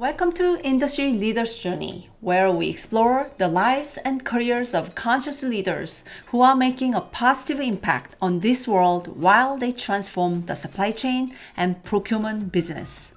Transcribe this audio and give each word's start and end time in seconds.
Welcome 0.00 0.32
to 0.40 0.58
Industry 0.64 1.12
Leaders 1.12 1.58
Journey, 1.58 2.08
where 2.22 2.50
we 2.50 2.70
explore 2.70 3.30
the 3.36 3.48
lives 3.48 3.98
and 4.02 4.24
careers 4.24 4.72
of 4.72 4.94
conscious 4.94 5.42
leaders 5.42 6.02
who 6.28 6.40
are 6.40 6.56
making 6.56 6.94
a 6.94 7.02
positive 7.02 7.60
impact 7.60 8.16
on 8.22 8.40
this 8.40 8.66
world 8.66 9.08
while 9.08 9.58
they 9.58 9.72
transform 9.72 10.46
the 10.46 10.54
supply 10.54 10.92
chain 10.92 11.36
and 11.54 11.84
procurement 11.84 12.50
business. 12.50 13.12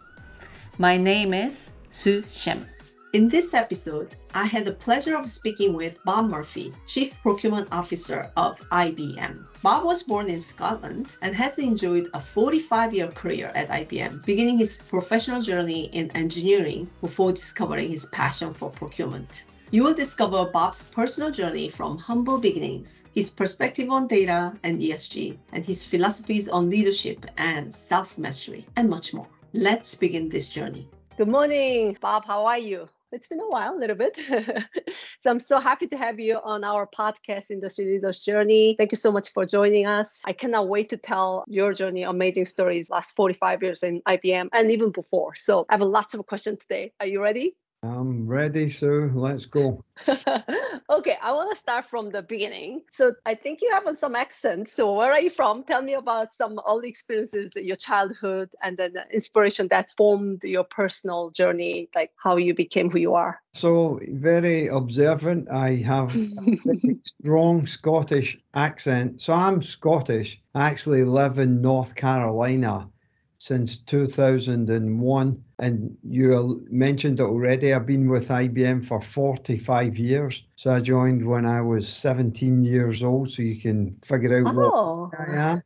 My 0.77 0.97
name 0.97 1.33
is 1.33 1.69
Soo 1.89 2.25
Shem. 2.29 2.67
In 3.13 3.29
this 3.29 3.53
episode, 3.53 4.15
I 4.33 4.45
had 4.45 4.65
the 4.65 4.71
pleasure 4.73 5.15
of 5.15 5.29
speaking 5.29 5.75
with 5.75 6.03
Bob 6.03 6.31
Murphy, 6.31 6.73
Chief 6.87 7.13
Procurement 7.21 7.67
Officer 7.71 8.31
of 8.35 8.59
IBM. 8.71 9.45
Bob 9.61 9.85
was 9.85 10.01
born 10.01 10.31
in 10.31 10.41
Scotland 10.41 11.09
and 11.21 11.35
has 11.35 11.59
enjoyed 11.59 12.09
a 12.15 12.19
45 12.19 12.91
year 12.91 13.09
career 13.09 13.51
at 13.53 13.69
IBM, 13.69 14.25
beginning 14.25 14.57
his 14.57 14.79
professional 14.89 15.43
journey 15.43 15.91
in 15.93 16.09
engineering 16.15 16.89
before 17.01 17.31
discovering 17.31 17.91
his 17.91 18.07
passion 18.07 18.51
for 18.51 18.71
procurement. 18.71 19.43
You 19.69 19.83
will 19.83 19.93
discover 19.93 20.45
Bob's 20.45 20.85
personal 20.85 21.29
journey 21.29 21.69
from 21.69 21.99
humble 21.99 22.39
beginnings, 22.39 23.05
his 23.13 23.29
perspective 23.29 23.91
on 23.91 24.07
data 24.07 24.57
and 24.63 24.81
ESG, 24.81 25.37
and 25.51 25.63
his 25.63 25.85
philosophies 25.85 26.49
on 26.49 26.71
leadership 26.71 27.27
and 27.37 27.75
self 27.75 28.17
mastery, 28.17 28.65
and 28.75 28.89
much 28.89 29.13
more. 29.13 29.27
Let's 29.53 29.93
begin 29.93 30.29
this 30.29 30.49
journey. 30.49 30.89
Good 31.15 31.27
morning, 31.27 31.95
Bob. 32.01 32.25
How 32.25 32.47
are 32.47 32.57
you? 32.57 32.89
It's 33.13 33.27
been 33.27 33.39
a 33.39 33.47
while, 33.47 33.75
a 33.75 33.79
little 33.79 33.95
bit. 33.95 34.19
so 35.19 35.29
I'm 35.29 35.39
so 35.39 35.59
happy 35.59 35.87
to 35.87 35.97
have 35.97 36.19
you 36.19 36.39
on 36.43 36.63
our 36.63 36.87
podcast, 36.87 37.51
Industry 37.51 37.85
Leaders 37.85 38.23
Journey. 38.23 38.75
Thank 38.77 38.91
you 38.91 38.97
so 38.97 39.11
much 39.11 39.31
for 39.31 39.45
joining 39.45 39.85
us. 39.85 40.21
I 40.25 40.33
cannot 40.33 40.67
wait 40.67 40.89
to 40.89 40.97
tell 40.97 41.45
your 41.47 41.73
journey, 41.73 42.03
amazing 42.03 42.45
stories, 42.45 42.89
last 42.89 43.15
45 43.15 43.61
years 43.61 43.83
in 43.83 44.01
IBM 44.07 44.49
and 44.51 44.71
even 44.71 44.91
before. 44.91 45.35
So 45.35 45.65
I 45.69 45.75
have 45.75 45.81
lots 45.81 46.13
of 46.13 46.25
questions 46.25 46.59
today. 46.59 46.93
Are 46.99 47.07
you 47.07 47.21
ready? 47.21 47.55
I'm 47.83 48.27
ready, 48.27 48.69
so 48.69 49.09
let's 49.13 49.45
go. 49.45 49.83
okay, 50.07 51.17
I 51.21 51.33
want 51.33 51.53
to 51.53 51.59
start 51.59 51.83
from 51.85 52.11
the 52.11 52.21
beginning. 52.21 52.83
So 52.89 53.13
I 53.25 53.35
think 53.35 53.61
you 53.61 53.71
have 53.71 53.97
some 53.97 54.15
accent. 54.15 54.69
So 54.69 54.93
where 54.93 55.11
are 55.11 55.19
you 55.19 55.29
from? 55.29 55.65
Tell 55.65 55.81
me 55.81 55.93
about 55.93 56.33
some 56.33 56.61
early 56.65 56.87
experiences, 56.87 57.51
your 57.55 57.75
childhood, 57.75 58.49
and 58.61 58.77
then 58.77 58.93
the 58.93 59.03
inspiration 59.13 59.67
that 59.67 59.91
formed 59.97 60.45
your 60.45 60.63
personal 60.63 61.31
journey, 61.31 61.89
like 61.93 62.11
how 62.15 62.37
you 62.37 62.55
became 62.55 62.89
who 62.89 62.99
you 62.99 63.15
are. 63.15 63.41
So 63.53 63.99
very 64.07 64.67
observant. 64.67 65.51
I 65.51 65.75
have 65.75 66.15
a 66.15 66.95
strong 67.03 67.67
Scottish 67.67 68.39
accent. 68.53 69.19
So 69.19 69.33
I'm 69.33 69.61
Scottish. 69.61 70.41
I 70.55 70.69
actually 70.69 71.03
live 71.03 71.37
in 71.37 71.61
North 71.61 71.95
Carolina 71.95 72.89
since 73.37 73.77
2001. 73.77 75.43
And 75.59 75.97
you 76.03 76.65
mentioned 76.69 77.19
it 77.19 77.23
already, 77.23 77.73
I've 77.73 77.85
been 77.85 78.09
with 78.09 78.29
IBM 78.29 78.85
for 78.85 79.01
45 79.01 79.97
years. 79.97 80.43
So 80.55 80.71
I 80.71 80.79
joined 80.79 81.25
when 81.25 81.45
I 81.45 81.61
was 81.61 81.87
17 81.87 82.63
years 82.65 83.03
old, 83.03 83.31
so 83.31 83.41
you 83.41 83.59
can 83.59 83.97
figure 84.03 84.45
out 84.45 84.55
oh. 84.55 85.09
what 85.11 85.19
I 85.19 85.35
am. 85.35 85.63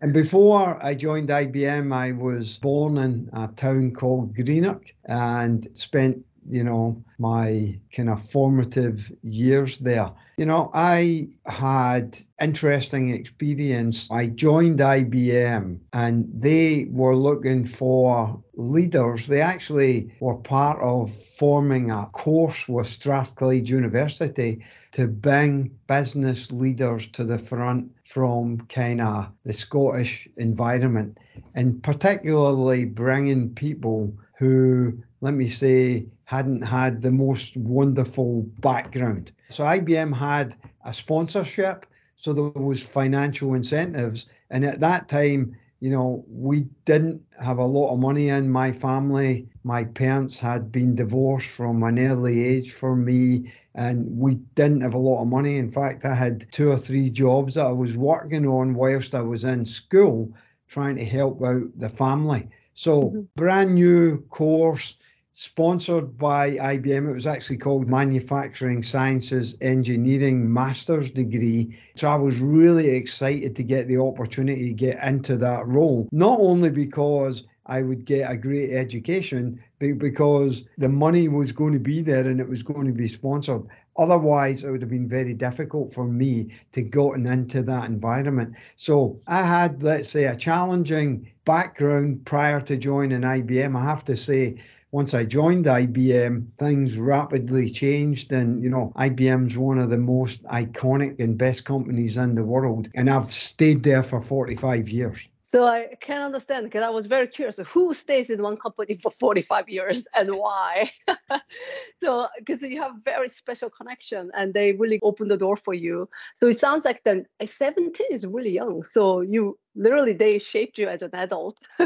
and 0.00 0.12
before 0.12 0.82
I 0.84 0.94
joined 0.94 1.28
IBM, 1.28 1.94
I 1.94 2.12
was 2.12 2.58
born 2.58 2.98
in 2.98 3.30
a 3.32 3.48
town 3.48 3.92
called 3.92 4.34
Greenock 4.34 4.84
and 5.04 5.66
spent 5.74 6.24
you 6.48 6.64
know, 6.64 7.02
my 7.18 7.78
kind 7.94 8.10
of 8.10 8.28
formative 8.28 9.12
years 9.22 9.78
there. 9.78 10.10
You 10.36 10.46
know, 10.46 10.70
I 10.74 11.28
had 11.46 12.18
interesting 12.40 13.10
experience. 13.10 14.10
I 14.10 14.26
joined 14.26 14.80
IBM 14.80 15.78
and 15.92 16.28
they 16.34 16.88
were 16.90 17.16
looking 17.16 17.64
for 17.64 18.42
leaders. 18.54 19.26
They 19.26 19.40
actually 19.40 20.14
were 20.20 20.36
part 20.36 20.80
of 20.80 21.14
forming 21.38 21.90
a 21.90 22.06
course 22.06 22.68
with 22.68 22.86
Strathclyde 22.86 23.68
University 23.68 24.64
to 24.92 25.08
bring 25.08 25.70
business 25.86 26.52
leaders 26.52 27.08
to 27.08 27.24
the 27.24 27.38
front 27.38 27.90
from 28.04 28.58
kind 28.62 29.00
of 29.00 29.28
the 29.44 29.52
Scottish 29.54 30.28
environment 30.36 31.18
and 31.54 31.82
particularly 31.82 32.84
bringing 32.84 33.54
people 33.54 34.12
who, 34.38 34.98
let 35.20 35.34
me 35.34 35.48
say, 35.48 36.06
hadn't 36.32 36.62
had 36.62 37.02
the 37.02 37.10
most 37.10 37.58
wonderful 37.58 38.46
background. 38.60 39.32
So 39.50 39.64
IBM 39.64 40.16
had 40.16 40.56
a 40.82 40.94
sponsorship, 40.94 41.84
so 42.16 42.32
there 42.32 42.44
was 42.44 42.82
financial 42.82 43.52
incentives. 43.52 44.30
And 44.48 44.64
at 44.64 44.80
that 44.80 45.08
time, 45.08 45.54
you 45.80 45.90
know, 45.90 46.24
we 46.26 46.60
didn't 46.86 47.20
have 47.38 47.58
a 47.58 47.66
lot 47.66 47.92
of 47.92 47.98
money 47.98 48.30
in 48.30 48.48
my 48.48 48.72
family. 48.72 49.46
My 49.62 49.84
parents 49.84 50.38
had 50.38 50.72
been 50.72 50.94
divorced 50.94 51.50
from 51.50 51.82
an 51.82 51.98
early 51.98 52.42
age 52.42 52.72
for 52.72 52.96
me, 52.96 53.52
and 53.74 53.98
we 54.16 54.36
didn't 54.54 54.80
have 54.80 54.94
a 54.94 55.06
lot 55.10 55.20
of 55.20 55.28
money. 55.28 55.58
In 55.58 55.68
fact, 55.68 56.06
I 56.06 56.14
had 56.14 56.50
two 56.50 56.70
or 56.70 56.78
three 56.78 57.10
jobs 57.10 57.56
that 57.56 57.66
I 57.66 57.72
was 57.72 57.94
working 57.94 58.46
on 58.46 58.72
whilst 58.72 59.14
I 59.14 59.20
was 59.20 59.44
in 59.44 59.66
school, 59.66 60.32
trying 60.66 60.96
to 60.96 61.04
help 61.04 61.44
out 61.44 61.68
the 61.76 61.90
family. 61.90 62.48
So, 62.72 63.02
mm-hmm. 63.02 63.20
brand 63.36 63.74
new 63.74 64.22
course, 64.30 64.96
sponsored 65.42 66.16
by 66.16 66.52
IBM. 66.52 67.10
It 67.10 67.14
was 67.14 67.26
actually 67.26 67.56
called 67.56 67.90
Manufacturing 67.90 68.84
Sciences 68.84 69.56
Engineering 69.60 70.52
Master's 70.52 71.10
Degree. 71.10 71.76
So 71.96 72.08
I 72.08 72.14
was 72.14 72.38
really 72.38 72.90
excited 72.90 73.56
to 73.56 73.64
get 73.64 73.88
the 73.88 73.98
opportunity 73.98 74.68
to 74.68 74.72
get 74.72 75.02
into 75.02 75.36
that 75.38 75.66
role, 75.66 76.08
not 76.12 76.38
only 76.38 76.70
because 76.70 77.44
I 77.66 77.82
would 77.82 78.04
get 78.04 78.30
a 78.30 78.36
great 78.36 78.70
education, 78.70 79.60
but 79.80 79.98
because 79.98 80.62
the 80.78 80.88
money 80.88 81.26
was 81.26 81.50
going 81.50 81.72
to 81.72 81.80
be 81.80 82.02
there 82.02 82.24
and 82.24 82.38
it 82.38 82.48
was 82.48 82.62
going 82.62 82.86
to 82.86 82.92
be 82.92 83.08
sponsored. 83.08 83.62
Otherwise, 83.96 84.62
it 84.62 84.70
would 84.70 84.80
have 84.80 84.90
been 84.90 85.08
very 85.08 85.34
difficult 85.34 85.92
for 85.92 86.04
me 86.04 86.52
to 86.70 86.82
gotten 86.82 87.26
into 87.26 87.62
that 87.62 87.86
environment. 87.86 88.54
So 88.76 89.20
I 89.26 89.42
had, 89.42 89.82
let's 89.82 90.08
say, 90.08 90.24
a 90.24 90.36
challenging 90.36 91.32
background 91.44 92.24
prior 92.24 92.60
to 92.60 92.76
joining 92.76 93.22
IBM. 93.22 93.76
I 93.76 93.82
have 93.84 94.04
to 94.04 94.16
say, 94.16 94.58
once 94.92 95.14
I 95.14 95.24
joined 95.24 95.64
IBM, 95.64 96.46
things 96.58 96.98
rapidly 96.98 97.70
changed. 97.70 98.30
And, 98.30 98.62
you 98.62 98.68
know, 98.68 98.92
IBM's 98.96 99.56
one 99.56 99.78
of 99.78 99.88
the 99.88 99.96
most 99.96 100.44
iconic 100.44 101.18
and 101.18 101.36
best 101.36 101.64
companies 101.64 102.18
in 102.18 102.34
the 102.34 102.44
world. 102.44 102.88
And 102.94 103.08
I've 103.08 103.32
stayed 103.32 103.82
there 103.82 104.02
for 104.02 104.20
45 104.20 104.88
years. 104.90 105.26
So 105.40 105.66
I 105.66 105.96
can 106.00 106.22
understand 106.22 106.64
because 106.64 106.82
I 106.82 106.88
was 106.88 107.04
very 107.04 107.26
curious 107.26 107.58
who 107.58 107.92
stays 107.92 108.30
in 108.30 108.42
one 108.42 108.56
company 108.56 108.94
for 108.94 109.10
45 109.10 109.68
years 109.68 110.06
and 110.14 110.34
why. 110.34 110.90
so 112.02 112.26
because 112.38 112.62
you 112.62 112.80
have 112.80 112.92
very 113.04 113.28
special 113.28 113.68
connection 113.68 114.30
and 114.34 114.54
they 114.54 114.72
really 114.72 114.98
open 115.02 115.28
the 115.28 115.36
door 115.36 115.58
for 115.58 115.74
you. 115.74 116.08
So 116.36 116.46
it 116.46 116.58
sounds 116.58 116.86
like 116.86 117.04
then 117.04 117.26
17 117.44 118.06
is 118.10 118.26
really 118.26 118.50
young. 118.50 118.82
So 118.82 119.20
you 119.20 119.58
literally 119.74 120.14
they 120.14 120.38
shaped 120.38 120.78
you 120.78 120.88
as 120.88 121.02
an 121.02 121.14
adult. 121.14 121.58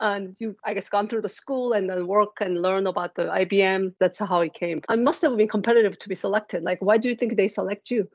and 0.00 0.36
you 0.38 0.56
I 0.64 0.74
guess 0.74 0.88
gone 0.88 1.08
through 1.08 1.22
the 1.22 1.28
school 1.28 1.72
and 1.72 1.88
then 1.88 2.06
work 2.06 2.36
and 2.40 2.62
learn 2.62 2.86
about 2.86 3.14
the 3.14 3.24
IBM. 3.24 3.94
That's 3.98 4.18
how 4.18 4.40
it 4.40 4.54
came. 4.54 4.82
I 4.88 4.96
must 4.96 5.22
have 5.22 5.36
been 5.36 5.48
competitive 5.48 5.98
to 5.98 6.08
be 6.08 6.14
selected. 6.14 6.62
Like 6.62 6.80
why 6.80 6.98
do 6.98 7.08
you 7.08 7.16
think 7.16 7.36
they 7.36 7.48
select 7.48 7.90
you? 7.90 8.08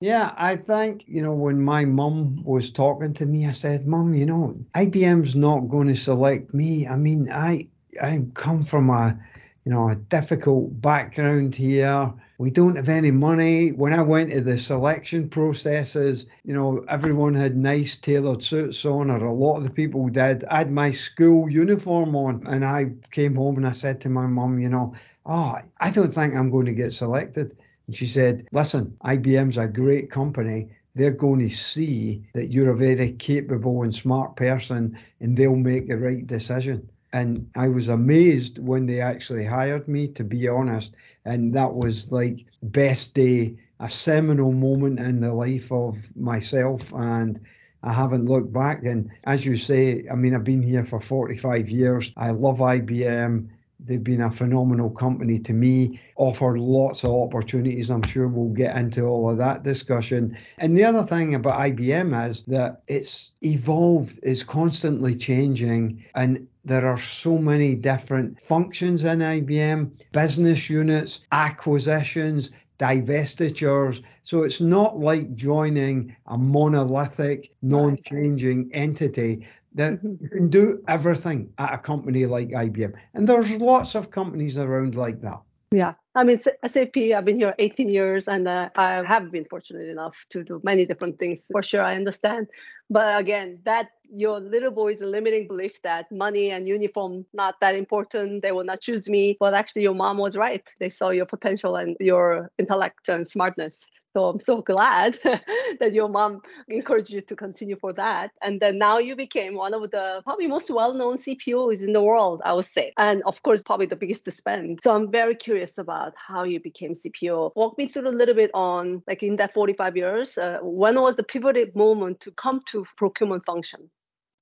Yeah, 0.00 0.34
I 0.36 0.56
think, 0.56 1.04
you 1.06 1.22
know, 1.22 1.32
when 1.32 1.62
my 1.62 1.86
mum 1.86 2.44
was 2.44 2.70
talking 2.70 3.14
to 3.14 3.24
me, 3.24 3.46
I 3.46 3.52
said, 3.52 3.86
Mum, 3.86 4.14
you 4.14 4.26
know, 4.26 4.54
IBM's 4.74 5.34
not 5.34 5.70
going 5.70 5.88
to 5.88 5.96
select 5.96 6.52
me. 6.52 6.86
I 6.86 6.96
mean, 6.96 7.30
I 7.32 7.68
I 8.02 8.22
come 8.34 8.62
from 8.62 8.90
a, 8.90 9.18
you 9.64 9.72
know, 9.72 9.88
a 9.88 9.96
difficult 9.96 10.80
background 10.82 11.54
here. 11.54 12.12
We 12.38 12.50
don't 12.50 12.76
have 12.76 12.90
any 12.90 13.10
money. 13.10 13.70
When 13.70 13.94
I 13.94 14.02
went 14.02 14.30
to 14.32 14.42
the 14.42 14.58
selection 14.58 15.28
processes, 15.28 16.26
you 16.44 16.52
know, 16.52 16.84
everyone 16.88 17.34
had 17.34 17.56
nice 17.56 17.96
tailored 17.96 18.42
suits 18.42 18.84
on, 18.84 19.10
or 19.10 19.24
a 19.24 19.32
lot 19.32 19.56
of 19.56 19.64
the 19.64 19.70
people 19.70 20.06
did. 20.08 20.44
I 20.44 20.58
had 20.58 20.70
my 20.70 20.90
school 20.90 21.48
uniform 21.48 22.14
on, 22.14 22.46
and 22.46 22.64
I 22.64 22.92
came 23.10 23.34
home 23.36 23.56
and 23.56 23.66
I 23.66 23.72
said 23.72 24.02
to 24.02 24.10
my 24.10 24.26
mum, 24.26 24.58
you 24.58 24.68
know, 24.68 24.94
oh, 25.24 25.58
I 25.78 25.90
don't 25.90 26.12
think 26.12 26.34
I'm 26.34 26.50
going 26.50 26.66
to 26.66 26.74
get 26.74 26.92
selected. 26.92 27.56
And 27.86 27.96
she 27.96 28.06
said, 28.06 28.46
Listen, 28.52 28.96
IBM's 29.04 29.56
a 29.56 29.66
great 29.66 30.10
company. 30.10 30.68
They're 30.94 31.10
going 31.10 31.40
to 31.40 31.54
see 31.54 32.24
that 32.34 32.50
you're 32.50 32.70
a 32.70 32.76
very 32.76 33.12
capable 33.12 33.82
and 33.82 33.94
smart 33.94 34.36
person 34.36 34.98
and 35.20 35.36
they'll 35.36 35.56
make 35.56 35.88
the 35.88 35.98
right 35.98 36.26
decision. 36.26 36.88
And 37.16 37.48
I 37.56 37.68
was 37.68 37.88
amazed 37.88 38.58
when 38.58 38.84
they 38.84 39.00
actually 39.00 39.46
hired 39.46 39.88
me, 39.88 40.06
to 40.08 40.22
be 40.22 40.48
honest. 40.48 40.96
And 41.24 41.54
that 41.54 41.74
was 41.74 42.12
like 42.12 42.44
best 42.62 43.14
day, 43.14 43.56
a 43.80 43.88
seminal 43.88 44.52
moment 44.52 45.00
in 45.00 45.20
the 45.20 45.32
life 45.32 45.72
of 45.72 45.96
myself. 46.14 46.92
And 46.92 47.40
I 47.82 47.94
haven't 47.94 48.26
looked 48.26 48.52
back. 48.52 48.84
And 48.84 49.10
as 49.24 49.46
you 49.46 49.56
say, 49.56 50.04
I 50.12 50.14
mean, 50.14 50.34
I've 50.34 50.44
been 50.44 50.60
here 50.60 50.84
for 50.84 51.00
45 51.00 51.70
years. 51.70 52.12
I 52.18 52.32
love 52.32 52.58
IBM 52.58 53.48
they've 53.86 54.02
been 54.02 54.22
a 54.22 54.30
phenomenal 54.30 54.90
company 54.90 55.38
to 55.40 55.52
me, 55.52 56.00
offered 56.16 56.58
lots 56.58 57.04
of 57.04 57.10
opportunities. 57.12 57.90
I'm 57.90 58.02
sure 58.02 58.28
we'll 58.28 58.54
get 58.54 58.76
into 58.76 59.04
all 59.06 59.30
of 59.30 59.38
that 59.38 59.62
discussion. 59.62 60.36
And 60.58 60.76
the 60.76 60.84
other 60.84 61.02
thing 61.02 61.34
about 61.34 61.60
IBM 61.60 62.28
is 62.28 62.42
that 62.42 62.82
it's 62.88 63.32
evolved, 63.42 64.18
it's 64.22 64.42
constantly 64.42 65.14
changing, 65.14 66.04
and 66.14 66.46
there 66.64 66.86
are 66.86 66.98
so 66.98 67.38
many 67.38 67.74
different 67.74 68.40
functions 68.40 69.04
in 69.04 69.20
IBM, 69.20 69.90
business 70.12 70.68
units, 70.68 71.20
acquisitions, 71.30 72.50
divestitures. 72.78 74.02
So 74.22 74.42
it's 74.42 74.60
not 74.60 74.98
like 74.98 75.34
joining 75.34 76.14
a 76.26 76.36
monolithic, 76.36 77.52
non 77.62 77.98
changing 78.04 78.70
entity 78.72 79.46
that 79.76 79.94
mm-hmm. 79.94 80.22
you 80.22 80.28
can 80.28 80.48
do 80.48 80.82
everything 80.88 81.52
at 81.58 81.74
a 81.74 81.78
company 81.78 82.26
like 82.26 82.48
IBM. 82.48 82.94
And 83.14 83.28
there's 83.28 83.50
lots 83.52 83.94
of 83.94 84.10
companies 84.10 84.58
around 84.58 84.94
like 84.94 85.20
that. 85.22 85.40
Yeah. 85.70 85.94
I 86.14 86.24
mean, 86.24 86.38
SAP, 86.38 86.96
I've 86.96 87.24
been 87.24 87.36
here 87.36 87.54
18 87.58 87.88
years 87.88 88.28
and 88.28 88.48
uh, 88.48 88.70
I 88.76 89.02
have 89.06 89.30
been 89.30 89.44
fortunate 89.44 89.88
enough 89.88 90.24
to 90.30 90.42
do 90.42 90.60
many 90.64 90.86
different 90.86 91.18
things. 91.18 91.46
For 91.52 91.62
sure, 91.62 91.82
I 91.82 91.96
understand. 91.96 92.46
But 92.88 93.20
again, 93.20 93.58
that 93.64 93.90
your 94.08 94.40
little 94.40 94.70
boy's 94.70 95.00
limiting 95.00 95.48
belief 95.48 95.82
that 95.82 96.10
money 96.10 96.52
and 96.52 96.66
uniform 96.68 97.26
not 97.34 97.56
that 97.60 97.74
important, 97.74 98.42
they 98.42 98.52
will 98.52 98.64
not 98.64 98.80
choose 98.80 99.08
me. 99.08 99.36
But 99.38 99.52
actually, 99.54 99.82
your 99.82 99.94
mom 99.94 100.18
was 100.18 100.36
right. 100.36 100.66
They 100.78 100.88
saw 100.88 101.10
your 101.10 101.26
potential 101.26 101.76
and 101.76 101.96
your 102.00 102.50
intellect 102.58 103.08
and 103.08 103.28
smartness. 103.28 103.84
So 104.16 104.24
I'm 104.30 104.40
so 104.40 104.62
glad 104.62 105.18
that 105.24 105.92
your 105.92 106.08
mom 106.08 106.40
encouraged 106.68 107.10
you 107.10 107.20
to 107.20 107.36
continue 107.36 107.76
for 107.76 107.92
that. 107.92 108.30
And 108.40 108.58
then 108.60 108.78
now 108.78 108.96
you 108.96 109.14
became 109.14 109.54
one 109.56 109.74
of 109.74 109.90
the 109.90 110.22
probably 110.24 110.46
most 110.46 110.70
well-known 110.70 111.18
CPOs 111.18 111.82
in 111.82 111.92
the 111.92 112.02
world, 112.02 112.40
I 112.42 112.54
would 112.54 112.64
say. 112.64 112.94
And 112.96 113.22
of 113.26 113.42
course, 113.42 113.62
probably 113.62 113.84
the 113.84 113.94
biggest 113.94 114.32
spend. 114.32 114.80
So 114.82 114.96
I'm 114.96 115.10
very 115.10 115.34
curious 115.34 115.76
about 115.76 116.14
how 116.16 116.44
you 116.44 116.60
became 116.60 116.94
CPO. 116.94 117.52
Walk 117.56 117.76
me 117.76 117.88
through 117.88 118.08
a 118.08 118.18
little 118.20 118.34
bit 118.34 118.50
on 118.54 119.02
like 119.06 119.22
in 119.22 119.36
that 119.36 119.52
45 119.52 119.98
years, 119.98 120.38
uh, 120.38 120.60
when 120.62 120.98
was 120.98 121.16
the 121.16 121.22
pivotal 121.22 121.66
moment 121.74 122.20
to 122.20 122.30
come 122.30 122.62
to 122.68 122.86
procurement 122.96 123.44
function? 123.44 123.90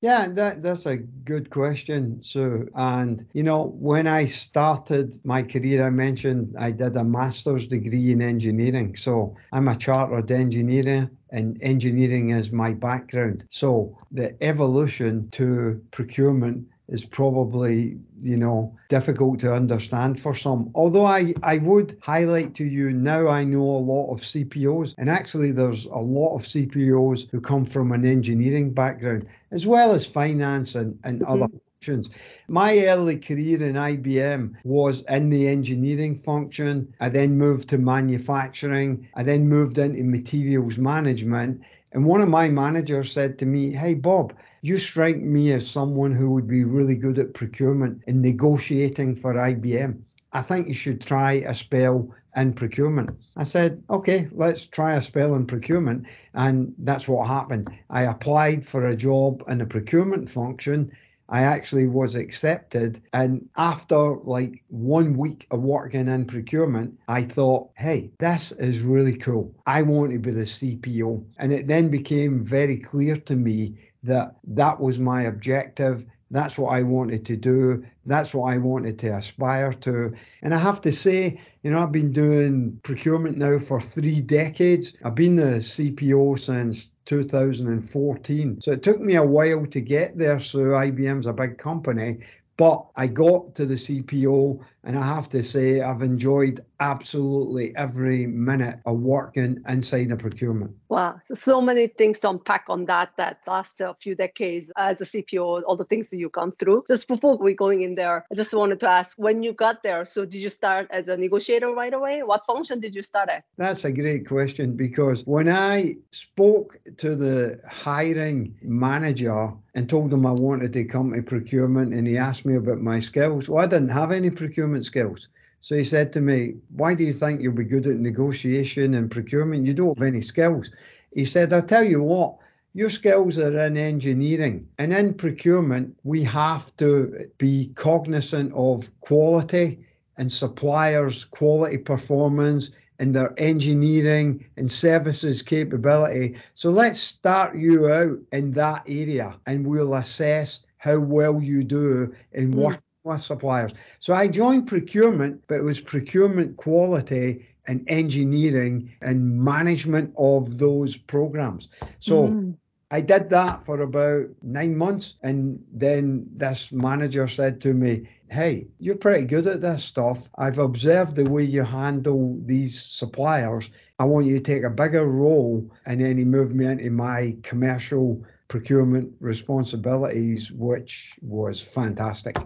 Yeah, 0.04 0.28
that, 0.32 0.62
that's 0.62 0.84
a 0.84 0.98
good 0.98 1.48
question, 1.48 2.22
Soo. 2.22 2.68
And, 2.74 3.26
you 3.32 3.42
know, 3.42 3.68
when 3.78 4.06
I 4.06 4.26
started 4.26 5.14
my 5.24 5.42
career, 5.42 5.82
I 5.82 5.88
mentioned 5.88 6.54
I 6.58 6.72
did 6.72 6.94
a 6.96 7.02
master's 7.02 7.66
degree 7.66 8.12
in 8.12 8.20
engineering. 8.20 8.96
So 8.96 9.34
I'm 9.50 9.66
a 9.66 9.74
chartered 9.74 10.30
engineer 10.30 11.10
and 11.30 11.56
engineering 11.62 12.32
is 12.32 12.52
my 12.52 12.74
background. 12.74 13.46
So 13.48 13.96
the 14.12 14.36
evolution 14.44 15.30
to 15.30 15.82
procurement 15.90 16.68
is 16.88 17.04
probably 17.04 17.98
you 18.20 18.36
know 18.36 18.74
difficult 18.88 19.40
to 19.40 19.52
understand 19.52 20.20
for 20.20 20.34
some 20.34 20.70
although 20.74 21.06
i 21.06 21.32
i 21.42 21.58
would 21.58 21.96
highlight 22.02 22.54
to 22.54 22.64
you 22.64 22.92
now 22.92 23.28
i 23.28 23.42
know 23.42 23.62
a 23.62 23.86
lot 23.92 24.12
of 24.12 24.20
cpos 24.20 24.94
and 24.98 25.08
actually 25.08 25.50
there's 25.50 25.86
a 25.86 25.96
lot 25.96 26.34
of 26.34 26.42
cpos 26.42 27.30
who 27.30 27.40
come 27.40 27.64
from 27.64 27.92
an 27.92 28.04
engineering 28.04 28.72
background 28.72 29.26
as 29.50 29.66
well 29.66 29.92
as 29.92 30.06
finance 30.06 30.74
and, 30.74 30.98
and 31.04 31.20
mm-hmm. 31.20 31.32
other 31.32 31.48
functions 31.80 32.10
my 32.48 32.78
early 32.86 33.18
career 33.18 33.64
in 33.64 33.74
IBM 33.74 34.54
was 34.64 35.02
in 35.08 35.30
the 35.30 35.48
engineering 35.48 36.14
function. 36.14 36.92
I 37.00 37.08
then 37.08 37.38
moved 37.38 37.70
to 37.70 37.78
manufacturing. 37.78 39.08
I 39.14 39.22
then 39.22 39.48
moved 39.48 39.78
into 39.78 40.04
materials 40.04 40.76
management. 40.76 41.62
And 41.94 42.04
one 42.04 42.20
of 42.20 42.28
my 42.28 42.48
managers 42.48 43.12
said 43.12 43.38
to 43.38 43.46
me, 43.46 43.70
Hey, 43.70 43.94
Bob, 43.94 44.34
you 44.62 44.78
strike 44.78 45.18
me 45.18 45.52
as 45.52 45.70
someone 45.70 46.12
who 46.12 46.30
would 46.30 46.48
be 46.48 46.64
really 46.64 46.96
good 46.96 47.18
at 47.18 47.34
procurement 47.34 48.02
and 48.08 48.20
negotiating 48.20 49.14
for 49.14 49.34
IBM. 49.34 50.00
I 50.32 50.42
think 50.42 50.66
you 50.66 50.74
should 50.74 51.00
try 51.00 51.34
a 51.34 51.54
spell 51.54 52.12
in 52.36 52.52
procurement. 52.52 53.10
I 53.36 53.44
said, 53.44 53.82
okay, 53.88 54.28
let's 54.32 54.66
try 54.66 54.94
a 54.94 55.02
spell 55.02 55.34
in 55.34 55.46
procurement. 55.46 56.06
And 56.34 56.74
that's 56.78 57.06
what 57.06 57.28
happened. 57.28 57.70
I 57.90 58.02
applied 58.02 58.66
for 58.66 58.86
a 58.86 58.96
job 58.96 59.44
in 59.48 59.58
the 59.58 59.66
procurement 59.66 60.28
function. 60.28 60.90
I 61.28 61.42
actually 61.42 61.86
was 61.86 62.14
accepted. 62.14 63.00
And 63.12 63.48
after 63.56 64.16
like 64.24 64.62
one 64.68 65.16
week 65.16 65.46
of 65.50 65.62
working 65.62 66.08
in 66.08 66.24
procurement, 66.26 66.98
I 67.08 67.22
thought, 67.22 67.70
hey, 67.76 68.10
this 68.18 68.52
is 68.52 68.80
really 68.80 69.14
cool. 69.14 69.54
I 69.66 69.82
want 69.82 70.12
to 70.12 70.18
be 70.18 70.30
the 70.30 70.42
CPO. 70.42 71.24
And 71.38 71.52
it 71.52 71.66
then 71.66 71.88
became 71.88 72.44
very 72.44 72.78
clear 72.78 73.16
to 73.16 73.36
me 73.36 73.76
that 74.02 74.36
that 74.48 74.80
was 74.80 74.98
my 74.98 75.22
objective. 75.22 76.04
That's 76.30 76.58
what 76.58 76.72
I 76.72 76.82
wanted 76.82 77.24
to 77.26 77.36
do. 77.36 77.84
That's 78.06 78.34
what 78.34 78.52
I 78.52 78.58
wanted 78.58 78.98
to 79.00 79.16
aspire 79.16 79.72
to. 79.72 80.12
And 80.42 80.54
I 80.54 80.58
have 80.58 80.80
to 80.82 80.92
say, 80.92 81.40
you 81.62 81.70
know, 81.70 81.78
I've 81.78 81.92
been 81.92 82.12
doing 82.12 82.80
procurement 82.82 83.38
now 83.38 83.58
for 83.58 83.80
three 83.80 84.20
decades. 84.20 84.94
I've 85.04 85.14
been 85.14 85.36
the 85.36 85.60
CPO 85.60 86.38
since 86.38 86.90
2014. 87.04 88.60
So 88.60 88.72
it 88.72 88.82
took 88.82 89.00
me 89.00 89.16
a 89.16 89.22
while 89.22 89.66
to 89.66 89.80
get 89.80 90.18
there. 90.18 90.40
So 90.40 90.58
IBM's 90.58 91.26
a 91.26 91.32
big 91.32 91.58
company, 91.58 92.18
but 92.56 92.86
I 92.96 93.06
got 93.06 93.54
to 93.56 93.66
the 93.66 93.74
CPO, 93.74 94.60
and 94.84 94.98
I 94.98 95.06
have 95.06 95.28
to 95.30 95.42
say, 95.42 95.80
I've 95.80 96.02
enjoyed 96.02 96.64
absolutely 96.80 97.74
every 97.76 98.26
minute 98.26 98.80
of 98.84 98.98
working 98.98 99.62
inside 99.68 100.10
the 100.10 100.16
procurement. 100.16 100.72
Wow, 100.88 101.18
so, 101.24 101.34
so 101.34 101.60
many 101.60 101.86
things 101.86 102.20
to 102.20 102.30
unpack 102.30 102.66
on 102.68 102.84
that. 102.86 103.12
That 103.16 103.38
last 103.46 103.80
uh, 103.80 103.94
few 103.94 104.14
decades 104.14 104.70
as 104.76 105.00
a 105.00 105.04
CPO, 105.04 105.62
all 105.66 105.76
the 105.76 105.86
things 105.86 106.10
that 106.10 106.18
you've 106.18 106.32
gone 106.32 106.52
through. 106.58 106.84
Just 106.86 107.08
before 107.08 107.38
we're 107.38 107.54
going 107.54 107.82
in 107.82 107.94
there, 107.94 108.26
I 108.30 108.34
just 108.34 108.52
wanted 108.52 108.80
to 108.80 108.90
ask, 108.90 109.16
when 109.16 109.42
you 109.42 109.52
got 109.52 109.82
there, 109.82 110.04
so 110.04 110.24
did 110.24 110.38
you 110.38 110.50
start 110.50 110.86
as 110.90 111.08
a 111.08 111.16
negotiator 111.16 111.72
right 111.72 111.94
away? 111.94 112.22
What 112.22 112.44
function 112.44 112.80
did 112.80 112.94
you 112.94 113.02
start 113.02 113.30
at? 113.30 113.44
That's 113.56 113.84
a 113.84 113.92
great 113.92 114.26
question 114.28 114.76
because 114.76 115.22
when 115.26 115.48
I 115.48 115.96
spoke 116.10 116.78
to 116.98 117.16
the 117.16 117.60
hiring 117.68 118.54
manager 118.62 119.52
and 119.74 119.88
told 119.88 120.12
him 120.12 120.26
I 120.26 120.32
wanted 120.32 120.72
to 120.74 120.84
come 120.84 121.12
to 121.12 121.22
procurement, 121.22 121.94
and 121.94 122.06
he 122.06 122.16
asked 122.16 122.44
me 122.44 122.54
about 122.56 122.80
my 122.80 123.00
skills, 123.00 123.48
well, 123.48 123.64
I 123.64 123.66
didn't 123.66 123.88
have 123.88 124.12
any 124.12 124.30
procurement 124.30 124.73
skills. 124.82 125.28
So 125.60 125.74
he 125.74 125.84
said 125.84 126.12
to 126.12 126.20
me, 126.20 126.56
Why 126.76 126.94
do 126.94 127.04
you 127.04 127.12
think 127.12 127.40
you'll 127.40 127.54
be 127.54 127.64
good 127.64 127.86
at 127.86 127.98
negotiation 127.98 128.94
and 128.94 129.10
procurement? 129.10 129.66
You 129.66 129.74
don't 129.74 129.96
have 129.98 130.06
any 130.06 130.20
skills. 130.20 130.70
He 131.14 131.24
said, 131.24 131.52
I'll 131.52 131.62
tell 131.62 131.84
you 131.84 132.02
what, 132.02 132.36
your 132.74 132.90
skills 132.90 133.38
are 133.38 133.56
in 133.60 133.76
engineering 133.76 134.68
and 134.78 134.92
in 134.92 135.14
procurement, 135.14 135.96
we 136.02 136.24
have 136.24 136.76
to 136.78 137.30
be 137.38 137.70
cognizant 137.76 138.52
of 138.54 138.90
quality 139.00 139.78
and 140.16 140.30
suppliers' 140.30 141.24
quality 141.24 141.78
performance 141.78 142.70
and 142.98 143.14
their 143.14 143.32
engineering 143.38 144.44
and 144.56 144.70
services 144.70 145.42
capability. 145.42 146.36
So 146.54 146.70
let's 146.70 147.00
start 147.00 147.56
you 147.56 147.88
out 147.88 148.18
in 148.32 148.52
that 148.52 148.82
area 148.86 149.38
and 149.46 149.66
we'll 149.66 149.94
assess 149.94 150.60
how 150.78 150.98
well 150.98 151.40
you 151.40 151.64
do 151.64 152.14
in 152.32 152.52
mm. 152.52 152.56
working 152.56 152.80
with 153.04 153.20
suppliers. 153.20 153.72
So 154.00 154.14
I 154.14 154.26
joined 154.28 154.66
procurement, 154.66 155.42
but 155.46 155.56
it 155.56 155.64
was 155.64 155.80
procurement 155.80 156.56
quality 156.56 157.46
and 157.66 157.84
engineering 157.86 158.90
and 159.02 159.40
management 159.40 160.12
of 160.18 160.58
those 160.58 160.96
programs. 160.96 161.68
So 162.00 162.28
mm. 162.28 162.56
I 162.90 163.00
did 163.00 163.30
that 163.30 163.64
for 163.64 163.80
about 163.80 164.26
nine 164.42 164.76
months. 164.76 165.14
And 165.22 165.62
then 165.72 166.26
this 166.34 166.72
manager 166.72 167.28
said 167.28 167.60
to 167.62 167.74
me, 167.74 168.08
Hey, 168.30 168.66
you're 168.78 168.96
pretty 168.96 169.24
good 169.24 169.46
at 169.46 169.60
this 169.60 169.84
stuff. 169.84 170.28
I've 170.38 170.58
observed 170.58 171.14
the 171.14 171.28
way 171.28 171.44
you 171.44 171.62
handle 171.62 172.38
these 172.44 172.82
suppliers. 172.82 173.70
I 173.98 174.04
want 174.04 174.26
you 174.26 174.38
to 174.38 174.42
take 174.42 174.64
a 174.64 174.70
bigger 174.70 175.06
role. 175.06 175.70
And 175.86 176.00
then 176.00 176.16
he 176.16 176.24
moved 176.24 176.54
me 176.54 176.66
into 176.66 176.90
my 176.90 177.36
commercial 177.42 178.22
procurement 178.48 179.12
responsibilities, 179.20 180.52
which 180.52 181.18
was 181.22 181.60
fantastic. 181.60 182.36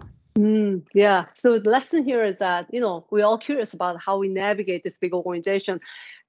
Yeah. 0.93 1.25
So 1.35 1.59
the 1.59 1.69
lesson 1.69 2.03
here 2.03 2.23
is 2.23 2.37
that, 2.39 2.67
you 2.71 2.79
know, 2.79 3.05
we're 3.09 3.25
all 3.25 3.37
curious 3.37 3.73
about 3.73 3.99
how 4.01 4.17
we 4.17 4.29
navigate 4.29 4.83
this 4.83 4.97
big 4.97 5.13
organization. 5.13 5.79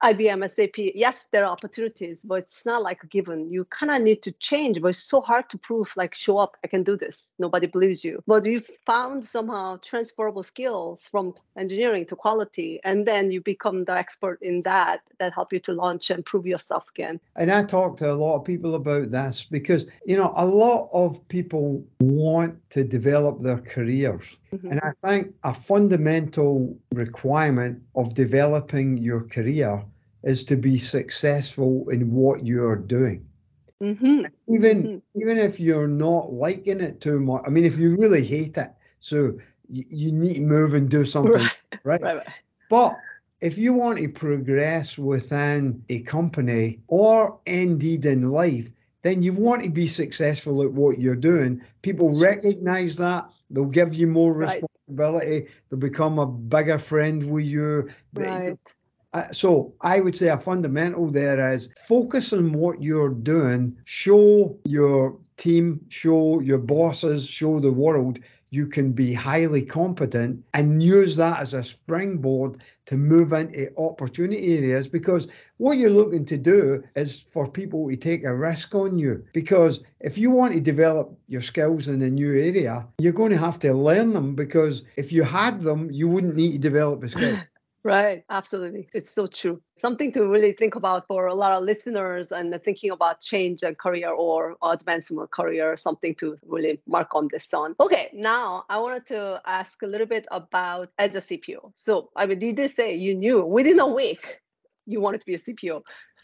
IBM, 0.03 0.49
SAP, 0.49 0.93
yes, 0.95 1.29
there 1.31 1.45
are 1.45 1.53
opportunities, 1.53 2.23
but 2.25 2.37
it's 2.37 2.65
not 2.65 2.83
like 2.83 3.03
a 3.03 3.07
given. 3.07 3.51
You 3.51 3.67
kind 3.67 3.93
of 3.93 4.01
need 4.01 4.23
to 4.23 4.33
change, 4.33 4.81
but 4.81 4.89
it's 4.89 5.03
so 5.03 5.21
hard 5.21 5.51
to 5.51 5.59
prove, 5.59 5.93
like, 5.95 6.15
show 6.15 6.39
up, 6.39 6.57
I 6.65 6.69
can 6.69 6.83
do 6.83 6.97
this. 6.97 7.33
Nobody 7.39 7.67
believes 7.67 8.03
you. 8.03 8.23
But 8.27 8.47
you 8.47 8.63
found 8.87 9.23
somehow 9.25 9.77
transferable 9.83 10.43
skills 10.43 11.07
from 11.11 11.35
engineering 11.59 12.07
to 12.07 12.17
quality, 12.17 12.81
and 12.83 13.07
then 13.07 13.31
you 13.31 13.43
become 13.43 13.85
the 13.85 13.93
expert 13.93 14.39
in 14.41 14.63
that, 14.63 15.03
that 15.19 15.35
help 15.35 15.53
you 15.53 15.61
to 15.61 15.73
launch 15.73 16.09
and 16.09 16.25
prove 16.25 16.47
yourself 16.47 16.85
again. 16.95 17.21
And 17.37 17.51
I 17.51 17.63
talk 17.63 17.99
to 17.99 18.11
a 18.11 18.15
lot 18.15 18.37
of 18.37 18.45
people 18.45 18.77
about 18.77 19.11
this 19.11 19.45
because, 19.51 19.87
you 20.07 20.17
know, 20.17 20.33
a 20.37 20.47
lot 20.47 20.89
of 20.95 21.27
people 21.29 21.85
want 22.01 22.57
to 22.71 22.85
develop 22.85 23.43
their 23.43 23.59
careers. 23.59 24.39
Mm-hmm. 24.55 24.71
And 24.71 24.81
I 24.81 24.93
think 25.07 25.35
a 25.45 25.53
fundamental 25.53 26.75
requirement 26.95 27.83
of 27.95 28.15
developing 28.15 28.97
your 28.97 29.23
career 29.25 29.85
is 30.23 30.45
to 30.45 30.57
be 30.57 30.79
successful 30.79 31.89
in 31.91 32.13
what 32.13 32.47
you're 32.47 32.77
doing. 32.77 33.27
Mm-hmm. 33.83 34.25
Even 34.55 34.83
mm-hmm. 34.83 35.21
even 35.21 35.39
if 35.39 35.59
you're 35.59 35.89
not 35.89 36.33
liking 36.33 36.81
it 36.81 37.01
too 37.01 37.19
much, 37.19 37.43
I 37.47 37.51
mean, 37.51 37.65
if 37.65 37.79
you 37.79 37.97
really 37.97 38.25
hate 38.25 38.57
it, 38.59 38.71
so 39.01 39.39
you, 39.71 39.85
you 39.89 40.13
need 40.13 40.35
to 40.35 40.41
move 40.41 40.75
and 40.75 40.91
do 40.91 41.05
something, 41.05 41.33
Right. 41.33 41.53
right? 41.85 42.03
Right, 42.03 42.17
right. 42.19 42.27
But 42.69 42.97
if 43.41 43.57
you 43.57 43.73
want 43.73 43.99
to 43.99 44.09
progress 44.09 44.99
within 44.99 45.83
a 45.89 46.01
company 46.01 46.81
or 46.89 47.39
indeed 47.47 48.05
in 48.05 48.31
life, 48.31 48.69
then 49.03 49.23
you 49.23 49.33
want 49.33 49.63
to 49.63 49.71
be 49.71 49.87
successful 49.87 50.63
at 50.63 50.71
what 50.71 51.01
you're 51.01 51.17
doing. 51.17 51.63
People 51.81 52.19
recognize 52.21 52.97
that. 52.97 53.29
They'll 53.49 53.65
give 53.65 53.95
you 53.95 54.07
more 54.07 54.35
Right. 54.35 54.63
responsibility. 54.63 55.47
They'll 55.69 55.81
become 55.81 56.19
a 56.19 56.27
bigger 56.27 56.79
friend 56.79 57.31
with 57.31 57.45
you. 57.45 57.89
Right. 58.15 58.59
So 59.33 59.75
I 59.81 60.01
would 60.01 60.15
say 60.17 60.29
a 60.29 60.39
fundamental 60.39 61.11
there 61.11 61.53
is 61.53 61.69
focus 61.89 62.33
on 62.33 62.53
what 62.53 62.83
you're 62.83 63.11
doing. 63.11 63.77
Show 63.85 64.57
your 64.65 65.19
team, 65.37 65.81
show 65.89 66.41
your 66.41 66.59
bosses, 66.59 67.27
show 67.27 67.61
the 67.61 67.73
world 67.73 68.21
you 68.51 68.67
can 68.67 68.93
be 68.93 69.15
highly 69.15 69.63
competent 69.63 70.45
and 70.55 70.83
use 70.83 71.17
that 71.17 71.41
as 71.41 71.55
a 71.55 71.65
springboard 71.65 72.61
to 72.87 72.97
move 72.97 73.33
into 73.33 73.73
opportunity 73.79 74.59
areas 74.59 74.89
because 74.89 75.29
what 75.59 75.79
you're 75.79 75.89
looking 75.91 76.25
to 76.27 76.37
do 76.37 76.83
is 76.97 77.27
for 77.33 77.49
people 77.49 77.89
to 77.89 77.97
take 77.97 78.25
a 78.25 78.35
risk 78.35 78.75
on 78.75 78.99
you 78.99 79.25
because 79.33 79.83
if 80.01 80.19
you 80.19 80.31
want 80.31 80.53
to 80.53 80.61
develop 80.61 81.17
your 81.29 81.43
skills 81.43 81.87
in 81.87 82.03
a 82.03 82.11
new 82.11 82.31
area 82.31 82.87
you're 82.99 83.13
going 83.13 83.31
to 83.31 83.39
have 83.39 83.59
to 83.59 83.73
learn 83.73 84.13
them 84.13 84.35
because 84.35 84.83
if 84.97 85.13
you 85.13 85.23
had 85.23 85.63
them 85.63 85.89
you 85.93 86.09
wouldn't 86.09 86.35
need 86.35 86.53
to 86.53 86.59
develop 86.59 87.03
a 87.05 87.09
skill 87.09 87.39
Right, 87.83 88.25
absolutely. 88.29 88.89
It's 88.93 89.11
so 89.11 89.27
true. 89.27 89.63
Something 89.79 90.13
to 90.13 90.27
really 90.27 90.53
think 90.53 90.75
about 90.75 91.07
for 91.07 91.27
a 91.27 91.35
lot 91.35 91.53
of 91.53 91.63
listeners 91.63 92.31
and 92.31 92.53
thinking 92.63 92.91
about 92.91 93.23
change 93.23 93.63
and 93.63 93.77
career 93.79 94.11
or 94.11 94.57
advancement 94.63 95.31
career, 95.31 95.79
something 95.79 96.15
to 96.17 96.37
really 96.47 96.83
mark 96.87 97.15
on 97.15 97.29
this 97.33 97.55
on. 97.55 97.75
Okay, 97.81 98.11
now 98.13 98.65
I 98.69 98.79
wanted 98.79 99.07
to 99.07 99.41
ask 99.47 99.81
a 99.83 99.87
little 99.87 100.07
bit 100.07 100.27
about 100.31 100.91
as 100.99 101.15
a 101.15 101.21
CPO. 101.21 101.73
So, 101.77 102.11
I 102.17 102.27
mean, 102.27 102.39
did 102.39 102.47
you 102.49 102.55
did 102.55 102.71
say 102.73 102.95
you 102.95 103.15
knew 103.15 103.43
within 103.47 103.81
a 103.81 103.87
week 103.87 104.41
you 104.87 105.01
wanted 105.01 105.21
to 105.21 105.27
be 105.27 105.35
a 105.35 105.39
CPO. 105.39 105.83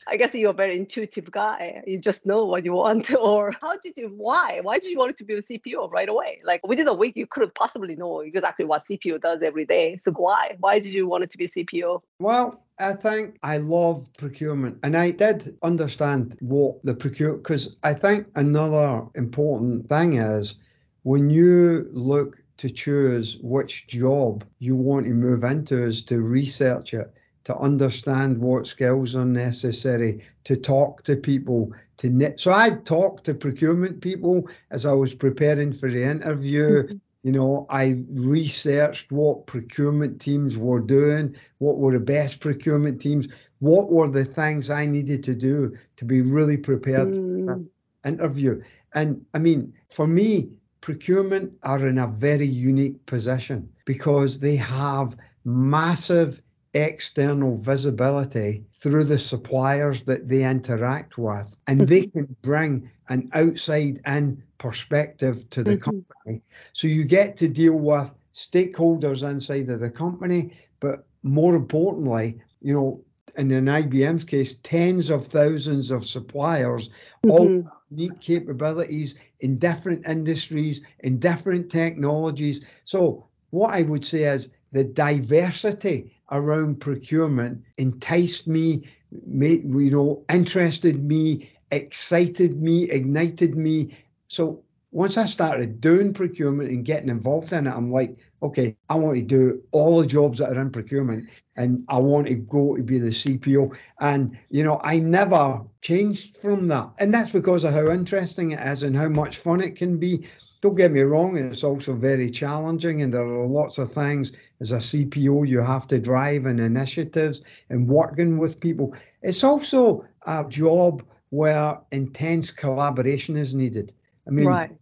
I 0.09 0.17
guess 0.17 0.35
you're 0.35 0.51
a 0.51 0.55
very 0.55 0.77
intuitive 0.77 1.31
guy. 1.31 1.83
You 1.87 1.99
just 1.99 2.27
know 2.27 2.45
what 2.45 2.65
you 2.65 2.73
want. 2.73 3.11
Or 3.27 3.51
how 3.61 3.77
did 3.79 3.95
you, 3.97 4.09
why? 4.17 4.61
Why 4.63 4.79
did 4.79 4.91
you 4.91 4.99
want 4.99 5.17
to 5.17 5.25
be 5.25 5.35
a 5.35 5.43
CPO 5.43 5.91
right 5.91 6.09
away? 6.09 6.39
Like 6.45 6.67
within 6.67 6.87
a 6.87 6.95
week, 6.95 7.17
you 7.17 7.27
couldn't 7.27 7.55
possibly 7.55 7.97
know 7.97 8.21
exactly 8.21 8.65
what 8.65 8.85
CPO 8.85 9.21
does 9.21 9.43
every 9.43 9.65
day. 9.65 9.97
So 9.97 10.13
why? 10.13 10.57
Why 10.61 10.79
did 10.79 10.93
you 10.93 11.09
want 11.09 11.29
to 11.29 11.39
be 11.39 11.47
a 11.47 11.49
CPO? 11.49 12.03
Well, 12.21 12.63
I 12.79 12.93
think 12.93 13.39
I 13.43 13.57
love 13.57 14.07
procurement 14.19 14.79
and 14.83 14.97
I 14.97 15.11
did 15.11 15.57
understand 15.63 16.37
what 16.41 16.85
the 16.85 16.95
procure 16.95 17.35
because 17.35 17.77
I 17.83 17.95
think 17.95 18.27
another 18.35 19.07
important 19.15 19.89
thing 19.89 20.19
is 20.19 20.57
when 21.03 21.31
you 21.31 21.89
look 21.93 22.43
to 22.59 22.71
choose 22.71 23.39
which 23.43 23.87
job 23.87 24.45
you 24.59 24.77
want 24.77 25.07
to 25.07 25.13
move 25.13 25.45
into 25.45 25.83
is 25.83 26.03
to 26.05 26.21
research 26.21 26.95
it, 26.95 27.13
to 27.47 27.57
understand 27.59 28.37
what 28.37 28.67
skills 28.67 29.15
are 29.15 29.25
necessary, 29.25 30.21
to 30.43 30.57
talk 30.57 31.05
to 31.05 31.15
people, 31.15 31.73
to 31.97 32.11
knit. 32.11 32.41
So 32.41 32.51
I 32.51 32.71
talked 32.85 33.23
to 33.27 33.35
procurement 33.35 34.01
people 34.01 34.49
as 34.73 34.85
I 34.85 34.93
was 34.93 35.15
preparing 35.15 35.73
for 35.73 35.89
the 35.89 36.03
interview. 36.11 36.83
Mm-hmm. 36.83 36.97
You 37.23 37.33
know, 37.33 37.67
I 37.71 38.03
researched 38.11 39.13
what 39.13 39.47
procurement 39.47 40.21
teams 40.21 40.57
were 40.57 40.81
doing, 40.81 41.37
what 41.59 41.79
were 41.79 41.93
the 41.93 42.05
best 42.05 42.41
procurement 42.41 43.01
teams, 43.01 43.29
what 43.61 43.93
were 43.93 44.09
the 44.09 44.25
things 44.25 44.69
I 44.69 44.85
needed 44.85 45.23
to 45.23 45.35
do 45.37 45.73
to 45.99 46.05
be 46.05 46.23
really 46.23 46.57
prepared 46.57 47.15
for 47.15 47.21
this 47.21 47.65
mm. 47.65 47.69
interview. 48.05 48.61
And 48.97 49.25
I 49.35 49.39
mean, 49.39 49.73
for 49.89 50.09
me, 50.09 50.51
procurement 50.81 51.53
are 51.63 51.87
in 51.87 51.99
a 51.99 52.09
very 52.09 52.47
unique 52.47 53.07
position 53.07 53.69
because 53.85 54.41
they 54.41 54.57
have 54.57 55.17
massive 55.45 56.43
external 56.77 57.57
visibility 57.57 58.65
through 58.73 59.05
the 59.05 59.19
suppliers 59.19 60.05
that 60.05 60.29
they 60.29 60.49
interact 60.49 61.19
with, 61.19 61.57
and 61.67 61.89
they 61.89 62.05
can 62.07 62.35
bring 62.43 62.91
an 63.09 63.29
outside 63.35 64.01
in 64.07 64.43
perspective 64.59 65.49
to 65.51 65.63
the 65.63 65.77
Mhm. 65.77 65.81
company. 65.81 66.43
So 66.73 66.87
you 66.89 67.05
get 67.05 67.37
to 67.39 67.49
deal 67.49 67.79
with 67.79 68.11
stakeholders 68.35 69.29
inside 69.29 69.69
of 69.69 69.81
the 69.81 69.91
company, 69.91 70.53
but 70.81 71.07
more 71.23 71.55
importantly, 71.55 72.41
you 72.61 72.73
know, 72.75 73.01
in 73.37 73.51
an 73.51 73.67
IBM's 73.67 74.25
case, 74.25 74.55
tens 74.63 75.11
of 75.11 75.27
thousands 75.27 75.91
of 75.91 76.07
suppliers, 76.07 76.91
all 77.29 77.49
Mhm. 77.49 77.71
unique 77.91 78.21
capabilities 78.21 79.15
in 79.41 79.59
different 79.59 80.07
industries, 80.09 80.81
in 81.01 81.19
different 81.19 81.71
technologies. 81.71 82.65
So 82.85 83.27
what 83.51 83.75
I 83.75 83.83
would 83.83 84.05
say 84.05 84.23
is 84.25 84.49
the 84.73 84.85
diversity 84.85 86.13
around 86.31 86.81
procurement 86.81 87.63
enticed 87.79 88.47
me, 88.47 88.87
made, 89.27 89.65
you 89.65 89.91
know, 89.91 90.23
interested 90.29 91.05
me, 91.05 91.51
excited 91.71 92.61
me, 92.61 92.91
ignited 92.91 93.57
me. 93.57 93.97
So 94.29 94.63
once 94.93 95.17
I 95.17 95.27
started 95.27 95.81
doing 95.81 96.15
procurement 96.15 96.71
and 96.71 96.85
getting 96.85 97.09
involved 97.09 97.53
in 97.53 97.67
it, 97.67 97.73
I'm 97.73 97.91
like, 97.91 98.17
okay, 98.43 98.77
I 98.89 98.97
want 98.97 99.17
to 99.17 99.23
do 99.23 99.63
all 99.73 100.01
the 100.01 100.07
jobs 100.07 100.39
that 100.39 100.57
are 100.57 100.61
in 100.61 100.71
procurement 100.71 101.29
and 101.57 101.85
I 101.89 101.99
want 101.99 102.27
to 102.29 102.35
go 102.35 102.77
to 102.77 102.83
be 102.83 102.99
the 102.99 103.11
CPO. 103.11 103.77
And, 104.01 104.39
you 104.51 104.63
know, 104.63 104.81
I 104.85 104.99
never 104.99 105.61
changed 105.83 106.37
from 106.39 106.69
that. 106.69 106.91
And 106.99 107.13
that's 107.13 107.31
because 107.31 107.65
of 107.65 107.73
how 107.73 107.91
interesting 107.91 108.53
it 108.53 108.61
is 108.61 108.83
and 108.83 108.97
how 108.97 109.09
much 109.09 109.39
fun 109.39 109.61
it 109.61 109.77
can 109.77 109.99
be. 109.99 110.27
Don't 110.63 110.77
get 110.77 110.93
me 110.93 111.03
wrong, 111.03 111.37
it's 111.37 111.63
also 111.63 111.95
very 111.95 112.31
challenging, 112.31 113.03
and 113.03 113.13
there 113.13 113.21
are 113.21 113.47
lots 113.47 113.77
of 113.77 113.93
things 113.93 114.33
as 114.61 114.73
a 114.73 114.77
CPO 114.79 115.49
you 115.49 115.61
have 115.61 115.87
to 115.89 115.99
drive 115.99 116.47
and 116.47 116.61
initiatives 116.61 117.43
and 117.71 117.89
working 117.89 118.39
with 118.39 118.61
people. 118.61 118.95
It's 119.23 119.45
also 119.45 120.05
a 120.27 120.45
job 120.49 121.03
where 121.31 121.79
intense 121.93 122.51
collaboration 122.51 123.37
is 123.37 123.55
needed. 123.55 123.93
I 124.27 124.31
mean, 124.31 124.47
Right. 124.47 124.77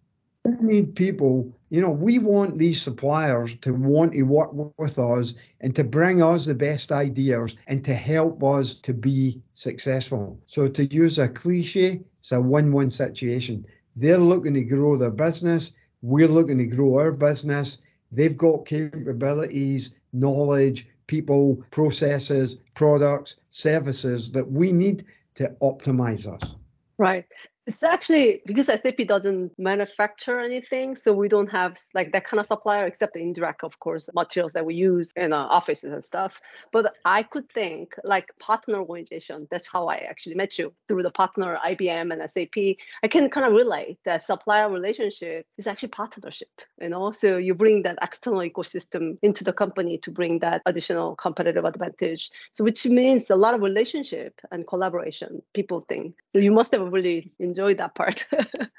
we 0.45 0.53
need 0.61 0.95
people, 0.95 1.51
you 1.71 1.81
know, 1.81 1.91
we 1.91 2.19
want 2.19 2.59
these 2.59 2.81
suppliers 2.81 3.57
to 3.63 3.73
want 3.73 4.13
to 4.13 4.23
work 4.23 4.51
with 4.79 4.99
us 4.99 5.35
and 5.61 5.75
to 5.75 5.85
bring 5.85 6.23
us 6.23 6.45
the 6.47 6.55
best 6.55 6.93
ideas 6.93 7.57
and 7.67 7.85
to 7.85 7.95
help 7.95 8.45
us 8.45 8.75
to 8.75 8.93
be 8.93 9.41
successful. 9.55 10.39
So, 10.47 10.69
to 10.69 10.85
use 10.87 11.19
a 11.19 11.29
cliche, 11.29 12.03
it's 12.21 12.33
a 12.33 12.41
win 12.41 12.73
win 12.73 12.91
situation. 12.91 13.65
They're 13.97 14.19
looking 14.19 14.55
to 14.55 14.65
grow 14.65 14.97
their 14.97 15.11
business, 15.11 15.73
we're 16.03 16.29
looking 16.29 16.59
to 16.59 16.67
grow 16.67 16.99
our 16.99 17.13
business. 17.13 17.79
They've 18.15 18.37
got 18.37 18.67
capabilities, 18.67 19.93
knowledge, 20.13 20.89
people, 21.07 21.63
processes, 21.71 22.57
products, 22.75 23.37
services 23.51 24.33
that 24.33 24.51
we 24.51 24.73
need 24.73 25.05
to 25.35 25.55
optimize 25.63 26.27
us. 26.27 26.55
Right. 26.99 27.27
It's 27.67 27.83
actually 27.83 28.43
because 28.45 28.67
SAP 28.67 28.99
doesn't 29.07 29.59
manufacture 29.59 30.39
anything, 30.39 30.97
so 30.97 31.15
we 31.15 31.29
don't 31.29 31.51
have 31.51 31.79
like 31.95 32.13
that 32.13 32.25
kind 32.27 32.39
of 32.39 32.47
supplier 32.47 32.85
except 32.85 33.15
the 33.15 33.21
indirect, 33.21 33.65
of 33.65 33.79
course, 33.81 34.11
materials 34.15 34.53
that 34.53 34.67
we 34.67 34.75
use 34.75 35.13
in 35.17 35.33
our 35.33 35.51
offices 35.51 35.91
and 35.93 36.05
stuff. 36.05 36.43
But 36.73 36.95
I 37.07 37.23
could 37.23 37.49
think 37.49 37.95
like 38.05 38.39
partner 38.39 38.79
organization. 38.81 39.49
That's 39.51 39.67
how 39.67 39.87
I 39.87 39.97
actually 39.97 40.35
met 40.35 40.59
you 40.59 40.75
through 40.89 41.05
the 41.05 41.11
partner 41.11 41.59
IBM 41.65 42.13
and 42.13 42.31
SAP. 42.31 42.77
I 43.03 43.09
can 43.09 43.31
kind 43.31 43.47
of 43.47 43.53
relate 43.53 43.99
that 44.05 44.23
supplier 44.23 44.69
relationship 44.71 45.47
is 45.57 45.67
actually 45.67 45.89
partnership. 45.89 46.61
You 46.83 46.91
know, 46.91 47.13
so 47.13 47.39
you 47.39 47.55
bring 47.55 47.83
that 47.85 47.99
external 48.03 48.41
ecosystem 48.41 49.17
into 49.23 49.43
the 49.43 49.55
company 49.55 49.97
to 49.99 50.11
bring 50.11 50.41
that 50.41 50.61
additional 50.67 51.17
competitive 51.17 51.65
advantage. 51.65 52.31
So 52.53 52.63
which 52.63 52.85
means 52.85 53.31
a 53.31 53.37
lot 53.37 53.55
of 53.55 53.63
relationship 53.63 54.39
and 54.51 54.67
collaboration. 54.67 55.43
People 55.55 55.87
think 55.89 56.17
so. 56.29 56.39
You 56.39 56.53
must 56.53 56.73
have 56.73 56.93
really 56.93 57.33
enjoyed 57.55 57.79
that 57.79 57.95
part. 57.95 58.27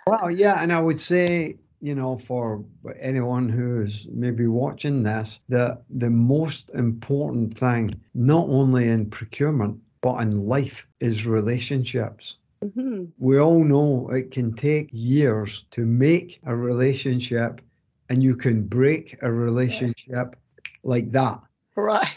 Well, 0.08 0.30
yeah, 0.30 0.62
and 0.62 0.72
I 0.72 0.80
would 0.80 1.02
say, 1.02 1.58
you 1.82 1.96
know, 1.96 2.20
for 2.20 2.64
anyone 3.00 3.50
who's 3.50 4.08
maybe 4.12 4.46
watching 4.46 5.02
this, 5.02 5.40
that 5.50 5.82
the 5.90 6.12
most 6.12 6.70
important 6.76 7.58
thing, 7.58 7.90
not 8.14 8.46
only 8.48 8.88
in 8.88 9.10
procurement, 9.10 9.80
but 10.02 10.22
in 10.22 10.46
life, 10.46 10.86
is 11.00 11.26
relationships. 11.26 12.36
Mhm. 12.64 13.14
We 13.18 13.40
all 13.40 13.64
know 13.64 14.10
it 14.12 14.30
can 14.30 14.54
take 14.54 14.90
years 14.92 15.66
to 15.72 15.88
make 15.88 16.40
a 16.44 16.56
relationship, 16.56 17.62
and 18.10 18.22
you 18.22 18.36
can 18.36 18.68
break 18.68 19.18
a 19.24 19.32
relationship 19.32 20.36
like 20.84 21.12
that. 21.14 21.40
Right. 21.76 22.16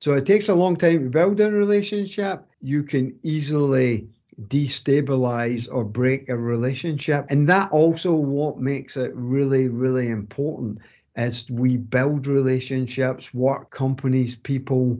So 0.00 0.12
it 0.12 0.26
takes 0.26 0.50
a 0.50 0.54
long 0.54 0.76
time 0.76 1.04
to 1.04 1.10
build 1.10 1.40
a 1.40 1.50
relationship. 1.50 2.44
You 2.60 2.82
can 2.82 3.18
easily 3.22 4.10
destabilize 4.40 5.68
or 5.70 5.84
break 5.84 6.28
a 6.28 6.36
relationship. 6.36 7.26
And 7.28 7.48
that 7.48 7.70
also 7.70 8.14
what 8.14 8.58
makes 8.58 8.96
it 8.96 9.12
really, 9.14 9.68
really 9.68 10.08
important 10.08 10.78
as 11.16 11.50
we 11.50 11.76
build 11.76 12.26
relationships, 12.26 13.34
work 13.34 13.70
companies, 13.70 14.34
people, 14.34 14.98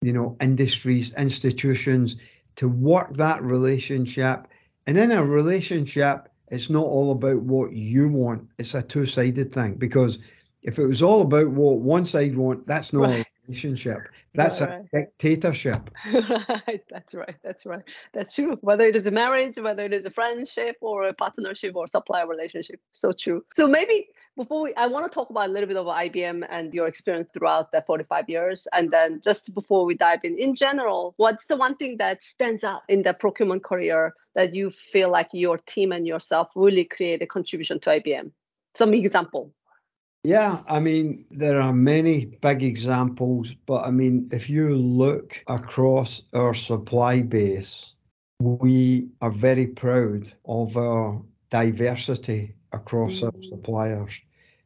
you 0.00 0.12
know, 0.12 0.36
industries, 0.40 1.12
institutions 1.14 2.16
to 2.56 2.68
work 2.68 3.14
that 3.16 3.42
relationship. 3.42 4.46
And 4.86 4.96
in 4.96 5.10
a 5.10 5.24
relationship, 5.24 6.28
it's 6.48 6.70
not 6.70 6.84
all 6.84 7.12
about 7.12 7.42
what 7.42 7.72
you 7.72 8.08
want. 8.08 8.48
It's 8.58 8.74
a 8.74 8.82
two-sided 8.82 9.52
thing 9.52 9.74
because 9.74 10.18
if 10.62 10.78
it 10.78 10.86
was 10.86 11.02
all 11.02 11.22
about 11.22 11.48
what 11.48 11.78
one 11.78 12.04
side 12.04 12.36
want, 12.36 12.66
that's 12.66 12.92
not 12.92 13.02
Right. 13.02 13.26
Relationship. 13.50 14.08
That's 14.34 14.60
Right, 14.60 14.84
a 14.92 14.96
dictatorship. 14.96 15.90
right, 16.12 16.82
that's 16.88 17.14
right, 17.14 17.34
that's 17.42 17.66
right. 17.66 17.82
That's 18.12 18.34
true. 18.34 18.56
Whether 18.60 18.84
it 18.84 18.94
is 18.94 19.06
a 19.06 19.10
marriage, 19.10 19.56
whether 19.58 19.84
it 19.84 19.92
is 19.92 20.06
a 20.06 20.10
friendship 20.10 20.76
or 20.80 21.08
a 21.08 21.12
partnership 21.12 21.74
or 21.74 21.88
supplier 21.88 22.26
relationship. 22.28 22.80
So 22.92 23.12
true. 23.12 23.44
So 23.54 23.66
maybe 23.66 24.08
before 24.36 24.62
we, 24.62 24.74
I 24.74 24.86
want 24.86 25.10
to 25.10 25.14
talk 25.14 25.30
about 25.30 25.48
a 25.48 25.52
little 25.52 25.66
bit 25.66 25.76
of 25.76 25.86
IBM 25.86 26.46
and 26.48 26.72
your 26.72 26.86
experience 26.86 27.28
throughout 27.34 27.72
the 27.72 27.82
45 27.82 28.28
years. 28.28 28.68
And 28.72 28.92
then 28.92 29.20
just 29.22 29.52
before 29.52 29.84
we 29.84 29.96
dive 29.96 30.20
in, 30.22 30.38
in 30.38 30.54
general, 30.54 31.14
what's 31.16 31.46
the 31.46 31.56
one 31.56 31.76
thing 31.76 31.96
that 31.98 32.22
stands 32.22 32.62
out 32.62 32.82
in 32.88 33.02
the 33.02 33.14
procurement 33.14 33.64
career 33.64 34.14
that 34.36 34.54
you 34.54 34.70
feel 34.70 35.10
like 35.10 35.28
your 35.32 35.58
team 35.58 35.90
and 35.90 36.06
yourself 36.06 36.50
really 36.54 36.84
create 36.84 37.20
a 37.20 37.26
contribution 37.26 37.80
to 37.80 37.90
IBM? 37.90 38.30
Some 38.74 38.94
example. 38.94 39.52
Yeah, 40.24 40.62
I 40.68 40.80
mean, 40.80 41.24
there 41.30 41.60
are 41.60 41.72
many 41.72 42.26
big 42.26 42.62
examples, 42.62 43.54
but 43.66 43.86
I 43.86 43.90
mean, 43.90 44.28
if 44.32 44.50
you 44.50 44.74
look 44.76 45.42
across 45.46 46.22
our 46.34 46.54
supply 46.54 47.22
base, 47.22 47.94
we 48.40 49.08
are 49.22 49.30
very 49.30 49.66
proud 49.66 50.32
of 50.44 50.76
our 50.76 51.22
diversity 51.50 52.54
across 52.72 53.22
our 53.22 53.32
Mm. 53.32 53.48
suppliers, 53.48 54.12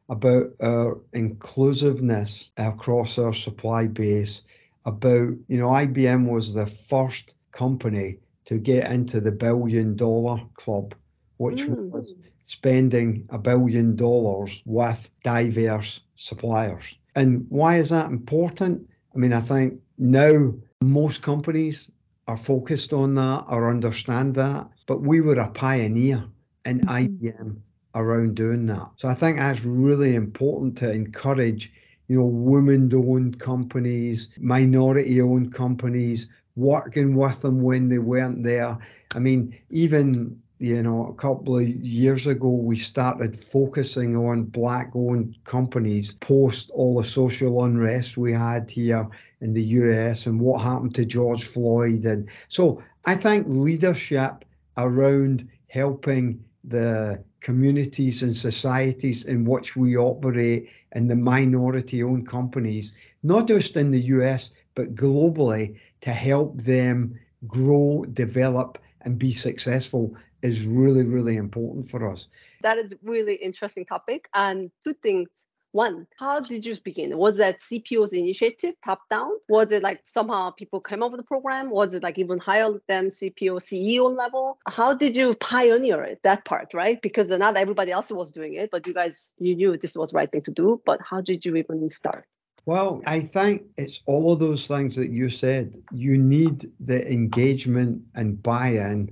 about 0.09 0.47
our 0.61 0.99
inclusiveness 1.13 2.51
across 2.57 3.17
our 3.17 3.33
supply 3.33 3.87
base, 3.87 4.41
about, 4.85 5.33
you 5.47 5.57
know, 5.57 5.69
IBM 5.69 6.27
was 6.27 6.53
the 6.53 6.67
first 6.67 7.35
company 7.51 8.19
to 8.45 8.59
get 8.59 8.91
into 8.91 9.21
the 9.21 9.31
billion 9.31 9.95
dollar 9.95 10.41
club, 10.55 10.93
which 11.37 11.67
Mm. 11.67 11.91
was 11.91 12.13
spending 12.45 13.27
a 13.29 13.37
billion 13.37 13.95
dollars 13.95 14.61
with 14.65 15.09
diverse 15.23 16.01
suppliers. 16.15 16.95
And 17.15 17.45
why 17.49 17.77
is 17.77 17.89
that 17.89 18.11
important? 18.11 18.87
I 19.13 19.17
mean, 19.17 19.33
I 19.33 19.41
think 19.41 19.79
now 19.97 20.53
most 20.81 21.21
companies 21.21 21.91
are 22.27 22.37
focused 22.37 22.93
on 22.93 23.15
that 23.15 23.45
or 23.47 23.69
understand 23.69 24.35
that, 24.35 24.67
but 24.87 25.01
we 25.01 25.21
were 25.21 25.39
a 25.39 25.49
pioneer 25.49 26.23
in 26.65 26.81
mm-hmm. 26.81 27.25
IBM 27.25 27.57
around 27.95 28.35
doing 28.35 28.65
that. 28.67 28.89
So 28.97 29.07
I 29.07 29.13
think 29.13 29.37
that's 29.37 29.63
really 29.63 30.15
important 30.15 30.77
to 30.79 30.91
encourage, 30.91 31.71
you 32.07 32.19
know, 32.19 32.25
women-owned 32.25 33.39
companies, 33.39 34.29
minority-owned 34.37 35.53
companies, 35.53 36.27
working 36.55 37.15
with 37.15 37.41
them 37.41 37.61
when 37.61 37.89
they 37.89 37.99
weren't 37.99 38.43
there. 38.43 38.77
I 39.15 39.19
mean, 39.19 39.57
even 39.69 40.41
you 40.59 40.81
know, 40.81 41.07
a 41.07 41.21
couple 41.21 41.57
of 41.57 41.67
years 41.67 42.27
ago, 42.27 42.47
we 42.49 42.77
started 42.77 43.43
focusing 43.43 44.15
on 44.15 44.43
black 44.43 44.91
owned 44.95 45.35
companies 45.43 46.13
post 46.13 46.71
all 46.71 47.01
the 47.01 47.07
social 47.07 47.63
unrest 47.65 48.15
we 48.15 48.31
had 48.31 48.69
here 48.71 49.07
in 49.41 49.53
the 49.53 49.63
US 49.63 50.27
and 50.27 50.39
what 50.39 50.61
happened 50.61 50.95
to 50.95 51.05
George 51.05 51.43
Floyd. 51.43 52.05
And 52.05 52.29
so 52.47 52.81
I 53.03 53.15
think 53.15 53.47
leadership 53.49 54.45
around 54.77 55.47
helping 55.67 56.43
the 56.63 57.21
communities 57.41 58.23
and 58.23 58.35
societies 58.35 59.25
in 59.25 59.43
which 59.43 59.75
we 59.75 59.97
operate 59.97 60.69
and 60.93 61.11
the 61.11 61.15
minority 61.15 62.01
owned 62.01 62.27
companies, 62.27 62.95
not 63.23 63.47
just 63.47 63.75
in 63.75 63.91
the 63.91 64.01
US, 64.01 64.51
but 64.73 64.95
globally, 64.95 65.77
to 66.01 66.11
help 66.13 66.61
them 66.61 67.19
grow, 67.45 68.05
develop, 68.13 68.79
and 69.01 69.19
be 69.19 69.33
successful 69.33 70.15
is 70.45 70.65
really, 70.65 71.03
really 71.03 71.35
important 71.35 71.89
for 71.89 72.09
us. 72.09 72.27
That 72.61 72.77
is 72.77 72.93
really 73.03 73.35
interesting 73.35 73.85
topic. 73.85 74.29
And 74.33 74.71
two 74.83 74.93
things. 74.93 75.29
One, 75.71 76.07
how 76.17 76.39
did 76.39 76.65
you 76.65 76.77
begin? 76.81 77.17
Was 77.17 77.35
that 77.35 77.59
CPO's 77.59 78.13
initiative, 78.13 78.75
top 78.85 79.01
down? 79.09 79.31
Was 79.49 79.73
it 79.73 79.83
like 79.83 79.99
somehow 80.05 80.51
people 80.51 80.79
came 80.79 81.03
up 81.03 81.11
with 81.11 81.19
the 81.19 81.25
program? 81.25 81.69
Was 81.69 81.93
it 81.93 82.01
like 82.01 82.17
even 82.17 82.39
higher 82.39 82.79
than 82.87 83.09
CPO 83.09 83.59
CEO 83.59 84.09
level? 84.15 84.57
How 84.69 84.93
did 84.93 85.17
you 85.17 85.35
pioneer 85.35 86.01
it, 86.01 86.21
that 86.23 86.45
part, 86.45 86.73
right? 86.73 87.01
Because 87.01 87.27
not 87.27 87.57
everybody 87.57 87.91
else 87.91 88.09
was 88.09 88.31
doing 88.31 88.53
it, 88.53 88.71
but 88.71 88.87
you 88.87 88.93
guys, 88.93 89.33
you 89.37 89.53
knew 89.53 89.75
this 89.75 89.95
was 89.95 90.11
the 90.11 90.15
right 90.15 90.31
thing 90.31 90.43
to 90.43 90.51
do. 90.51 90.81
But 90.85 91.01
how 91.03 91.19
did 91.19 91.43
you 91.43 91.57
even 91.57 91.89
start? 91.89 92.25
Well, 92.65 93.01
I 93.05 93.19
think 93.19 93.63
it's 93.77 93.99
all 94.05 94.31
of 94.31 94.39
those 94.39 94.67
things 94.67 94.95
that 94.95 95.11
you 95.11 95.29
said. 95.29 95.83
You 95.91 96.17
need 96.17 96.71
the 96.79 97.05
engagement 97.11 98.01
and 98.15 98.41
buy 98.41 98.69
in 98.69 99.11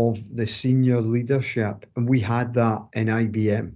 of 0.00 0.18
the 0.36 0.46
senior 0.46 1.00
leadership. 1.02 1.86
And 1.96 2.08
we 2.08 2.20
had 2.20 2.54
that 2.54 2.80
in 2.94 3.06
IBM. 3.08 3.72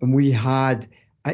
And 0.00 0.14
we 0.14 0.30
had, 0.30 0.86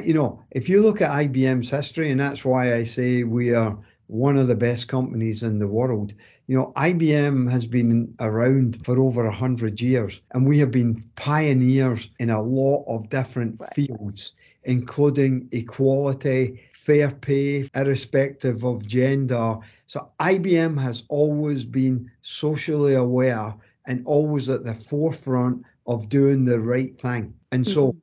you 0.05 0.15
know, 0.15 0.41
if 0.51 0.69
you 0.69 0.83
look 0.83 1.01
at 1.03 1.11
IBM's 1.11 1.71
history, 1.71 2.11
and 2.11 2.21
that's 2.21 2.45
why 2.45 2.75
I 2.75 2.85
say 2.85 3.25
we 3.25 3.55
are 3.55 3.77
one 4.07 4.37
of 4.39 4.49
the 4.49 4.55
best 4.55 4.89
companies 4.89 5.43
in 5.43 5.59
the 5.59 5.69
world. 5.69 6.13
You 6.47 6.57
know, 6.57 6.73
IBM 6.77 7.51
has 7.51 7.67
been 7.67 8.15
around 8.21 8.85
for 8.85 8.99
over 8.99 9.25
100 9.25 9.81
years, 9.81 10.21
and 10.33 10.47
we 10.47 10.59
have 10.59 10.71
been 10.71 11.03
pioneers 11.17 12.11
in 12.19 12.31
a 12.31 12.43
lot 12.43 12.85
of 12.87 13.09
different 13.09 13.61
Right. 13.61 13.75
fields, 13.75 14.33
including 14.65 15.49
equality, 15.53 16.61
fair 16.73 17.11
pay, 17.11 17.69
irrespective 17.75 18.65
of 18.65 18.87
gender. 18.87 19.57
So 19.87 20.09
IBM 20.21 20.79
has 20.81 21.05
always 21.09 21.65
been 21.65 22.11
socially 22.23 22.95
aware 22.95 23.55
and 23.87 24.03
always 24.07 24.49
at 24.49 24.64
the 24.64 24.75
forefront 24.75 25.62
of 25.87 26.09
doing 26.09 26.44
the 26.44 26.61
right 26.61 26.99
thing. 27.01 27.35
And 27.53 27.66
so 27.66 27.92
Mhm. 27.92 27.97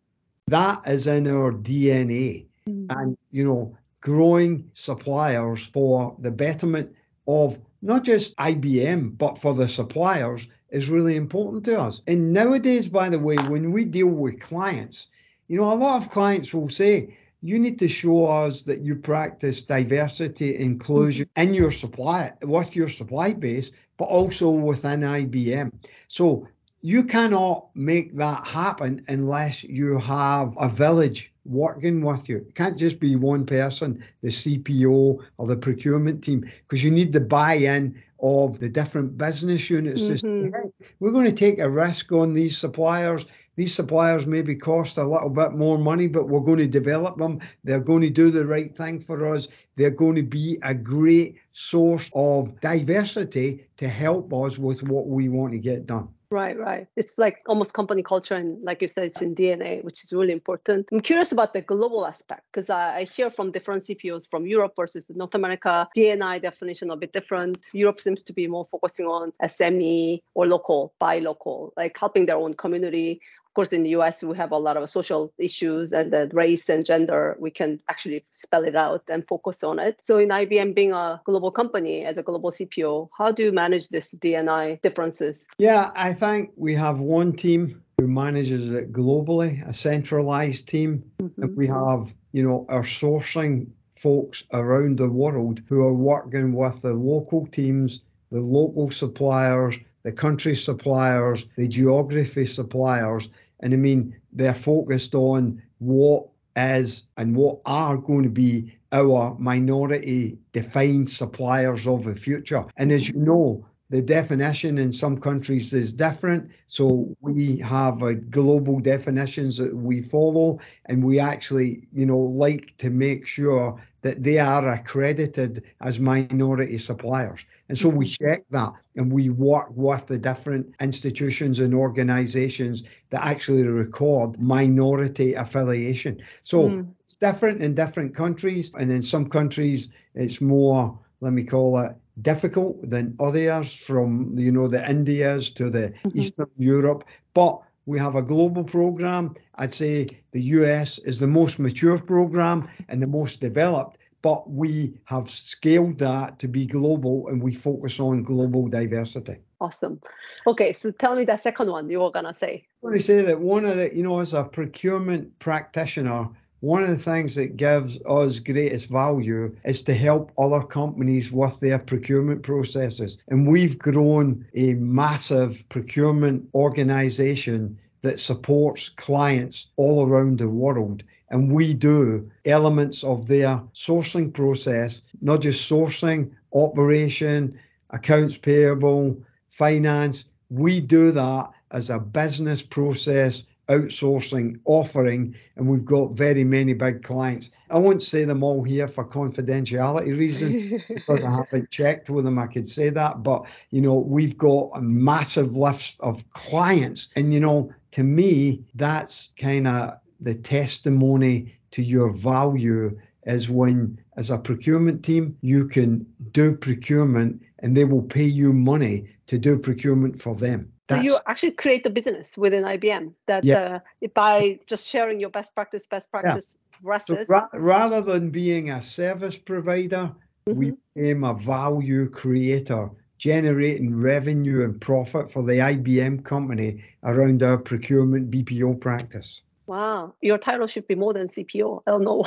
that 0.48 0.82
is 0.88 1.08
in 1.08 1.28
our 1.28 1.52
DNA. 1.52 2.46
And, 2.90 3.18
you 3.32 3.44
know, 3.44 3.76
growing 4.02 4.70
suppliers 4.74 5.66
for 5.68 6.16
the 6.20 6.32
betterment 6.32 6.92
of 7.28 7.58
not 7.82 8.04
just 8.04 8.36
IBM, 8.38 9.18
but 9.18 9.38
for 9.40 9.54
the 9.54 9.68
suppliers 9.68 10.48
is 10.70 10.90
really 10.90 11.16
important 11.16 11.64
to 11.66 11.80
us. 11.80 12.02
And 12.08 12.32
nowadays, 12.34 12.88
by 12.88 13.10
the 13.10 13.20
way, 13.20 13.38
when 13.38 13.72
we 13.72 13.86
deal 13.86 14.08
with 14.08 14.40
clients, 14.40 15.08
you 15.48 15.58
know, 15.58 15.74
a 15.74 15.76
lot 15.76 16.02
of 16.02 16.12
clients 16.12 16.54
will 16.54 16.70
say, 16.70 17.16
you 17.42 17.58
need 17.58 17.80
to 17.80 17.88
show 17.88 18.26
us 18.28 18.64
that 18.64 18.82
you 18.82 18.96
practice 18.96 19.64
diversity, 19.64 20.58
inclusion 20.58 21.28
in 21.36 21.54
your 21.56 21.72
supply, 21.72 22.32
with 22.44 22.76
your 22.76 22.88
supply 22.90 23.34
base, 23.34 23.72
but 24.02 24.08
also 24.08 24.50
within 24.50 25.02
IBM. 25.02 25.72
So 26.08 26.48
you 26.82 27.04
cannot 27.04 27.68
make 27.76 28.18
that 28.18 28.48
happen 28.48 29.06
unless 29.08 29.64
you 29.64 30.00
have 30.00 30.56
a 30.58 30.70
village 30.70 31.32
working 31.46 32.02
with 32.02 32.28
you. 32.28 32.38
It 32.38 32.56
can't 32.56 32.80
just 32.80 33.00
be 33.00 33.16
one 33.16 33.46
person, 33.46 34.04
the 34.24 34.30
CPO 34.30 35.20
or 35.38 35.46
the 35.46 35.56
procurement 35.56 36.24
team, 36.24 36.50
because 36.68 36.84
you 36.84 36.90
need 36.90 37.14
the 37.14 37.22
buy-in 37.22 38.02
of 38.24 38.60
the 38.60 38.70
different 38.70 39.20
business 39.20 39.70
units 39.70 40.02
to 40.02 40.14
mm-hmm. 40.14 40.46
say, 40.46 40.60
hey, 40.64 40.88
we're 41.00 41.12
going 41.12 41.26
to 41.26 41.32
take 41.32 41.60
a 41.60 41.70
risk 41.70 42.12
on 42.12 42.34
these 42.34 42.58
suppliers. 42.58 43.28
These 43.56 43.76
suppliers 43.76 44.26
maybe 44.26 44.56
cost 44.56 44.98
a 44.98 45.08
little 45.08 45.30
bit 45.30 45.52
more 45.52 45.78
money, 45.78 46.08
but 46.08 46.28
we're 46.28 46.40
going 46.40 46.58
to 46.58 46.66
develop 46.68 47.20
them. 47.20 47.40
They're 47.64 47.80
going 47.80 48.02
to 48.02 48.10
do 48.10 48.32
the 48.32 48.48
right 48.48 48.76
thing 48.76 49.00
for 49.00 49.36
us. 49.36 49.48
They're 49.76 49.92
going 49.92 50.16
to 50.16 50.24
be 50.24 50.58
a 50.64 50.74
great 50.74 51.36
source 51.52 52.10
of 52.14 52.60
diversity 52.62 53.66
to 53.78 53.88
help 53.88 54.34
us 54.34 54.58
with 54.58 54.84
what 54.84 55.08
we 55.08 55.30
want 55.30 55.52
to 55.54 55.60
get 55.60 55.86
done. 55.86 56.10
Right, 56.32 56.58
right. 56.58 56.88
It's 56.96 57.14
like 57.18 57.40
almost 57.46 57.74
company 57.74 58.02
culture, 58.04 58.36
and 58.36 58.64
like 58.64 58.82
you 58.82 58.88
said, 58.88 59.04
it's 59.04 59.22
in 59.22 59.36
DNA, 59.36 59.84
which 59.84 60.02
is 60.02 60.14
really 60.14 60.32
important. 60.32 60.88
I'm 60.90 61.02
curious 61.02 61.34
about 61.34 61.54
the 61.54 61.62
global 61.62 62.06
aspect 62.06 62.44
because 62.50 62.70
I, 62.70 63.00
I 63.00 63.04
hear 63.04 63.30
from 63.30 63.52
different 63.52 63.84
CPOs 63.84 64.30
from 64.30 64.48
Europe 64.48 64.74
versus 64.78 65.06
North 65.10 65.36
America. 65.36 65.90
D&I 65.94 66.40
definition 66.40 66.90
a 66.90 66.96
bit 66.96 67.12
different. 67.12 67.60
Europe 67.74 68.00
seems 68.00 68.22
to 68.22 68.32
be 68.32 68.48
more 68.48 68.66
focusing 68.72 69.08
on 69.08 69.34
SME 69.44 70.22
or 70.34 70.48
local, 70.48 70.94
buy 71.00 71.20
local, 71.20 71.74
like 71.76 71.98
helping 72.00 72.28
their 72.28 72.38
own 72.38 72.54
community. 72.54 73.20
Of 73.52 73.56
course, 73.56 73.74
in 73.74 73.84
the 73.84 73.90
US, 74.00 74.24
we 74.24 74.38
have 74.38 74.54
a 74.54 74.58
lot 74.58 74.78
of 74.78 74.90
social 74.90 75.34
issues 75.38 75.92
and 75.92 76.14
the 76.14 76.30
race 76.32 76.70
and 76.70 76.86
gender. 76.86 77.36
We 77.38 77.52
can 77.52 77.82
actually 77.90 78.24
spell 78.34 78.64
it 78.64 78.78
out 78.78 79.04
and 79.10 79.28
focus 79.28 79.62
on 79.62 79.78
it. 79.78 80.00
So, 80.02 80.20
in 80.20 80.30
IBM 80.30 80.74
being 80.74 80.94
a 80.94 81.22
global 81.26 81.52
company 81.52 82.06
as 82.06 82.18
a 82.18 82.24
global 82.24 82.52
CPO, 82.52 83.10
how 83.18 83.34
do 83.34 83.44
you 83.44 83.52
manage 83.52 83.90
this 83.90 84.12
D&I 84.12 84.80
differences? 84.84 85.46
Yeah, 85.58 85.92
I 85.96 86.14
think 86.14 86.52
we 86.56 86.74
have 86.76 87.02
one 87.02 87.34
team 87.34 87.84
who 87.98 88.08
manages 88.08 88.70
it 88.70 88.94
globally, 88.94 89.68
a 89.68 89.74
centralized 89.74 90.70
team, 90.70 91.04
mm-hmm. 91.22 91.44
and 91.44 91.58
we 91.58 91.68
have, 91.68 92.14
you 92.32 92.44
know, 92.44 92.66
our 92.70 92.84
sourcing 92.84 93.68
folks 93.98 94.46
around 94.54 94.98
the 94.98 95.10
world 95.10 95.62
who 95.68 95.82
are 95.82 95.94
working 95.94 96.54
with 96.54 96.82
the 96.84 96.94
local 96.94 97.48
teams, 97.48 98.00
the 98.32 98.40
local 98.40 98.92
suppliers, 98.92 99.76
the 100.04 100.12
country 100.12 100.56
suppliers, 100.56 101.46
the 101.58 101.68
geography 101.68 102.46
suppliers. 102.46 103.30
And 103.60 103.74
I 103.74 103.78
mean, 103.78 104.16
they're 104.34 104.54
focused 104.54 105.16
on 105.16 105.62
what 105.80 106.28
is 106.56 107.06
and 107.18 107.36
what 107.36 107.62
are 107.66 107.98
going 107.98 108.24
to 108.24 108.30
be 108.30 108.74
our 108.92 109.36
minority 109.40 110.38
defined 110.52 111.10
suppliers 111.10 111.88
of 111.88 112.04
the 112.04 112.16
future. 112.16 112.66
And 112.78 112.92
as 112.92 113.08
you 113.08 113.16
know, 113.16 113.66
the 113.90 114.02
definition 114.02 114.78
in 114.78 114.92
some 114.94 115.20
countries 115.20 115.74
is 115.74 115.92
different. 115.92 116.50
So 116.68 117.14
we 117.20 117.58
have 117.58 118.02
a 118.04 118.16
global 118.16 118.80
definitions 118.80 119.58
that 119.58 119.76
we 119.76 120.02
follow, 120.02 120.60
and 120.86 121.04
we 121.04 121.20
actually, 121.20 121.88
you 121.94 122.06
know, 122.06 122.18
like 122.18 122.74
to 122.78 122.90
make 122.90 123.28
sure 123.28 123.82
that 124.02 124.24
they 124.24 124.40
are 124.40 124.68
accredited 124.68 125.64
as 125.82 126.00
minority 126.00 126.78
suppliers. 126.78 127.46
And 127.70 127.78
so 127.78 127.88
we 127.88 128.06
mm-hmm. 128.06 128.26
check 128.26 128.44
that 128.50 128.74
and 128.96 129.12
we 129.12 129.30
work 129.30 129.68
with 129.76 130.08
the 130.08 130.18
different 130.18 130.74
institutions 130.82 131.60
and 131.60 131.74
organizations 131.74 132.84
that 133.12 133.24
actually 133.26 133.64
record 133.66 134.40
minority 134.40 135.36
affiliation. 135.36 136.22
So 136.44 136.64
mm. 136.64 136.88
it's 137.04 137.16
different 137.16 137.62
in 137.62 137.76
different 137.76 138.14
countries, 138.14 138.74
and 138.74 138.92
in 138.92 139.02
some 139.02 139.30
countries 139.30 139.90
it's 140.16 140.42
more, 140.42 140.98
let 141.22 141.34
me 141.34 141.44
call 141.46 141.80
it, 141.80 141.96
difficult 142.22 142.90
than 142.90 143.16
others 143.20 143.74
from 143.74 144.38
you 144.38 144.52
know 144.52 144.68
the 144.68 144.88
Indias 144.90 145.50
to 145.52 145.70
the 145.70 145.94
mm-hmm. 146.04 146.20
Eastern 146.20 146.50
Europe. 146.58 147.06
But 147.34 147.62
we 147.92 148.00
have 148.00 148.16
a 148.16 148.22
global 148.22 148.64
program. 148.64 149.36
I'd 149.56 149.74
say 149.74 150.08
the 150.32 150.42
US 150.58 150.98
is 151.00 151.20
the 151.20 151.28
most 151.28 151.60
mature 151.60 152.00
program 152.00 152.70
and 152.88 153.04
the 153.04 153.08
most 153.08 153.42
developed, 153.42 153.98
but 154.22 154.50
we 154.50 154.94
have 155.04 155.30
scaled 155.30 155.98
that 155.98 156.40
to 156.40 156.48
be 156.48 156.66
global 156.66 157.28
and 157.28 157.44
we 157.44 157.54
focus 157.54 158.00
on 158.00 158.24
global 158.24 158.70
diversity. 158.70 159.40
Awesome. 159.60 160.00
Okay, 160.48 160.72
so 160.72 160.92
tell 160.92 161.18
me 161.18 161.26
the 161.26 161.36
second 161.36 161.70
one 161.70 161.90
you 161.90 162.00
were 162.00 162.12
gonna 162.12 162.34
say. 162.34 162.66
I 162.82 162.88
want 162.88 162.96
to 162.96 163.04
say 163.04 163.22
that 163.24 163.40
one 163.42 163.66
of 163.66 163.76
the, 163.76 163.94
you 163.94 164.04
know, 164.04 164.22
as 164.22 164.34
a 164.34 164.46
procurement 164.46 165.38
practitioner, 165.40 166.30
one 166.62 166.84
of 166.84 166.90
the 166.90 166.96
things 166.96 167.34
that 167.36 167.58
gives 167.58 168.00
us 168.08 168.40
greatest 168.40 168.88
value 168.88 169.56
is 169.66 169.82
to 169.82 169.96
help 169.96 170.32
other 170.38 170.62
companies 170.62 171.32
with 171.32 171.60
their 171.60 171.80
procurement 171.80 172.44
processes. 172.44 173.18
And 173.30 173.48
we've 173.48 173.80
grown 173.80 174.46
a 174.54 174.76
massive 174.76 175.64
procurement 175.70 176.48
organization 176.54 177.80
that 178.04 178.20
supports 178.20 178.90
clients 178.90 179.68
all 179.76 180.06
around 180.06 180.38
the 180.38 180.50
world. 180.50 181.02
And 181.32 181.52
we 181.52 181.74
do 181.74 182.30
elements 182.46 183.04
of 183.04 183.26
their 183.26 183.64
sourcing 183.74 184.32
process, 184.32 185.02
not 185.20 185.42
just 185.42 185.70
sourcing, 185.70 186.30
operation, 186.54 187.60
accounts 187.90 188.38
payable, 188.38 189.18
finance. 189.50 190.26
We 190.52 190.80
do 190.80 191.12
that 191.12 191.50
as 191.72 191.90
a 191.90 191.98
business 191.98 192.62
process 192.62 193.44
outsourcing 193.70 194.60
offering, 194.66 195.36
and 195.56 195.68
we've 195.68 195.86
got 195.86 196.12
very 196.12 196.44
many 196.44 196.74
big 196.74 197.04
clients. 197.04 197.52
I 197.70 197.78
won't 197.78 198.04
say 198.04 198.26
them 198.26 198.44
all 198.44 198.64
here 198.64 198.88
for 198.88 199.06
confidentiality 199.06 200.18
reasons 200.18 200.82
because 200.88 201.24
I 201.24 201.30
haven't 201.30 201.70
checked 201.72 202.10
with 202.10 202.26
them. 202.26 202.40
I 202.40 202.48
could 202.48 202.70
say 202.70 202.90
that, 202.90 203.24
but 203.24 203.46
you 203.70 203.82
know, 203.82 203.96
we've 203.96 204.38
got 204.38 204.72
a 204.74 204.82
massive 204.82 205.56
list 205.56 206.00
of 206.02 206.24
clients, 206.34 207.10
and 207.16 207.34
you 207.34 207.40
know, 207.40 207.74
to 207.92 208.04
me, 208.04 208.64
that's 208.76 209.32
kind 209.38 209.68
of 209.68 210.00
the 210.20 210.36
testimony 210.36 211.54
to 211.72 211.84
your 211.84 212.12
value 212.12 212.98
is 213.26 213.50
when, 213.50 214.00
as 214.18 214.32
a 214.32 214.38
procurement 214.38 215.04
team, 215.04 215.38
you 215.42 215.68
can 215.68 216.06
do 216.32 216.56
procurement 216.56 217.42
and 217.60 217.78
they 217.78 217.86
will 217.86 218.02
pay 218.02 218.24
you 218.24 218.52
money 218.54 219.08
to 219.28 219.38
do 219.38 219.58
procurement 219.58 220.22
for 220.22 220.36
them. 220.36 220.71
So 220.96 221.02
you 221.02 221.18
actually 221.28 221.52
create 221.52 221.86
a 221.86 221.90
business 221.90 222.38
within 222.38 222.64
IBM 222.64 223.14
that 223.28 223.44
yeah. 223.44 223.80
uh, 224.04 224.08
by 224.14 224.60
just 224.68 224.86
sharing 224.88 225.20
your 225.20 225.30
best 225.30 225.54
practice, 225.56 225.88
best 225.88 226.12
practice 226.12 226.56
yeah. 226.56 226.98
So 227.00 227.24
ra- 227.28 227.50
rather 227.54 228.02
than 228.02 228.30
being 228.30 228.70
a 228.70 228.82
service 228.82 229.38
provider, 229.38 230.12
mm-hmm. 230.48 230.58
we 230.58 230.74
became 230.96 231.24
a 231.24 231.34
value 231.34 232.10
creator, 232.10 232.90
generating 233.18 233.96
revenue 233.96 234.64
and 234.64 234.80
profit 234.82 235.32
for 235.32 235.44
the 235.44 235.54
IBM 235.54 236.24
company 236.24 236.84
around 237.04 237.44
our 237.44 237.58
procurement 237.58 238.32
BPO 238.32 238.80
practice. 238.80 239.44
Wow, 239.68 240.16
your 240.22 240.38
title 240.38 240.68
should 240.68 240.88
be 240.88 240.96
more 240.96 241.14
than 241.14 241.28
CPO. 241.28 241.84
I 241.88 241.92
don't 241.92 242.04
know. 242.04 242.26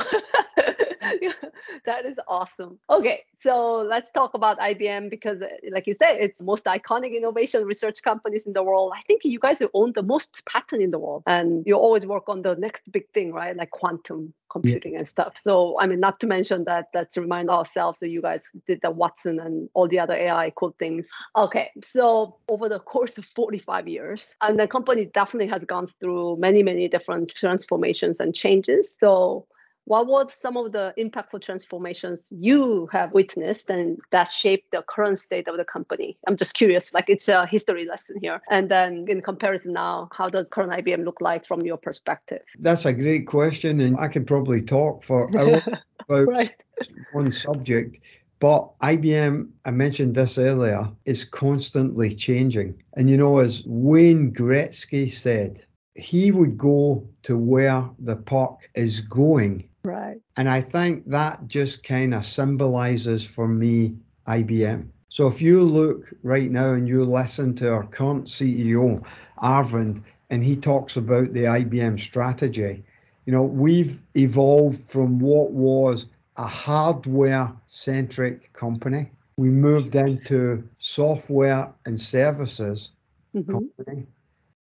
that 1.86 2.04
is 2.04 2.16
awesome. 2.28 2.78
Okay, 2.88 3.24
so 3.40 3.78
let's 3.78 4.10
talk 4.10 4.34
about 4.34 4.58
IBM 4.58 5.10
because, 5.10 5.42
uh, 5.42 5.48
like 5.70 5.86
you 5.86 5.94
said, 5.94 6.16
it's 6.18 6.42
most 6.42 6.64
iconic 6.64 7.16
innovation 7.16 7.64
research 7.64 8.02
companies 8.02 8.46
in 8.46 8.52
the 8.52 8.62
world. 8.62 8.92
I 8.94 9.02
think 9.02 9.24
you 9.24 9.38
guys 9.38 9.58
own 9.74 9.92
the 9.94 10.02
most 10.02 10.44
patent 10.46 10.82
in 10.82 10.90
the 10.90 10.98
world, 10.98 11.22
and 11.26 11.64
you 11.66 11.74
always 11.74 12.06
work 12.06 12.28
on 12.28 12.42
the 12.42 12.54
next 12.56 12.90
big 12.90 13.08
thing, 13.10 13.32
right? 13.32 13.56
Like 13.56 13.70
quantum 13.70 14.32
computing 14.54 14.92
yeah. 14.92 15.00
and 15.00 15.08
stuff. 15.08 15.34
So, 15.40 15.76
I 15.80 15.86
mean, 15.86 16.00
not 16.00 16.20
to 16.20 16.26
mention 16.26 16.64
that 16.64 16.88
let's 16.94 17.16
remind 17.16 17.50
ourselves 17.50 18.00
that 18.00 18.08
you 18.08 18.22
guys 18.22 18.50
did 18.66 18.80
the 18.82 18.90
Watson 18.90 19.40
and 19.40 19.68
all 19.74 19.88
the 19.88 19.98
other 19.98 20.14
AI 20.14 20.52
cool 20.56 20.74
things. 20.78 21.08
Okay, 21.36 21.70
so 21.82 22.36
over 22.48 22.68
the 22.68 22.78
course 22.78 23.18
of 23.18 23.26
45 23.26 23.88
years, 23.88 24.34
and 24.40 24.58
the 24.58 24.68
company 24.68 25.06
definitely 25.06 25.48
has 25.48 25.64
gone 25.64 25.88
through 26.00 26.36
many, 26.36 26.62
many 26.62 26.88
different 26.88 27.30
transformations 27.34 28.20
and 28.20 28.34
changes. 28.34 28.96
So, 28.98 29.46
what 29.86 30.06
were 30.06 30.26
some 30.32 30.56
of 30.56 30.72
the 30.72 30.94
impactful 30.98 31.42
transformations 31.42 32.18
you 32.30 32.88
have 32.92 33.12
witnessed 33.12 33.68
and 33.68 33.98
that 34.12 34.30
shaped 34.30 34.70
the 34.72 34.82
current 34.82 35.18
state 35.18 35.46
of 35.48 35.56
the 35.56 35.64
company? 35.64 36.16
I'm 36.26 36.36
just 36.36 36.54
curious, 36.54 36.94
like 36.94 37.10
it's 37.10 37.28
a 37.28 37.46
history 37.46 37.84
lesson 37.84 38.16
here. 38.20 38.40
And 38.50 38.70
then 38.70 39.04
in 39.08 39.20
comparison 39.20 39.74
now, 39.74 40.08
how 40.12 40.28
does 40.28 40.48
current 40.48 40.72
IBM 40.72 41.04
look 41.04 41.20
like 41.20 41.46
from 41.46 41.60
your 41.62 41.76
perspective? 41.76 42.42
That's 42.58 42.86
a 42.86 42.92
great 42.92 43.26
question. 43.26 43.80
And 43.80 43.96
I 43.98 44.08
can 44.08 44.24
probably 44.24 44.62
talk 44.62 45.04
for 45.04 45.28
hours 45.36 45.62
about 46.08 46.28
right. 46.28 46.64
one 47.12 47.32
subject. 47.32 48.00
But 48.40 48.78
IBM, 48.80 49.48
I 49.64 49.70
mentioned 49.70 50.14
this 50.14 50.38
earlier, 50.38 50.88
is 51.04 51.24
constantly 51.24 52.14
changing. 52.14 52.82
And 52.96 53.08
you 53.08 53.16
know, 53.16 53.38
as 53.38 53.62
Wayne 53.66 54.32
Gretzky 54.32 55.12
said, 55.12 55.64
he 55.94 56.32
would 56.32 56.58
go 56.58 57.06
to 57.22 57.38
where 57.38 57.88
the 57.98 58.16
puck 58.16 58.68
is 58.74 59.00
going 59.00 59.68
Right. 59.84 60.20
And 60.38 60.48
I 60.48 60.62
think 60.62 61.08
that 61.10 61.46
just 61.46 61.84
kind 61.84 62.14
of 62.14 62.24
symbolizes 62.24 63.26
for 63.26 63.46
me 63.46 63.94
IBM. 64.26 64.88
So 65.10 65.28
if 65.28 65.40
you 65.40 65.62
look 65.62 66.12
right 66.22 66.50
now 66.50 66.72
and 66.72 66.88
you 66.88 67.04
listen 67.04 67.54
to 67.56 67.70
our 67.70 67.86
current 67.86 68.26
CEO, 68.26 69.04
Arvind, 69.42 70.02
and 70.30 70.42
he 70.42 70.56
talks 70.56 70.96
about 70.96 71.34
the 71.34 71.44
IBM 71.44 72.00
strategy, 72.00 72.82
you 73.26 73.32
know, 73.32 73.42
we've 73.42 74.00
evolved 74.16 74.82
from 74.90 75.18
what 75.18 75.52
was 75.52 76.06
a 76.36 76.46
hardware 76.46 77.52
centric 77.66 78.52
company. 78.54 79.10
We 79.36 79.50
moved 79.50 79.94
into 79.94 80.66
software 80.78 81.72
and 81.86 82.00
services 82.00 82.90
mm-hmm. 83.36 83.52
company. 83.52 84.06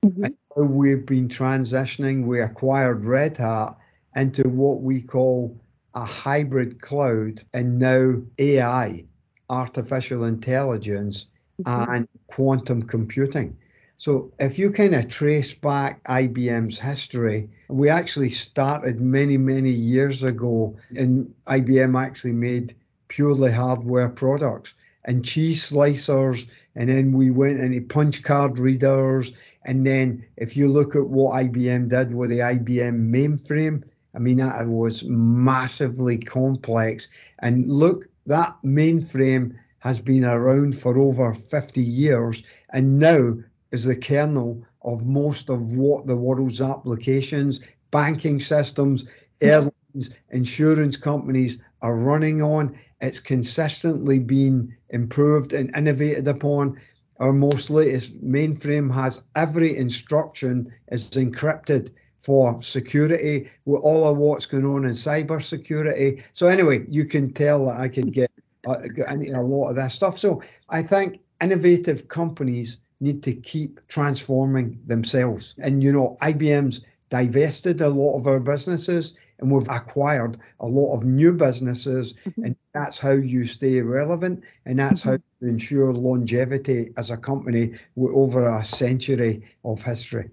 Mm-hmm. 0.05 0.23
And 0.25 0.37
now 0.55 0.63
we've 0.63 1.05
been 1.05 1.29
transitioning. 1.29 2.25
We 2.25 2.41
acquired 2.41 3.05
Red 3.05 3.37
Hat 3.37 3.77
into 4.15 4.47
what 4.49 4.81
we 4.81 5.01
call 5.01 5.57
a 5.95 6.05
hybrid 6.05 6.81
cloud 6.81 7.43
and 7.53 7.79
now 7.79 8.15
AI, 8.39 9.05
artificial 9.49 10.23
intelligence, 10.25 11.27
mm-hmm. 11.61 11.91
and 11.91 12.07
quantum 12.27 12.83
computing. 12.83 13.55
So 13.95 14.31
if 14.39 14.57
you 14.57 14.71
kind 14.71 14.95
of 14.95 15.07
trace 15.07 15.53
back 15.53 16.03
IBM's 16.05 16.79
history, 16.79 17.49
we 17.69 17.89
actually 17.89 18.31
started 18.31 18.99
many, 18.99 19.37
many 19.37 19.69
years 19.69 20.23
ago, 20.23 20.75
and 20.97 21.33
IBM 21.47 21.97
actually 22.01 22.33
made 22.33 22.75
purely 23.07 23.51
hardware 23.51 24.09
products 24.09 24.73
and 25.05 25.23
cheese 25.23 25.69
slicers, 25.69 26.47
and 26.75 26.89
then 26.89 27.11
we 27.11 27.29
went 27.29 27.59
into 27.59 27.81
punch 27.81 28.23
card 28.23 28.57
readers. 28.57 29.31
And 29.65 29.85
then 29.85 30.25
if 30.37 30.57
you 30.57 30.67
look 30.67 30.95
at 30.95 31.07
what 31.07 31.35
IBM 31.35 31.89
did 31.89 32.13
with 32.13 32.29
the 32.29 32.39
IBM 32.39 33.09
mainframe, 33.09 33.83
I 34.15 34.19
mean, 34.19 34.37
that 34.37 34.67
was 34.67 35.03
massively 35.05 36.17
complex. 36.17 37.07
And 37.39 37.67
look, 37.67 38.07
that 38.27 38.55
mainframe 38.63 39.55
has 39.79 39.99
been 39.99 40.23
around 40.23 40.77
for 40.77 40.97
over 40.97 41.33
50 41.33 41.81
years 41.81 42.43
and 42.71 42.99
now 42.99 43.35
is 43.71 43.85
the 43.85 43.95
kernel 43.95 44.63
of 44.83 45.05
most 45.05 45.49
of 45.49 45.71
what 45.71 46.07
the 46.07 46.15
world's 46.15 46.61
applications, 46.61 47.59
banking 47.91 48.39
systems, 48.39 49.05
airlines, 49.41 50.09
insurance 50.31 50.95
companies 50.95 51.57
are 51.81 51.95
running 51.95 52.41
on. 52.41 52.77
It's 53.01 53.19
consistently 53.19 54.19
been 54.19 54.75
improved 54.89 55.53
and 55.53 55.75
innovated 55.75 56.27
upon. 56.27 56.79
Our 57.19 57.33
most 57.33 57.69
latest 57.69 58.23
mainframe 58.23 58.93
has 58.93 59.23
every 59.35 59.75
instruction 59.75 60.71
is 60.89 61.09
encrypted 61.11 61.91
for 62.23 62.61
security 62.63 63.51
with 63.65 63.81
all 63.81 64.07
of 64.07 64.17
what's 64.17 64.45
going 64.45 64.65
on 64.65 64.85
in 64.85 64.91
cyber 64.91 65.43
security. 65.43 66.23
So 66.31 66.47
anyway, 66.47 66.85
you 66.89 67.05
can 67.05 67.33
tell 67.33 67.65
that 67.65 67.77
I 67.77 67.89
can 67.89 68.09
get, 68.09 68.31
uh, 68.65 68.79
a 69.05 69.41
lot 69.41 69.69
of 69.69 69.75
that 69.75 69.91
stuff. 69.91 70.17
So 70.17 70.41
I 70.69 70.81
think 70.81 71.19
innovative 71.41 72.07
companies 72.07 72.77
need 73.01 73.21
to 73.23 73.33
keep 73.33 73.85
transforming 73.89 74.79
themselves. 74.87 75.53
And 75.61 75.83
you 75.83 75.91
know, 75.91 76.17
IBM's 76.21 76.79
divested 77.09 77.81
a 77.81 77.89
lot 77.89 78.17
of 78.17 78.25
our 78.25 78.39
businesses 78.39 79.17
and 79.39 79.51
we've 79.51 79.67
acquired 79.69 80.37
a 80.61 80.65
lot 80.65 80.95
of 80.95 81.03
new 81.03 81.33
businesses, 81.33 82.13
mm-hmm. 82.25 82.45
and 82.45 82.55
that's 82.73 82.97
how 82.97 83.11
you 83.11 83.45
stay 83.45 83.81
relevant, 83.81 84.41
and 84.65 84.79
that's 84.79 85.01
mm-hmm. 85.01 85.09
how 85.09 85.17
you 85.41 85.49
ensure 85.49 85.91
longevity 85.91 86.93
as 86.95 87.11
a 87.11 87.17
company 87.17 87.73
with 87.95 88.13
over 88.13 88.47
a 88.47 88.63
century 88.63 89.43
of 89.65 89.81
history. 89.81 90.29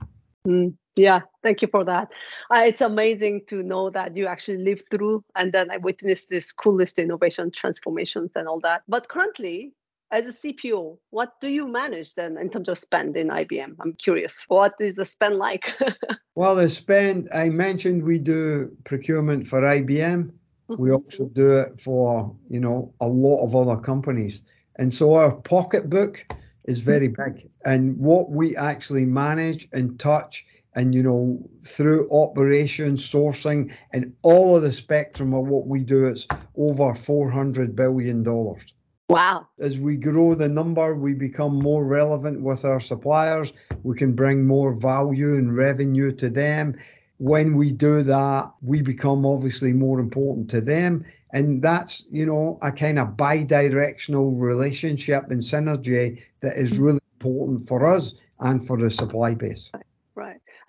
Mm, 0.47 0.75
yeah, 0.97 1.21
thank 1.43 1.63
you 1.63 1.69
for 1.69 1.85
that. 1.85 2.09
Uh, 2.51 2.63
it's 2.67 2.81
amazing 2.81 3.43
to 3.49 3.63
know 3.63 3.91
that 3.91 4.17
you 4.17 4.27
actually 4.27 4.59
lived 4.59 4.85
through 4.91 5.25
and 5.37 5.53
then 5.53 5.71
I 5.71 5.77
witnessed 5.77 6.29
this 6.31 6.53
coolest 6.53 6.99
innovation 6.99 7.51
transformations 7.51 8.33
and 8.35 8.49
all 8.49 8.61
that. 8.61 8.83
But 8.89 9.09
currently, 9.09 9.73
as 10.13 10.27
a 10.27 10.33
CPO, 10.33 10.99
what 11.11 11.41
do 11.41 11.49
you 11.49 11.69
manage 11.69 12.15
then 12.15 12.37
in 12.37 12.51
terms 12.51 12.69
of 12.69 12.79
spend 12.79 13.17
in 13.17 13.29
IBM? 13.29 13.77
I'm 13.81 13.93
curious. 13.95 14.43
What 14.49 14.75
is 14.81 14.95
the 14.95 15.05
spend 15.05 15.37
like? 15.37 15.73
well, 16.35 16.57
the 16.57 16.69
spend, 16.69 17.29
I 17.33 17.49
mentioned 17.51 18.03
we 18.03 18.19
do 18.19 18.77
procurement 18.85 19.47
for 19.47 19.61
IBM. 19.61 20.33
Mm-hmm. 20.69 20.83
We 20.83 20.91
also 20.91 21.27
do 21.33 21.59
it 21.59 21.81
for, 21.81 22.35
you 22.49 22.61
know, 22.61 22.93
a 23.01 23.07
lot 23.07 23.45
of 23.45 23.55
other 23.55 23.81
companies. 23.81 24.43
And 24.77 24.93
so 24.93 25.15
our 25.15 25.33
pocketbook 25.33 26.27
is 26.71 26.81
very 26.81 27.09
big. 27.09 27.51
And 27.65 27.99
what 27.99 28.31
we 28.31 28.57
actually 28.57 29.05
manage 29.05 29.69
and 29.73 29.99
touch 29.99 30.45
and 30.75 30.95
you 30.95 31.03
know 31.03 31.51
through 31.65 32.09
operations 32.13 33.03
sourcing 33.03 33.73
and 33.93 34.13
all 34.23 34.57
of 34.57 34.63
the 34.63 34.73
spectrum 34.73 35.35
of 35.35 35.47
what 35.49 35.67
we 35.67 35.83
do 35.83 36.07
it's 36.07 36.29
over 36.57 36.95
400 36.95 37.75
billion 37.75 38.23
dollars 38.23 38.73
Wow. 39.11 39.49
As 39.59 39.77
we 39.77 39.97
grow 39.97 40.37
the 40.37 40.49
number, 40.49 40.95
we 40.95 41.15
become 41.15 41.59
more 41.59 41.85
relevant 41.85 42.43
with 42.43 42.65
our 42.65 42.79
suppliers. 42.79 43.53
We 43.83 43.97
can 43.97 44.13
bring 44.13 44.47
more 44.47 44.73
value 44.73 45.35
and 45.35 45.57
revenue 45.57 46.13
to 46.13 46.31
them. 46.31 46.79
When 47.21 47.55
we 47.55 47.71
do 47.71 48.03
that, 48.03 48.51
we 48.63 48.81
become 48.81 49.27
obviously 49.27 49.75
more 49.75 50.01
important 50.01 50.49
to 50.51 50.63
them. 50.63 51.05
And 51.35 51.61
that's, 51.61 52.07
you 52.11 52.25
know, 52.25 52.59
a 52.63 52.73
kind 52.73 52.99
of 52.99 53.15
bi 53.15 53.43
directional 53.43 54.33
relationship 54.33 55.31
and 55.31 55.43
synergy 55.43 56.23
that 56.41 56.57
is 56.57 56.73
mm-hmm. 56.73 56.83
really 56.83 57.01
important 57.21 57.69
for 57.69 57.85
us 57.85 58.15
and 58.41 58.67
for 58.67 58.79
the 58.79 58.91
supply 58.91 59.35
base. 59.35 59.71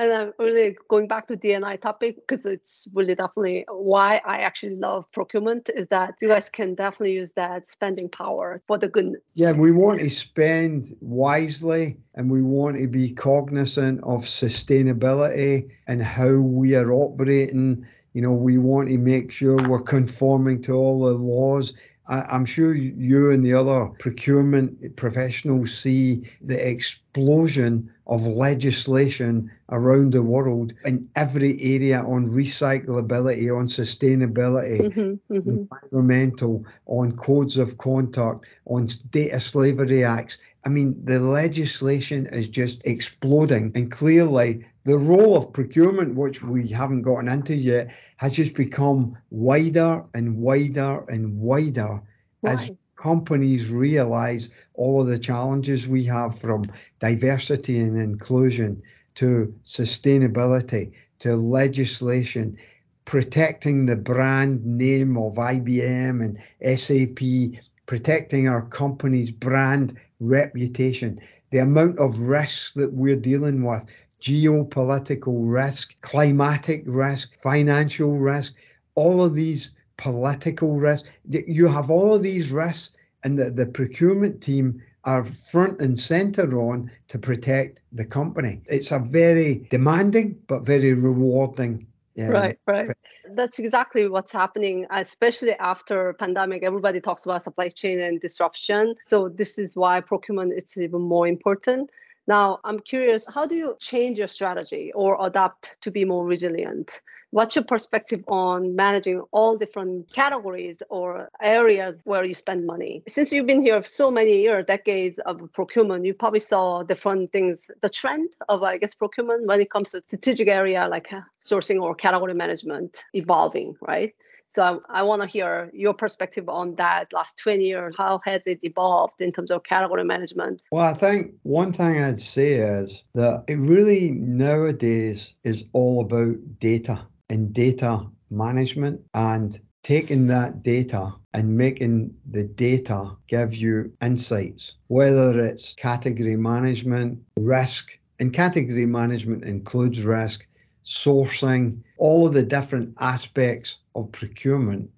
And 0.01 0.11
I'm 0.11 0.33
really 0.39 0.75
going 0.87 1.07
back 1.07 1.27
to 1.27 1.35
D&I 1.35 1.75
topic 1.75 2.15
because 2.27 2.43
it's 2.43 2.87
really 2.91 3.13
definitely 3.13 3.65
why 3.69 4.19
I 4.25 4.37
actually 4.37 4.75
love 4.75 5.05
procurement 5.11 5.69
is 5.75 5.87
that 5.89 6.15
you 6.19 6.27
guys 6.27 6.49
can 6.49 6.73
definitely 6.73 7.11
use 7.13 7.33
that 7.33 7.69
spending 7.69 8.09
power 8.09 8.63
for 8.65 8.79
the 8.79 8.87
good. 8.87 9.17
Yeah, 9.35 9.51
we 9.51 9.71
want 9.71 9.99
to 9.99 10.09
spend 10.09 10.91
wisely 11.01 11.97
and 12.15 12.31
we 12.31 12.41
want 12.41 12.79
to 12.79 12.87
be 12.87 13.11
cognizant 13.11 13.99
of 14.03 14.23
sustainability 14.23 15.69
and 15.87 16.01
how 16.01 16.33
we 16.33 16.73
are 16.73 16.91
operating. 16.91 17.85
You 18.13 18.23
know, 18.23 18.33
we 18.33 18.57
want 18.57 18.89
to 18.89 18.97
make 18.97 19.31
sure 19.31 19.55
we're 19.69 19.81
conforming 19.81 20.63
to 20.63 20.73
all 20.73 21.05
the 21.05 21.13
laws 21.13 21.75
I, 22.11 22.35
am 22.35 22.43
sure 22.43 22.75
you 22.75 23.31
and 23.31 23.43
the 23.43 23.53
other 23.53 23.85
procurement 23.97 24.97
professionals 24.97 25.73
see 25.73 26.29
the 26.41 26.69
explosion 26.69 27.89
of 28.05 28.27
legislation 28.27 29.49
around 29.69 30.11
the 30.11 30.21
world 30.21 30.73
in 30.83 31.07
every 31.15 31.57
area 31.61 32.01
on 32.01 32.27
recyclability, 32.27 33.57
on 33.57 33.67
sustainability, 33.67 34.81
mm-hmm, 34.81 35.33
mm-hmm. 35.33 35.49
environmental, 35.49 36.65
on 36.85 37.13
codes 37.13 37.55
of 37.55 37.77
conduct, 37.77 38.45
on 38.65 38.89
data 39.11 39.39
slavery 39.39 40.03
acts. 40.03 40.37
I 40.65 40.69
mean, 40.69 40.99
the 41.05 41.21
legislation 41.21 42.27
is 42.27 42.49
just 42.49 42.81
exploding. 42.85 43.71
And 43.73 43.89
clearly, 43.89 44.65
the 44.83 44.97
role 44.97 45.37
of 45.37 45.53
procurement, 45.53 46.15
which 46.15 46.41
we 46.41 46.67
haven't 46.67 47.03
gotten 47.03 47.27
into 47.27 47.55
yet, 47.55 47.91
has 48.17 48.33
just 48.33 48.55
become 48.55 49.15
wider 49.29 50.03
and 50.13 50.37
wider 50.37 51.03
and 51.07 51.37
wider 51.37 52.01
right. 52.41 52.53
as 52.53 52.71
companies 52.95 53.69
realize 53.69 54.49
all 54.73 55.01
of 55.01 55.07
the 55.07 55.19
challenges 55.19 55.87
we 55.87 56.03
have 56.03 56.37
from 56.39 56.63
diversity 56.99 57.79
and 57.79 57.97
inclusion 57.97 58.81
to 59.15 59.53
sustainability 59.63 60.91
to 61.19 61.35
legislation 61.35 62.57
protecting 63.05 63.85
the 63.85 63.95
brand 63.95 64.65
name 64.65 65.17
of 65.17 65.35
IBM 65.35 66.23
and 66.23 66.79
SAP, 66.79 67.59
protecting 67.85 68.47
our 68.47 68.61
company's 68.67 69.31
brand 69.31 69.99
reputation, 70.19 71.19
the 71.51 71.57
amount 71.57 71.99
of 71.99 72.19
risks 72.19 72.73
that 72.73 72.93
we're 72.93 73.15
dealing 73.15 73.63
with, 73.63 73.85
geopolitical 74.21 75.51
risk, 75.51 75.99
climatic 76.01 76.83
risk, 76.85 77.35
financial 77.41 78.17
risk, 78.19 78.53
all 78.95 79.23
of 79.23 79.35
these 79.35 79.71
political 79.97 80.77
risks. 80.77 81.09
You 81.27 81.67
have 81.67 81.89
all 81.89 82.13
of 82.13 82.21
these 82.23 82.51
risks, 82.51 82.95
and 83.23 83.37
the, 83.37 83.51
the 83.51 83.65
procurement 83.65 84.41
team 84.41 84.81
are 85.03 85.25
front 85.25 85.81
and 85.81 85.97
center 85.97 86.59
on 86.59 86.91
to 87.07 87.17
protect 87.17 87.81
the 87.91 88.05
company. 88.05 88.61
It's 88.67 88.91
a 88.91 88.99
very 88.99 89.67
demanding 89.69 90.37
but 90.47 90.61
very 90.61 90.93
rewarding. 90.93 91.87
Um, 92.19 92.29
right, 92.29 92.59
right. 92.67 92.89
That's 93.33 93.57
exactly 93.57 94.07
what's 94.09 94.31
happening, 94.31 94.85
especially 94.91 95.53
after 95.53 96.13
pandemic. 96.13 96.63
Everybody 96.63 96.99
talks 96.99 97.23
about 97.25 97.43
supply 97.43 97.69
chain 97.69 97.99
and 97.99 98.19
disruption. 98.19 98.95
So 99.01 99.29
this 99.29 99.57
is 99.57 99.75
why 99.75 100.01
procurement 100.01 100.53
is 100.53 100.77
even 100.77 101.01
more 101.01 101.27
important. 101.27 101.89
Now, 102.27 102.59
I'm 102.63 102.79
curious, 102.79 103.31
how 103.31 103.45
do 103.45 103.55
you 103.55 103.75
change 103.79 104.17
your 104.19 104.27
strategy 104.27 104.91
or 104.93 105.17
adapt 105.25 105.77
to 105.81 105.91
be 105.91 106.05
more 106.05 106.25
resilient? 106.25 107.01
What's 107.31 107.55
your 107.55 107.63
perspective 107.63 108.23
on 108.27 108.75
managing 108.75 109.21
all 109.31 109.57
different 109.57 110.11
categories 110.11 110.83
or 110.89 111.29
areas 111.41 111.97
where 112.03 112.25
you 112.25 112.35
spend 112.35 112.67
money? 112.67 113.03
Since 113.07 113.31
you've 113.31 113.47
been 113.47 113.61
here 113.61 113.81
so 113.83 114.11
many 114.11 114.41
years, 114.41 114.65
decades 114.65 115.17
of 115.25 115.41
procurement, 115.53 116.05
you 116.05 116.13
probably 116.13 116.41
saw 116.41 116.83
different 116.83 117.31
things, 117.31 117.71
the 117.81 117.89
trend 117.89 118.35
of, 118.49 118.63
I 118.63 118.77
guess, 118.77 118.95
procurement 118.95 119.47
when 119.47 119.61
it 119.61 119.71
comes 119.71 119.91
to 119.91 120.01
strategic 120.01 120.49
area 120.49 120.87
like 120.89 121.09
sourcing 121.41 121.81
or 121.81 121.95
category 121.95 122.33
management 122.33 123.05
evolving, 123.13 123.77
right? 123.79 124.13
So 124.53 124.81
I, 124.89 124.99
I 124.99 125.03
want 125.03 125.21
to 125.21 125.27
hear 125.27 125.69
your 125.73 125.93
perspective 125.93 126.49
on 126.49 126.75
that 126.75 127.13
last 127.13 127.37
20 127.37 127.63
years. 127.63 127.95
How 127.97 128.19
has 128.25 128.41
it 128.45 128.59
evolved 128.63 129.21
in 129.21 129.31
terms 129.31 129.51
of 129.51 129.63
category 129.63 130.03
management? 130.03 130.61
Well, 130.71 130.85
I 130.85 130.93
think 130.93 131.33
one 131.43 131.71
thing 131.73 132.01
I'd 132.01 132.21
say 132.21 132.53
is 132.53 133.03
that 133.13 133.45
it 133.47 133.55
really 133.55 134.11
nowadays 134.11 135.35
is 135.43 135.65
all 135.73 136.01
about 136.01 136.35
data 136.59 137.05
and 137.29 137.53
data 137.53 138.05
management 138.29 139.01
and 139.13 139.59
taking 139.83 140.27
that 140.27 140.63
data 140.63 141.13
and 141.33 141.57
making 141.57 142.13
the 142.29 142.43
data 142.43 143.11
give 143.27 143.53
you 143.53 143.91
insights, 144.01 144.75
whether 144.87 145.39
it's 145.39 145.73
category 145.75 146.35
management, 146.35 147.19
risk, 147.39 147.97
and 148.19 148.33
category 148.33 148.85
management 148.85 149.43
includes 149.43 150.01
risk, 150.03 150.45
sourcing, 150.83 151.79
all 151.97 152.27
of 152.27 152.33
the 152.33 152.43
different 152.43 152.93
aspects 152.99 153.77
of 153.95 154.11
procurement, 154.11 154.89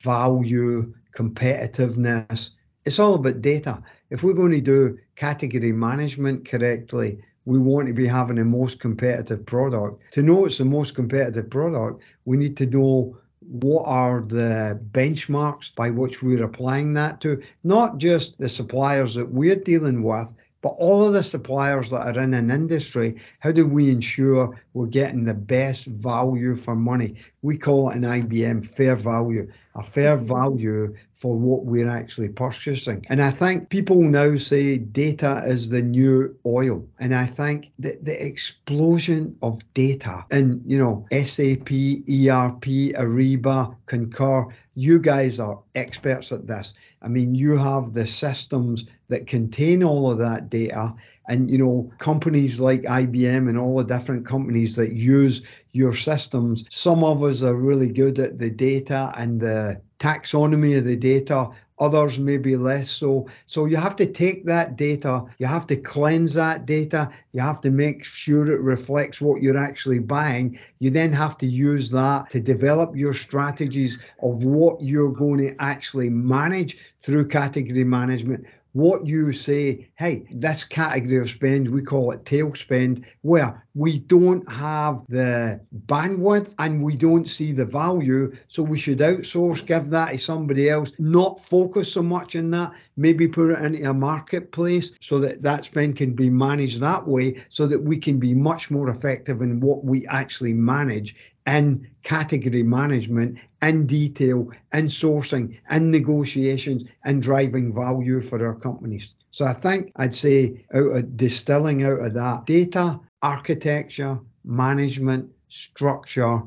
value, 0.00 0.92
competitiveness. 1.16 2.50
It's 2.84 2.98
all 2.98 3.14
about 3.14 3.40
data. 3.40 3.82
If 4.10 4.22
we're 4.22 4.34
going 4.34 4.52
to 4.52 4.60
do 4.60 4.98
category 5.16 5.72
management 5.72 6.48
correctly, 6.48 7.18
we 7.44 7.58
want 7.58 7.88
to 7.88 7.94
be 7.94 8.06
having 8.06 8.36
the 8.36 8.44
most 8.44 8.80
competitive 8.80 9.44
product. 9.46 10.02
To 10.12 10.22
know 10.22 10.46
it's 10.46 10.58
the 10.58 10.64
most 10.64 10.94
competitive 10.94 11.50
product, 11.50 12.02
we 12.24 12.36
need 12.36 12.56
to 12.58 12.66
know 12.66 13.16
what 13.40 13.84
are 13.86 14.20
the 14.20 14.80
benchmarks 14.92 15.74
by 15.74 15.90
which 15.90 16.22
we're 16.22 16.44
applying 16.44 16.94
that 16.94 17.20
to, 17.22 17.42
not 17.64 17.98
just 17.98 18.38
the 18.38 18.48
suppliers 18.48 19.14
that 19.14 19.30
we're 19.30 19.56
dealing 19.56 20.02
with, 20.02 20.32
but 20.62 20.76
all 20.78 21.06
of 21.06 21.12
the 21.12 21.22
suppliers 21.22 21.90
that 21.90 22.16
are 22.16 22.22
in 22.22 22.34
an 22.34 22.50
industry, 22.50 23.16
how 23.40 23.50
do 23.50 23.66
we 23.66 23.90
ensure 23.90 24.58
we're 24.72 24.86
getting 24.86 25.24
the 25.24 25.34
best 25.34 25.86
value 25.86 26.56
for 26.56 26.76
money? 26.76 27.16
We 27.42 27.58
call 27.58 27.90
it 27.90 27.96
an 27.96 28.02
IBM 28.02 28.66
fair 28.74 28.94
value, 28.96 29.50
a 29.74 29.82
fair 29.82 30.16
mm-hmm. 30.16 30.26
value 30.26 30.94
for 31.14 31.36
what 31.36 31.64
we're 31.64 31.88
actually 31.88 32.28
purchasing. 32.28 33.04
And 33.08 33.22
I 33.22 33.30
think 33.30 33.68
people 33.68 34.02
now 34.02 34.36
say 34.36 34.78
data 34.78 35.42
is 35.46 35.68
the 35.68 35.82
new 35.82 36.36
oil. 36.44 36.84
And 36.98 37.14
I 37.14 37.26
think 37.26 37.70
that 37.78 38.04
the 38.04 38.26
explosion 38.26 39.36
of 39.40 39.62
data 39.74 40.24
and, 40.30 40.60
you 40.66 40.78
know, 40.78 41.06
SAP, 41.10 41.70
ERP, 41.70 42.92
Ariba, 42.98 43.74
Concur, 43.86 44.46
you 44.74 44.98
guys 44.98 45.38
are 45.38 45.60
experts 45.74 46.32
at 46.32 46.46
this. 46.46 46.74
I 47.02 47.08
mean, 47.08 47.34
you 47.34 47.56
have 47.56 47.92
the 47.92 48.06
systems 48.06 48.86
that 49.08 49.26
contain 49.26 49.82
all 49.82 50.10
of 50.10 50.18
that 50.18 50.50
data. 50.50 50.94
And, 51.28 51.50
you 51.50 51.58
know, 51.58 51.90
companies 51.98 52.58
like 52.58 52.82
IBM 52.82 53.48
and 53.48 53.56
all 53.56 53.76
the 53.76 53.84
different 53.84 54.26
companies 54.26 54.74
that 54.76 54.92
use 54.92 55.42
your 55.72 55.94
systems, 55.94 56.64
some 56.68 57.04
of 57.04 57.22
us 57.22 57.42
are 57.42 57.54
really 57.54 57.88
good 57.88 58.18
at 58.18 58.38
the 58.38 58.50
data 58.50 59.12
and 59.16 59.40
the 59.40 59.80
taxonomy 59.98 60.76
of 60.76 60.84
the 60.84 60.96
data. 60.96 61.50
others 61.82 62.18
maybe 62.18 62.56
less 62.56 62.90
so. 62.90 63.26
So 63.46 63.64
you 63.66 63.76
have 63.76 63.96
to 63.96 64.06
take 64.06 64.46
that 64.46 64.76
data, 64.76 65.24
you 65.38 65.46
have 65.46 65.66
to 65.66 65.76
cleanse 65.76 66.34
that 66.34 66.64
data, 66.64 67.10
you 67.32 67.40
have 67.40 67.60
to 67.62 67.70
make 67.70 68.04
sure 68.04 68.50
it 68.50 68.60
reflects 68.60 69.20
what 69.20 69.42
you're 69.42 69.56
actually 69.56 69.98
buying. 69.98 70.58
You 70.78 70.90
then 70.90 71.12
have 71.12 71.36
to 71.38 71.46
use 71.46 71.90
that 71.90 72.30
to 72.30 72.40
develop 72.40 72.94
your 72.94 73.14
strategies 73.14 73.98
of 74.22 74.44
what 74.44 74.80
you're 74.80 75.10
going 75.10 75.40
to 75.40 75.56
actually 75.60 76.08
manage 76.08 76.78
through 77.02 77.28
category 77.28 77.84
management 77.84 78.46
what 78.72 79.06
you 79.06 79.32
say, 79.32 79.88
hey, 79.96 80.26
this 80.30 80.64
category 80.64 81.18
of 81.18 81.28
spend, 81.30 81.68
we 81.68 81.82
call 81.82 82.12
it 82.12 82.24
tail 82.24 82.54
spend, 82.54 83.04
where 83.20 83.62
we 83.74 83.98
don't 83.98 84.50
have 84.50 85.02
the 85.08 85.60
bandwidth 85.86 86.54
and 86.58 86.82
we 86.82 86.96
don't 86.96 87.26
see 87.26 87.52
the 87.52 87.64
value. 87.64 88.34
So 88.48 88.62
we 88.62 88.78
should 88.78 88.98
outsource, 88.98 89.64
give 89.66 89.90
that 89.90 90.12
to 90.12 90.18
somebody 90.18 90.70
else, 90.70 90.92
not 90.98 91.44
focus 91.44 91.92
so 91.92 92.02
much 92.02 92.34
on 92.36 92.50
that, 92.52 92.72
maybe 92.96 93.28
put 93.28 93.50
it 93.50 93.62
into 93.62 93.88
a 93.88 93.94
marketplace 93.94 94.92
so 95.00 95.18
that 95.20 95.42
that 95.42 95.64
spend 95.64 95.96
can 95.96 96.12
be 96.12 96.30
managed 96.30 96.80
that 96.80 97.06
way 97.06 97.42
so 97.48 97.66
that 97.66 97.82
we 97.82 97.96
can 97.96 98.18
be 98.18 98.34
much 98.34 98.70
more 98.70 98.88
effective 98.90 99.42
in 99.42 99.60
what 99.60 99.84
we 99.84 100.06
actually 100.06 100.52
manage 100.52 101.14
in 101.46 101.88
category 102.02 102.62
management, 102.62 103.38
in 103.62 103.86
detail, 103.86 104.50
in 104.72 104.86
sourcing, 104.86 105.58
in 105.70 105.90
negotiations, 105.90 106.84
and 107.04 107.22
driving 107.22 107.74
value 107.74 108.20
for 108.20 108.44
our 108.46 108.54
companies. 108.54 109.14
So 109.30 109.44
I 109.44 109.54
think 109.54 109.92
I'd 109.96 110.14
say 110.14 110.64
out 110.74 110.92
of 110.92 111.16
distilling 111.16 111.84
out 111.84 112.00
of 112.00 112.14
that 112.14 112.46
data, 112.46 113.00
architecture, 113.22 114.18
management, 114.44 115.30
structure, 115.48 116.42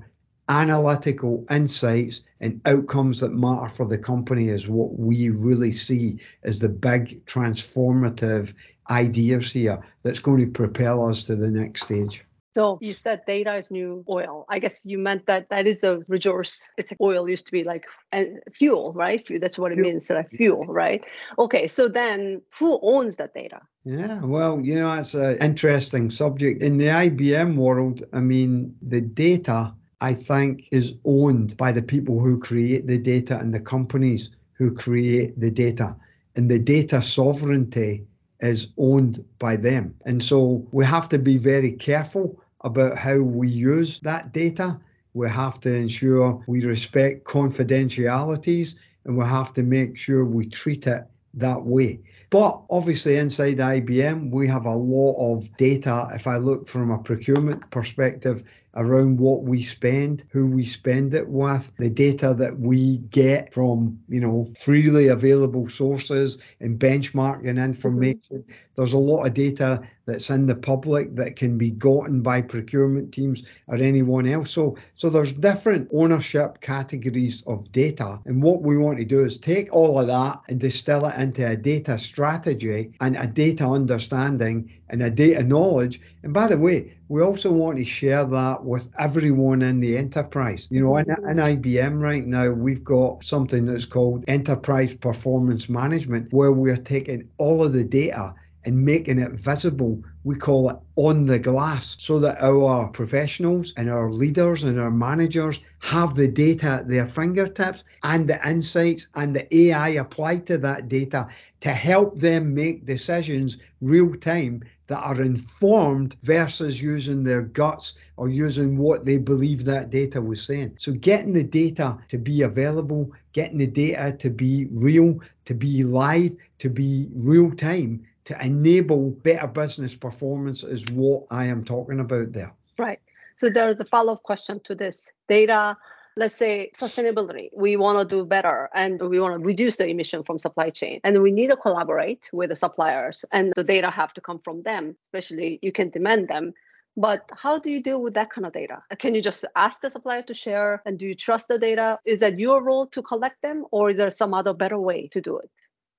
analytical 0.49 1.45
insights 1.49 2.21
and 2.39 2.61
outcomes 2.67 3.19
that 3.19 3.33
matter 3.33 3.69
for 3.69 3.85
the 3.87 3.97
company 3.97 4.49
is 4.49 4.67
what 4.67 4.99
we 4.99 5.29
really 5.29 5.71
see 5.71 6.19
as 6.43 6.59
the 6.59 6.69
big 6.69 7.25
transformative 7.25 8.53
ideas 8.89 9.51
here 9.51 9.81
that's 10.03 10.19
going 10.19 10.39
to 10.39 10.51
propel 10.51 11.09
us 11.09 11.23
to 11.23 11.35
the 11.35 11.49
next 11.49 11.83
stage. 11.83 12.23
So 12.55 12.79
you 12.81 12.93
said 12.93 13.25
data 13.27 13.53
is 13.55 13.69
new 13.69 14.05
oil. 14.07 14.45
I 14.47 14.59
guess 14.59 14.85
you 14.85 14.97
meant 14.97 15.25
that 15.25 15.49
that 15.49 15.67
is 15.67 15.83
a 15.83 16.01
resource. 16.07 16.69
It's 16.77 16.89
like 16.89 17.01
oil 17.01 17.27
used 17.27 17.45
to 17.47 17.51
be 17.51 17.65
like 17.65 17.83
uh, 18.13 18.23
fuel, 18.53 18.93
right? 18.93 19.27
That's 19.41 19.59
what 19.59 19.73
it 19.73 19.77
means, 19.77 20.09
like 20.09 20.29
fuel, 20.31 20.65
right? 20.65 21.03
Okay, 21.37 21.67
so 21.67 21.89
then 21.89 22.41
who 22.57 22.79
owns 22.81 23.17
that 23.17 23.33
data? 23.33 23.59
Yeah, 23.83 24.21
well, 24.21 24.61
you 24.61 24.79
know, 24.79 24.93
it's 24.93 25.15
an 25.15 25.37
interesting 25.39 26.09
subject. 26.09 26.63
In 26.63 26.77
the 26.77 26.85
IBM 26.85 27.57
world, 27.57 28.03
I 28.13 28.21
mean, 28.21 28.73
the 28.81 29.01
data, 29.01 29.73
I 29.99 30.13
think, 30.13 30.69
is 30.71 30.93
owned 31.03 31.57
by 31.57 31.73
the 31.73 31.81
people 31.81 32.21
who 32.21 32.39
create 32.39 32.87
the 32.87 32.97
data 32.97 33.37
and 33.37 33.53
the 33.53 33.59
companies 33.59 34.29
who 34.53 34.73
create 34.73 35.37
the 35.37 35.51
data. 35.51 35.93
And 36.37 36.49
the 36.49 36.59
data 36.59 37.01
sovereignty 37.01 38.07
is 38.39 38.69
owned 38.77 39.25
by 39.39 39.57
them. 39.57 39.95
And 40.05 40.23
so 40.23 40.65
we 40.71 40.85
have 40.85 41.09
to 41.09 41.19
be 41.19 41.37
very 41.37 41.73
careful 41.73 42.41
about 42.65 42.97
how 42.97 43.19
we 43.19 43.47
use 43.47 43.99
that 44.01 44.33
data. 44.33 44.77
We 45.13 45.29
have 45.29 45.61
to 45.61 45.73
ensure 45.73 46.43
we 46.47 46.65
respect 46.65 47.23
confidentialities 47.23 48.75
and 49.05 49.17
we 49.17 49.23
have 49.23 49.53
to 49.53 49.63
make 49.63 49.97
sure 49.97 50.25
we 50.25 50.47
treat 50.47 50.87
it 50.87 51.05
that 51.35 51.63
way. 51.63 52.01
But 52.31 52.63
obviously, 52.69 53.17
inside 53.17 53.57
IBM, 53.57 54.31
we 54.31 54.47
have 54.47 54.65
a 54.65 54.75
lot 54.75 55.15
of 55.17 55.55
data. 55.57 56.09
If 56.13 56.27
I 56.27 56.37
look 56.37 56.67
from 56.67 56.91
a 56.91 56.97
procurement 56.97 57.69
perspective 57.69 58.43
around 58.75 59.19
what 59.19 59.43
we 59.43 59.63
spend, 59.63 60.25
who 60.31 60.47
we 60.47 60.65
spend 60.65 61.13
it 61.13 61.27
with, 61.27 61.71
the 61.77 61.89
data 61.89 62.33
that 62.37 62.59
we 62.59 62.97
get 63.09 63.53
from, 63.53 63.97
you 64.09 64.19
know, 64.19 64.51
freely 64.59 65.07
available 65.07 65.69
sources 65.69 66.37
and 66.59 66.79
benchmarking 66.79 67.63
information. 67.63 68.19
Mm-hmm. 68.31 68.51
There's 68.75 68.93
a 68.93 68.97
lot 68.97 69.25
of 69.25 69.33
data 69.33 69.81
that's 70.05 70.29
in 70.29 70.45
the 70.45 70.55
public 70.55 71.15
that 71.15 71.35
can 71.35 71.57
be 71.57 71.71
gotten 71.71 72.21
by 72.21 72.41
procurement 72.41 73.13
teams 73.13 73.43
or 73.67 73.77
anyone 73.77 74.27
else. 74.27 74.51
So, 74.51 74.77
so 74.95 75.09
there's 75.09 75.31
different 75.31 75.89
ownership 75.93 76.61
categories 76.61 77.41
of 77.47 77.71
data. 77.71 78.19
And 78.25 78.43
what 78.43 78.61
we 78.61 78.77
want 78.77 78.99
to 78.99 79.05
do 79.05 79.23
is 79.23 79.37
take 79.37 79.73
all 79.73 79.99
of 79.99 80.07
that 80.07 80.41
and 80.49 80.59
distill 80.59 81.05
it 81.05 81.15
into 81.17 81.47
a 81.47 81.55
data 81.55 81.97
strategy 81.97 82.91
and 83.01 83.15
a 83.15 83.27
data 83.27 83.65
understanding 83.65 84.71
and 84.89 85.01
a 85.01 85.09
data 85.09 85.43
knowledge. 85.43 86.01
And 86.23 86.33
by 86.33 86.47
the 86.47 86.57
way, 86.57 86.93
we 87.07 87.21
also 87.21 87.51
want 87.51 87.77
to 87.77 87.85
share 87.85 88.25
that 88.25 88.63
with 88.63 88.87
everyone 88.97 89.61
in 89.61 89.79
the 89.79 89.97
enterprise. 89.97 90.67
You 90.69 90.81
know, 90.81 90.97
in, 90.97 91.09
in 91.09 91.37
IBM 91.37 91.99
right 92.01 92.25
now, 92.25 92.49
we've 92.51 92.83
got 92.83 93.23
something 93.23 93.65
that's 93.65 93.85
called 93.85 94.23
Enterprise 94.27 94.93
Performance 94.93 95.69
Management, 95.69 96.31
where 96.31 96.51
we're 96.51 96.77
taking 96.77 97.29
all 97.37 97.63
of 97.63 97.73
the 97.73 97.83
data 97.83 98.33
and 98.65 98.83
making 98.83 99.19
it 99.19 99.33
visible. 99.33 100.03
We 100.23 100.35
call 100.35 100.69
it 100.71 100.77
on 100.95 101.27
the 101.27 101.37
glass 101.37 101.95
so 101.99 102.19
that 102.19 102.41
our 102.41 102.87
professionals 102.87 103.73
and 103.77 103.89
our 103.89 104.11
leaders 104.11 104.63
and 104.63 104.81
our 104.81 104.91
managers 104.91 105.59
have 105.79 106.15
the 106.15 106.27
data 106.27 106.65
at 106.65 106.89
their 106.89 107.05
fingertips 107.05 107.83
and 108.03 108.27
the 108.27 108.39
insights 108.47 109.07
and 109.13 109.35
the 109.35 109.55
AI 109.55 109.89
applied 109.89 110.47
to 110.47 110.57
that 110.59 110.89
data 110.89 111.27
to 111.61 111.69
help 111.69 112.17
them 112.17 112.55
make 112.55 112.87
decisions 112.87 113.59
real 113.81 114.15
time 114.15 114.63
that 114.87 114.99
are 114.99 115.21
informed 115.21 116.15
versus 116.23 116.81
using 116.81 117.23
their 117.23 117.41
guts 117.41 117.93
or 118.17 118.29
using 118.29 118.77
what 118.77 119.05
they 119.05 119.17
believe 119.17 119.65
that 119.65 119.89
data 119.89 120.21
was 120.21 120.43
saying. 120.43 120.75
So 120.77 120.91
getting 120.91 121.33
the 121.33 121.43
data 121.43 121.97
to 122.09 122.17
be 122.17 122.43
available, 122.43 123.11
getting 123.33 123.57
the 123.57 123.67
data 123.67 124.15
to 124.17 124.29
be 124.29 124.67
real, 124.71 125.19
to 125.45 125.53
be 125.53 125.83
live, 125.83 126.35
to 126.59 126.69
be 126.69 127.07
real 127.15 127.51
time, 127.51 128.05
to 128.25 128.45
enable 128.45 129.11
better 129.11 129.47
business 129.47 129.95
performance 129.95 130.63
is 130.63 130.83
what 130.91 131.23
I 131.31 131.45
am 131.45 131.63
talking 131.63 131.99
about 131.99 132.33
there. 132.33 132.53
Right. 132.77 132.99
So 133.37 133.49
there's 133.49 133.79
a 133.79 133.85
follow-up 133.85 134.23
question 134.23 134.59
to 134.65 134.75
this 134.75 135.11
data 135.27 135.77
let's 136.17 136.35
say 136.35 136.71
sustainability. 136.77 137.49
We 137.53 137.75
want 137.75 137.99
to 137.99 138.15
do 138.15 138.25
better 138.25 138.69
and 138.73 139.01
we 139.01 139.19
want 139.19 139.39
to 139.39 139.45
reduce 139.45 139.77
the 139.77 139.87
emission 139.87 140.23
from 140.23 140.39
supply 140.39 140.69
chain. 140.69 141.01
And 141.03 141.21
we 141.21 141.31
need 141.31 141.47
to 141.47 141.57
collaborate 141.57 142.29
with 142.31 142.49
the 142.49 142.55
suppliers 142.55 143.25
and 143.31 143.53
the 143.55 143.63
data 143.63 143.89
have 143.89 144.13
to 144.13 144.21
come 144.21 144.39
from 144.39 144.63
them 144.63 144.95
especially 145.05 145.59
you 145.61 145.71
can 145.71 145.89
demand 145.89 146.27
them. 146.27 146.53
But 146.97 147.29
how 147.35 147.59
do 147.59 147.69
you 147.69 147.83
deal 147.83 148.01
with 148.01 148.13
that 148.13 148.29
kind 148.29 148.45
of 148.47 148.53
data? 148.53 148.81
Can 148.99 149.15
you 149.15 149.21
just 149.21 149.43
ask 149.55 149.81
the 149.81 149.91
supplier 149.91 150.21
to 150.23 150.33
share 150.33 150.81
and 150.85 150.97
do 150.97 151.05
you 151.05 151.15
trust 151.15 151.49
the 151.49 151.59
data? 151.59 151.99
Is 152.05 152.19
that 152.19 152.39
your 152.39 152.63
role 152.63 152.87
to 152.87 153.01
collect 153.01 153.41
them 153.41 153.65
or 153.71 153.89
is 153.89 153.97
there 153.97 154.11
some 154.11 154.33
other 154.33 154.53
better 154.53 154.79
way 154.79 155.09
to 155.09 155.19
do 155.19 155.37
it 155.37 155.49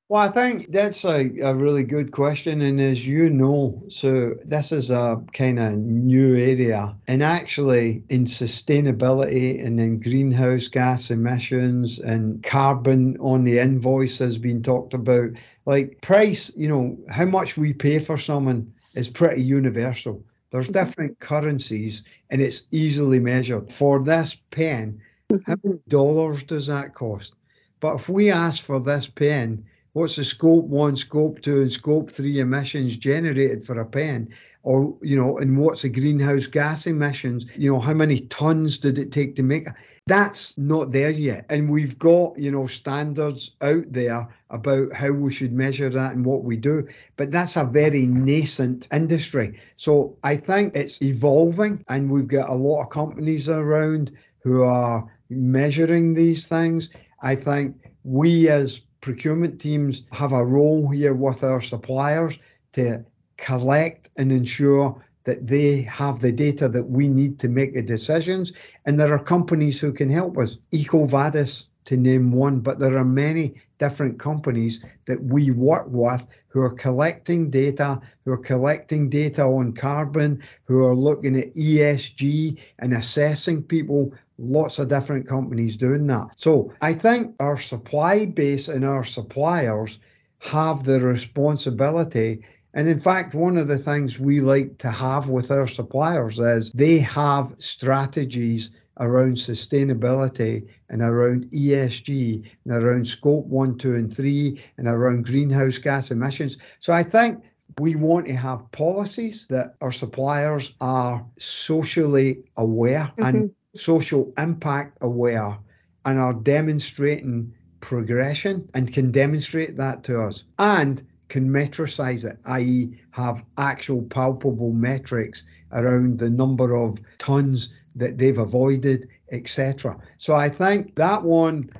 well, 0.08 0.22
I 0.22 0.30
think 0.30 0.70
that's 0.70 1.04
a, 1.04 1.28
a 1.40 1.52
really 1.52 1.82
good 1.82 2.12
question. 2.12 2.62
And 2.62 2.80
as 2.80 3.08
you 3.08 3.28
know, 3.28 3.82
so 3.88 4.36
this 4.44 4.70
is 4.70 4.92
a 4.92 5.20
kind 5.32 5.58
of 5.58 5.78
new 5.78 6.36
area. 6.36 6.96
And 7.08 7.24
actually, 7.24 8.04
in 8.08 8.24
sustainability 8.24 9.64
and 9.64 9.80
in 9.80 9.98
greenhouse 9.98 10.68
gas 10.68 11.10
emissions 11.10 11.98
and 11.98 12.40
carbon 12.44 13.16
on 13.18 13.42
the 13.42 13.58
invoice 13.58 14.18
has 14.18 14.38
been 14.38 14.62
talked 14.62 14.94
about. 14.94 15.30
Like 15.64 16.00
price, 16.02 16.52
you 16.54 16.68
know, 16.68 16.96
how 17.10 17.24
much 17.24 17.56
we 17.56 17.72
pay 17.72 17.98
for 17.98 18.16
someone 18.16 18.72
is 18.94 19.08
pretty 19.08 19.42
universal. 19.42 20.24
There's 20.50 20.68
mm-hmm. 20.68 20.84
different 20.84 21.18
currencies 21.18 22.04
and 22.30 22.40
it's 22.40 22.62
easily 22.70 23.18
measured. 23.18 23.72
For 23.72 23.98
this 24.04 24.36
pen, 24.52 25.00
how 25.30 25.36
mm-hmm. 25.36 25.68
many 25.68 25.80
dollars 25.88 26.44
does 26.44 26.68
that 26.68 26.94
cost? 26.94 27.34
But 27.80 27.96
if 27.96 28.08
we 28.08 28.30
ask 28.30 28.62
for 28.62 28.78
this 28.78 29.08
pen, 29.08 29.64
what's 29.96 30.16
the 30.16 30.24
scope 30.24 30.66
one, 30.66 30.94
scope 30.94 31.40
two, 31.40 31.62
and 31.62 31.72
scope 31.72 32.10
three 32.10 32.38
emissions 32.38 32.98
generated 32.98 33.64
for 33.64 33.80
a 33.80 33.86
pen? 33.86 34.28
Or, 34.62 34.94
you 35.00 35.16
know, 35.16 35.38
and 35.38 35.56
what's 35.56 35.82
the 35.82 35.88
greenhouse 35.88 36.46
gas 36.46 36.86
emissions? 36.86 37.46
You 37.56 37.72
know, 37.72 37.80
how 37.80 37.94
many 37.94 38.20
tons 38.20 38.76
did 38.76 38.98
it 38.98 39.10
take 39.10 39.36
to 39.36 39.42
make? 39.42 39.66
That's 40.06 40.56
not 40.58 40.92
there 40.92 41.10
yet. 41.10 41.46
And 41.48 41.70
we've 41.70 41.98
got, 41.98 42.38
you 42.38 42.50
know, 42.50 42.66
standards 42.66 43.52
out 43.62 43.90
there 43.90 44.28
about 44.50 44.92
how 44.92 45.12
we 45.12 45.32
should 45.32 45.54
measure 45.54 45.88
that 45.88 46.14
and 46.14 46.26
what 46.26 46.44
we 46.44 46.58
do. 46.58 46.86
But 47.16 47.30
that's 47.30 47.56
a 47.56 47.64
very 47.64 48.06
nascent 48.06 48.88
industry. 48.92 49.58
So 49.78 50.14
I 50.22 50.36
think 50.36 50.76
it's 50.76 51.00
evolving 51.00 51.82
and 51.88 52.10
we've 52.10 52.28
got 52.28 52.50
a 52.50 52.54
lot 52.54 52.82
of 52.82 52.90
companies 52.90 53.48
around 53.48 54.12
who 54.40 54.62
are 54.62 55.10
measuring 55.30 56.12
these 56.12 56.46
things. 56.46 56.90
I 57.22 57.34
think 57.34 57.76
we 58.04 58.50
as 58.50 58.82
procurement 59.06 59.60
teams 59.60 60.02
have 60.10 60.32
a 60.32 60.44
role 60.44 60.90
here 60.90 61.14
with 61.14 61.44
our 61.44 61.60
suppliers 61.60 62.40
to 62.72 63.04
collect 63.36 64.10
and 64.18 64.32
ensure 64.32 65.00
that 65.22 65.46
they 65.46 65.82
have 65.82 66.18
the 66.18 66.32
data 66.32 66.68
that 66.68 66.90
we 66.90 67.06
need 67.06 67.38
to 67.38 67.46
make 67.46 67.72
the 67.72 67.82
decisions. 67.82 68.52
And 68.84 68.98
there 68.98 69.12
are 69.12 69.22
companies 69.22 69.78
who 69.78 69.92
can 69.92 70.10
help 70.10 70.36
us. 70.38 70.58
EcoVadis, 70.72 71.68
to 71.84 71.96
name 71.96 72.32
one, 72.32 72.58
but 72.58 72.80
there 72.80 72.98
are 72.98 73.04
many 73.04 73.54
different 73.78 74.18
companies 74.18 74.84
that 75.04 75.22
we 75.22 75.52
work 75.52 75.86
with 75.88 76.26
who 76.48 76.60
are 76.60 76.74
collecting 76.74 77.48
data, 77.48 78.00
who 78.24 78.32
are 78.32 78.38
collecting 78.38 79.08
data 79.08 79.44
on 79.44 79.72
carbon, 79.72 80.42
who 80.64 80.84
are 80.84 80.96
looking 80.96 81.36
at 81.38 81.54
ESG 81.54 82.58
and 82.80 82.92
assessing 82.92 83.62
people 83.62 84.12
lots 84.38 84.78
of 84.78 84.88
different 84.88 85.28
companies 85.28 85.76
doing 85.76 86.06
that. 86.08 86.28
So 86.36 86.72
I 86.80 86.94
think 86.94 87.34
our 87.40 87.58
supply 87.58 88.26
base 88.26 88.68
and 88.68 88.84
our 88.84 89.04
suppliers 89.04 89.98
have 90.38 90.84
the 90.84 91.00
responsibility. 91.00 92.44
And 92.74 92.88
in 92.88 93.00
fact, 93.00 93.34
one 93.34 93.56
of 93.56 93.68
the 93.68 93.78
things 93.78 94.18
we 94.18 94.40
like 94.40 94.78
to 94.78 94.90
have 94.90 95.28
with 95.28 95.50
our 95.50 95.66
suppliers 95.66 96.38
is 96.38 96.70
they 96.72 96.98
have 96.98 97.54
strategies 97.58 98.70
around 98.98 99.36
sustainability 99.36 100.66
and 100.88 101.02
around 101.02 101.46
ESG 101.46 102.48
and 102.64 102.74
around 102.74 103.06
scope 103.06 103.46
one, 103.46 103.76
two, 103.76 103.94
and 103.94 104.14
three 104.14 104.62
and 104.78 104.88
around 104.88 105.26
greenhouse 105.26 105.78
gas 105.78 106.10
emissions. 106.10 106.58
So 106.78 106.92
I 106.92 107.02
think 107.02 107.42
we 107.78 107.94
want 107.96 108.26
to 108.26 108.34
have 108.34 108.70
policies 108.72 109.46
that 109.50 109.74
our 109.80 109.92
suppliers 109.92 110.72
are 110.80 111.24
socially 111.38 112.44
aware 112.56 113.12
mm-hmm. 113.18 113.24
and 113.24 113.50
social 113.78 114.32
impact 114.38 114.98
aware 115.00 115.58
and 116.04 116.18
are 116.18 116.34
demonstrating 116.34 117.52
progression 117.80 118.68
and 118.74 118.92
can 118.92 119.10
demonstrate 119.10 119.76
that 119.76 120.04
to 120.04 120.20
us 120.20 120.44
and 120.58 121.02
can 121.28 121.48
metricize 121.48 122.24
it, 122.24 122.38
i.e., 122.46 123.00
have 123.10 123.44
actual 123.58 124.02
palpable 124.02 124.72
metrics 124.72 125.44
around 125.72 126.18
the 126.18 126.30
number 126.30 126.74
of 126.74 126.98
tons 127.18 127.70
that 127.96 128.18
they've 128.18 128.38
avoided, 128.38 129.08
etc. 129.32 129.98
So 130.18 130.34
I 130.34 130.48
think 130.48 130.94
that 130.96 131.22
one 131.22 131.70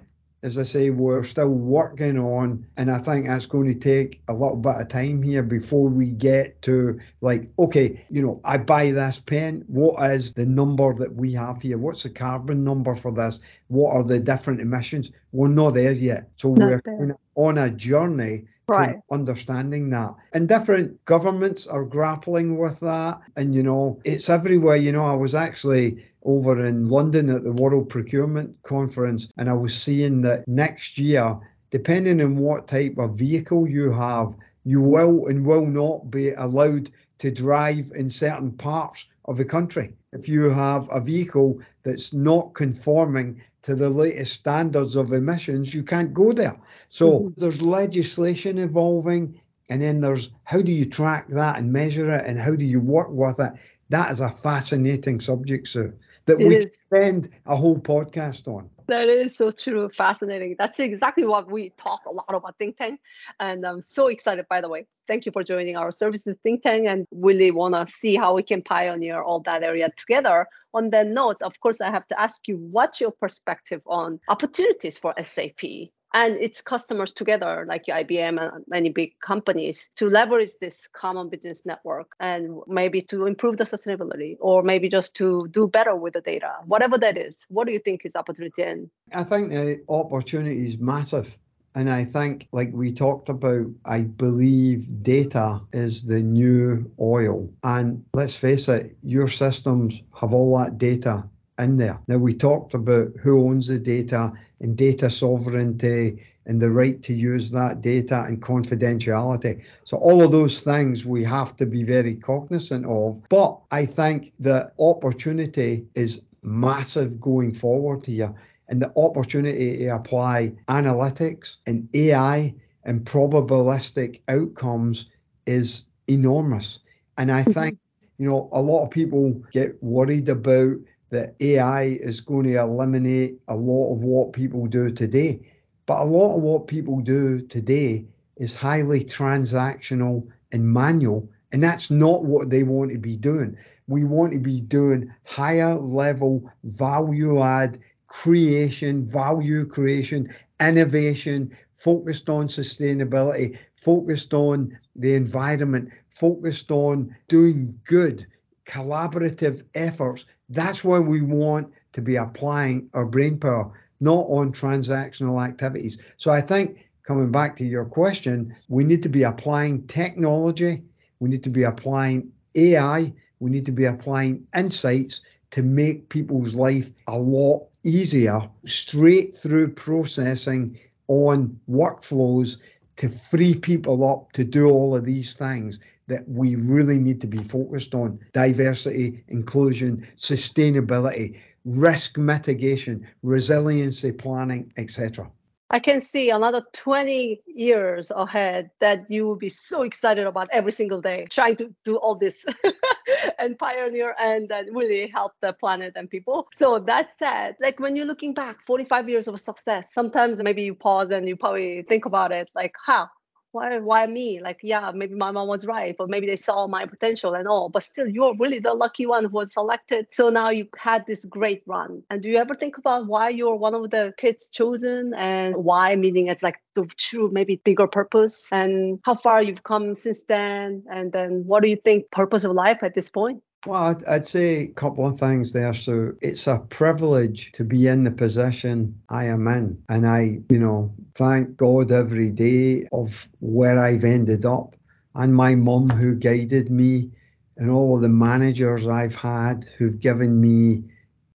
as 0.47 0.59
I 0.59 0.63
say, 0.63 0.91
we're 0.91 1.25
still 1.25 1.49
working 1.49 2.17
on, 2.17 2.65
and 2.77 2.89
I 2.89 3.01
think 3.01 3.27
that's 3.27 3.47
going 3.47 3.67
to 3.67 3.75
take 3.75 4.21
a 4.29 4.33
little 4.33 4.57
bit 4.57 4.77
of 4.77 4.87
time 4.87 5.21
here 5.21 5.43
before 5.43 5.89
we 5.89 6.13
get 6.13 6.63
to 6.63 7.01
like, 7.21 7.51
okay, 7.59 8.07
you 8.11 8.23
know, 8.23 8.41
I 8.45 8.59
buy 8.59 8.93
this 8.93 9.19
pen. 9.19 9.65
What 9.67 10.01
is 10.13 10.33
the 10.35 10.47
number 10.47 10.95
that 10.95 11.13
we 11.13 11.33
have 11.33 11.61
here? 11.61 11.79
What's 11.79 12.05
the 12.05 12.11
carbon 12.11 12.63
number 12.63 12.95
for 12.95 13.11
this? 13.11 13.41
What 13.67 13.91
are 13.91 14.05
the 14.05 14.21
different 14.21 14.61
emissions? 14.61 15.11
We're 15.33 15.49
not 15.49 15.75
there 15.75 15.93
yet. 15.93 16.29
So 16.37 16.55
not 16.55 16.81
we're 16.87 17.17
on 17.35 17.59
a 17.59 17.69
journey 17.69 18.45
right. 18.69 18.97
understanding 19.11 19.91
that. 19.91 20.15
And 20.33 20.49
different 20.49 21.05
governments 21.05 21.67
are 21.67 21.85
grappling 21.85 22.59
with 22.59 22.81
that. 22.81 23.21
And, 23.37 23.55
you 23.55 23.63
know, 23.63 24.01
it's 24.05 24.29
everywhere. 24.29 24.77
You 24.77 24.93
know, 24.93 25.05
I 25.05 25.15
was 25.15 25.35
actually 25.35 26.05
over 26.25 26.67
in 26.67 26.89
London 26.89 27.31
at 27.31 27.45
the 27.45 27.53
World 27.53 27.89
Procurement 27.89 28.55
Conference, 28.65 29.33
and 29.37 29.49
I 29.49 29.53
was 29.53 29.81
seeing 29.81 30.23
that 30.23 30.47
next 30.49 30.99
year, 30.99 31.39
depending 31.71 32.21
on 32.21 32.37
what 32.37 32.67
type 32.67 32.99
of 32.99 33.17
vehicle 33.17 33.69
you 33.69 33.93
have, 33.93 34.35
you 34.65 34.81
will 34.81 35.27
and 35.29 35.47
will 35.47 35.67
not 35.67 36.11
be 36.11 36.33
allowed 36.33 36.91
to 37.19 37.31
drive 37.31 37.91
in 37.95 38.11
certain 38.11 38.51
parts 38.51 39.07
of 39.27 39.37
the 39.37 39.45
country. 39.45 39.95
If 40.13 40.29
you 40.29 40.51
have 40.51 40.89
a 40.91 41.01
vehicle 41.01 41.61
that's 41.85 42.13
not 42.13 42.55
conforming 42.55 43.41
to 43.67 43.75
the 43.75 43.91
latest 43.91 44.33
standards 44.33 44.95
of 44.95 45.13
emissions, 45.13 45.75
you 45.75 45.83
can't 45.83 46.15
go 46.15 46.33
there. 46.33 46.57
So 46.89 47.11
mm-hmm. 47.11 47.41
there's 47.41 47.61
legislation 47.61 48.59
evolving, 48.59 49.41
and 49.69 49.83
then 49.83 50.01
there's 50.01 50.31
how 50.45 50.63
do 50.63 50.71
you 50.71 50.87
track 50.87 51.27
that 51.31 51.59
and 51.59 51.73
measure 51.73 52.09
it, 52.13 52.25
and 52.27 52.41
how 52.41 52.55
do 52.55 52.65
you 52.65 52.79
work 52.79 53.09
with 53.11 53.41
it? 53.41 53.53
That 53.89 54.13
is 54.13 54.21
a 54.21 54.31
fascinating 54.31 55.19
subject, 55.19 55.67
Soo, 55.67 55.93
that 56.27 56.41
it 56.41 56.47
we 56.47 56.57
is. 56.59 56.67
spend 56.87 57.29
a 57.47 57.57
whole 57.57 57.77
podcast 57.77 58.47
on. 58.47 58.71
That 58.89 59.09
is 59.09 59.37
so 59.37 59.51
true, 59.51 59.89
fascinating. 59.89 60.55
That's 60.59 60.79
exactly 60.79 61.25
what 61.25 61.51
we 61.51 61.71
talk 61.71 62.03
a 62.07 62.13
lot 62.13 62.27
about 62.29 62.57
think 62.59 62.77
tank, 62.77 63.01
and 63.41 63.67
I'm 63.67 63.83
so 63.83 64.07
excited. 64.07 64.47
By 64.49 64.61
the 64.61 64.69
way, 64.69 64.87
thank 65.09 65.27
you 65.27 65.33
for 65.33 65.43
joining 65.43 65.77
our 65.77 65.91
services 65.91 66.37
think 66.43 66.63
tank, 66.63 66.87
and 66.87 67.07
really 67.11 67.51
want 67.51 67.75
to 67.75 67.93
see 67.93 68.15
how 68.15 68.35
we 68.35 68.45
can 68.45 68.63
pioneer 68.63 69.23
all 69.23 69.41
that 69.41 69.65
area 69.65 69.91
together. 69.97 70.47
On 70.73 70.91
that 70.91 71.09
note, 71.09 71.39
of 71.43 71.59
course, 71.61 71.81
I 71.81 71.91
have 71.91 72.07
to 72.09 72.21
ask 72.21 72.47
you, 72.47 72.59
what's 72.59 73.01
your 73.01 73.11
perspective 73.11 73.83
on 73.87 74.21
opportunities 74.29 74.99
for 74.99 75.15
SAP 75.23 75.91
and 76.15 76.37
its 76.37 76.63
customers 76.63 77.13
together, 77.13 77.67
like 77.69 77.87
IBM 77.87 78.41
and 78.41 78.65
many 78.69 78.91
big 78.91 79.19
companies, 79.21 79.91
to 79.97 80.09
leverage 80.09 80.53
this 80.61 80.89
common 80.89 81.29
business 81.29 81.63
network 81.65 82.13
and 82.21 82.61
maybe 82.67 83.03
to 83.03 83.27
improve 83.27 83.57
the 83.57 83.65
sustainability 83.65 84.37
or 84.41 84.63
maybe 84.63 84.89
just 84.89 85.15
to 85.17 85.47
do 85.51 85.67
better 85.69 85.95
with 85.97 86.15
the 86.15 86.21
data, 86.21 86.53
whatever 86.67 86.97
that 86.99 87.19
is. 87.19 87.45
What 87.49 87.67
do 87.67 87.73
you 87.73 87.81
think 87.81 88.05
is 88.05 88.17
opportunity? 88.17 88.63
And 88.63 88.91
I 89.13 89.25
think 89.25 89.51
the 89.51 89.83
opportunity 89.89 90.65
is 90.65 90.79
massive. 90.79 91.37
And 91.75 91.91
I 91.91 92.07
think, 92.07 92.49
like 92.53 92.71
we 92.73 92.91
talked 92.91 93.29
about, 93.29 93.67
I 93.85 94.05
believe 94.05 95.03
data 95.03 95.61
is 95.75 96.07
the 96.07 96.23
new 96.23 96.91
oil. 96.99 97.51
And 97.65 98.03
let's 98.15 98.35
face 98.35 98.71
it, 98.71 98.97
your 99.03 99.29
systems 99.29 100.01
have 100.19 100.33
all 100.33 100.57
that 100.59 100.79
data 100.79 101.25
in 101.59 101.77
there. 101.77 101.99
Now, 102.09 102.19
we 102.19 102.35
talked 102.35 102.75
about 102.75 103.09
who 103.21 103.49
owns 103.49 103.69
the 103.69 103.79
data 103.79 104.33
and 104.61 104.77
data 104.77 105.11
sovereignty 105.11 106.23
and 106.47 106.61
the 106.61 106.71
right 106.71 107.03
to 107.03 107.15
use 107.15 107.51
that 107.51 107.81
data 107.81 108.23
and 108.23 108.41
confidentiality. 108.41 109.63
So, 109.85 109.97
all 109.97 110.23
of 110.23 110.33
those 110.33 110.61
things 110.61 111.05
we 111.05 111.25
have 111.25 111.57
to 111.57 111.67
be 111.67 111.83
very 111.83 112.15
cognizant 112.15 112.87
of. 112.87 113.23
But 113.29 113.59
I 113.71 113.87
think 113.87 114.33
the 114.39 114.71
opportunity 114.79 115.87
is 115.95 116.23
massive 116.43 117.21
going 117.21 117.53
forward 117.53 118.07
here. 118.07 118.35
And 118.69 118.83
the 118.83 118.93
opportunity 118.97 119.79
to 119.79 119.95
apply 119.95 120.53
analytics 120.69 121.57
and 121.67 121.89
AI 121.95 122.55
and 122.85 123.05
probabilistic 123.05 124.21
outcomes 124.29 125.07
is 125.47 125.85
enormous. 126.09 126.81
And 127.19 127.31
I 127.31 127.43
mm-hmm. 127.43 127.53
think, 127.53 127.79
you 128.19 128.29
know, 128.29 128.49
a 128.53 128.61
lot 128.61 128.85
of 128.85 128.91
people 128.91 129.31
get 129.53 129.81
worried 129.83 130.29
about 130.29 130.77
that 131.11 131.35
AI 131.41 131.83
is 132.01 132.21
going 132.21 132.47
to 132.47 132.57
eliminate 132.57 133.39
a 133.49 133.57
lot 133.57 133.95
of 133.95 134.03
what 134.03 134.33
people 134.33 134.67
do 134.67 134.91
today. 134.91 135.41
But 135.87 136.01
a 136.01 136.05
lot 136.05 136.37
of 136.37 136.43
what 136.43 136.67
people 136.67 137.01
do 137.01 137.41
today 137.43 138.05
is 138.37 138.55
highly 138.55 139.05
transactional 139.05 140.27
and 140.53 140.67
manual, 140.67 141.29
and 141.53 141.63
that's 141.63 141.91
not 141.91 142.25
what 142.25 142.51
they 142.51 142.65
want 142.65 142.91
to 142.93 142.99
be 142.99 143.17
doing. 143.17 143.57
We 143.87 144.05
want 144.05 144.33
to 144.33 144.39
be 144.41 144.61
doing 144.61 145.13
higher 145.25 145.75
level 145.77 146.51
value 146.65 147.41
add 147.41 147.79
creation, 148.09 149.07
value 149.09 149.65
creation, 149.65 150.29
innovation, 150.61 151.57
focused 151.77 152.29
on 152.29 152.49
sustainability, 152.49 153.59
focused 153.77 154.35
on 154.35 154.77
the 154.97 155.15
environment, 155.15 155.91
focused 156.09 156.71
on 156.71 157.15
doing 157.29 157.79
good, 157.85 158.27
collaborative 158.67 159.63
efforts 159.75 160.25
that's 160.49 160.85
where 160.85 161.03
we 161.03 161.23
want 161.23 161.73
to 161.93 162.03
be 162.03 162.17
applying 162.17 162.89
our 162.95 163.07
brain 163.07 163.39
power, 163.39 163.73
not 164.01 164.27
on 164.29 164.53
transactional 164.53 165.45
activities. 165.45 165.99
So 166.17 166.31
I 166.31 166.41
think 166.41 166.89
coming 167.03 167.31
back 167.31 167.57
to 167.57 167.65
your 167.65 167.85
question, 167.85 168.55
we 168.69 168.85
need 168.85 169.03
to 169.03 169.09
be 169.09 169.23
applying 169.23 169.87
technology, 169.87 170.83
we 171.21 171.31
need 171.31 171.43
to 171.45 171.51
be 171.51 171.63
applying 171.63 172.31
AI, 172.55 173.13
we 173.41 173.51
need 173.51 173.67
to 173.67 173.73
be 173.73 173.85
applying 173.85 174.47
insights 174.55 175.21
to 175.53 175.63
make 175.63 176.09
people's 176.09 176.55
life 176.55 176.91
a 177.07 177.19
lot 177.19 177.67
easier, 177.85 178.41
straight 178.67 179.37
through 179.37 179.73
processing 179.73 180.79
on 181.09 181.59
workflows 181.71 182.59
to 182.97 183.09
free 183.09 183.55
people 183.55 184.09
up 184.09 184.33
to 184.33 184.43
do 184.43 184.69
all 184.69 184.97
of 184.97 185.05
these 185.05 185.35
things 185.35 185.81
that 186.09 186.29
we 186.29 186.57
really 186.57 186.99
need 186.99 187.21
to 187.21 187.27
be 187.27 187.43
focused 187.45 187.95
on 187.95 188.19
diversity, 188.33 189.25
inclusion, 189.29 190.07
sustainability, 190.17 191.39
risk 191.65 192.17
mitigation, 192.17 193.07
resiliency 193.23 194.13
planning, 194.13 194.73
etc. 194.77 195.31
I 195.69 195.81
can 195.81 196.01
see 196.01 196.31
another 196.31 196.63
20 196.75 197.43
years 197.47 198.13
ahead 198.15 198.71
that 198.81 199.11
you 199.11 199.27
will 199.27 199.37
be 199.37 199.51
so 199.51 199.83
excited 199.83 200.25
about 200.25 200.49
every 200.53 200.71
single 200.71 201.01
day 201.01 201.27
trying 201.29 201.57
to 201.57 201.75
do 201.85 201.97
all 201.97 202.15
this 202.15 202.45
and 203.39 203.59
pioneer 203.59 204.15
and 204.21 204.53
really 204.71 205.09
help 205.09 205.33
the 205.41 205.53
planet 205.55 205.95
and 205.97 206.09
people. 206.09 206.47
So 206.55 206.79
that 206.79 207.09
said, 207.19 207.57
like 207.61 207.81
when 207.81 207.97
you're 207.97 208.07
looking 208.07 208.33
back 208.33 208.59
45 208.65 209.09
years 209.09 209.27
of 209.27 209.41
success, 209.41 209.89
sometimes 209.93 210.39
maybe 210.41 210.63
you 210.63 210.75
pause 210.75 211.11
and 211.11 211.27
you 211.27 211.35
probably 211.35 211.83
think 211.89 212.05
about 212.05 212.31
it 212.31 212.49
like, 212.55 212.75
how? 212.85 213.09
Why 213.57 213.79
why 213.79 214.07
me? 214.07 214.41
Like 214.41 214.61
yeah 214.63 214.93
maybe 214.95 215.15
my 215.15 215.31
mom 215.31 215.49
was 215.49 215.67
right 215.67 215.95
but 215.97 216.09
maybe 216.09 216.27
they 216.27 216.37
saw 216.37 216.67
my 216.67 216.85
potential 216.87 217.35
and 217.35 217.49
all 217.49 217.69
but 217.69 217.83
still 217.83 218.07
you're 218.07 218.37
really 218.39 218.61
the 218.61 218.75
lucky 218.75 219.07
one 219.07 219.25
who 219.25 219.31
was 219.31 219.53
selected. 219.53 220.07
So 220.13 220.29
now 220.31 220.51
you 220.51 220.69
had 220.77 221.07
this 221.07 221.25
great 221.25 221.63
run. 221.67 222.03
And 222.11 222.23
do 222.23 222.29
you 222.29 222.39
ever 222.39 222.55
think 222.55 222.79
about 222.79 223.07
why 223.07 223.31
you're 223.31 223.57
one 223.57 223.75
of 223.75 223.91
the 223.91 224.15
kids 224.17 224.49
chosen 224.49 225.15
and 225.15 225.57
why 225.57 225.97
meaning 225.97 226.29
it's 226.29 226.43
like 226.43 226.57
the 226.75 226.87
true 226.97 227.31
maybe 227.33 227.61
bigger 227.65 227.87
purpose? 227.87 228.49
And 228.53 229.01
how 229.05 229.17
far 229.17 229.43
you've 229.43 229.65
come 229.65 229.95
since 229.97 230.23
then? 230.29 230.85
And 230.91 231.13
then 231.13 231.45
what 231.47 231.63
do 231.63 231.69
you 231.69 231.77
think 231.77 232.11
purpose 232.11 232.45
of 232.45 232.53
life 232.53 232.83
at 232.83 232.95
this 232.95 233.11
point 233.11 233.43
well, 233.67 234.01
I'd, 234.07 234.27
say 234.27 234.63
a 234.63 234.69
couple 234.69 235.07
of 235.07 235.19
things 235.19 235.53
there. 235.53 235.75
So 235.75 236.13
it's 236.23 236.47
a 236.47 236.59
privilege 236.59 237.53
to 237.53 237.65
be 237.65 237.87
in 237.89 238.05
the 238.05 238.11
position 238.11 238.99
I 239.09 239.25
am 239.25 239.47
in. 239.49 239.83
And 239.89 240.07
I, 240.07 240.41
you 240.49 240.59
know, 240.59 240.95
thank 241.15 241.57
God 241.57 241.93
every 241.93 242.31
day 242.31 242.87
of 242.93 243.29
where 243.41 243.79
I've 243.79 244.05
ended 244.05 244.47
up 244.47 244.77
and 245.15 245.35
my 245.35 245.55
mum 245.55 245.89
who 245.89 246.15
guided 246.15 246.71
me 246.71 247.11
and 247.57 247.71
all 247.71 247.97
of 247.97 248.03
the 248.03 248.09
managers 248.09 248.87
I've 248.87 249.15
had 249.15 249.65
who've 249.77 249.99
given 249.99 250.41
me 250.41 250.85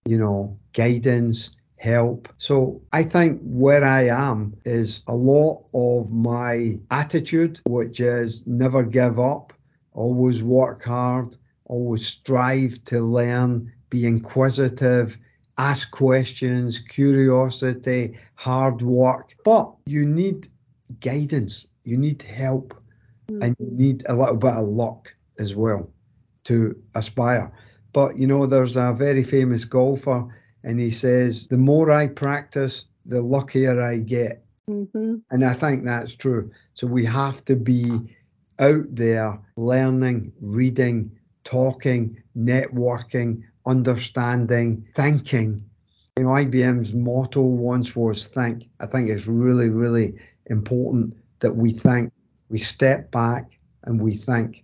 you 0.05 0.17
know, 0.17 0.57
guidance, 0.73 1.55
help. 1.77 2.27
So 2.37 2.81
I 2.93 3.03
think 3.03 3.41
where 3.43 3.83
I 3.83 4.07
am 4.07 4.55
is 4.65 5.03
a 5.07 5.15
lot 5.15 5.65
of 5.73 6.11
my 6.11 6.79
attitude, 6.91 7.59
which 7.65 7.99
is 7.99 8.45
never 8.45 8.83
give 8.83 9.19
up, 9.19 9.53
always 9.93 10.43
work 10.43 10.83
hard, 10.83 11.35
always 11.71 12.05
strive 12.05 12.83
to 12.83 12.99
learn, 12.99 13.71
be 13.89 14.05
inquisitive, 14.05 15.17
ask 15.57 15.89
questions, 15.91 16.79
curiosity, 16.79 18.17
hard 18.35 18.81
work. 18.81 19.33
But 19.45 19.73
you 19.85 20.05
need 20.05 20.49
guidance, 20.99 21.65
you 21.85 21.97
need 21.97 22.21
help, 22.21 22.75
mm-hmm. 23.29 23.41
and 23.41 23.55
you 23.57 23.71
need 23.71 24.03
a 24.07 24.15
little 24.15 24.35
bit 24.35 24.53
of 24.53 24.67
luck 24.67 25.13
as 25.39 25.55
well 25.55 25.89
to 26.43 26.75
aspire. 26.95 27.51
But 27.93 28.17
you 28.17 28.27
know, 28.27 28.45
there's 28.45 28.75
a 28.75 28.93
very 28.93 29.23
famous 29.23 29.63
golfer, 29.63 30.27
and 30.63 30.79
he 30.79 30.91
says, 30.91 31.47
The 31.47 31.57
more 31.57 31.89
I 31.89 32.09
practice, 32.09 32.85
the 33.05 33.21
luckier 33.21 33.81
I 33.81 33.99
get. 33.99 34.43
Mm-hmm. 34.69 35.15
And 35.31 35.45
I 35.45 35.53
think 35.53 35.85
that's 35.85 36.15
true. 36.15 36.51
So 36.73 36.85
we 36.85 37.05
have 37.05 37.43
to 37.45 37.55
be 37.55 38.15
out 38.59 38.85
there 38.89 39.39
learning, 39.57 40.31
reading, 40.39 41.11
talking, 41.43 42.21
networking, 42.37 43.43
understanding, 43.65 44.85
thinking. 44.93 45.63
You 46.17 46.23
know, 46.23 46.29
IBM's 46.29 46.93
motto 46.93 47.41
once 47.41 47.95
was 47.95 48.27
think. 48.27 48.69
I 48.79 48.85
think 48.85 49.09
it's 49.09 49.27
really, 49.27 49.69
really 49.69 50.15
important 50.47 51.15
that 51.39 51.55
we 51.55 51.71
think, 51.71 52.11
we 52.49 52.57
step 52.57 53.11
back 53.11 53.57
and 53.83 53.99
we 53.99 54.15
think. 54.15 54.63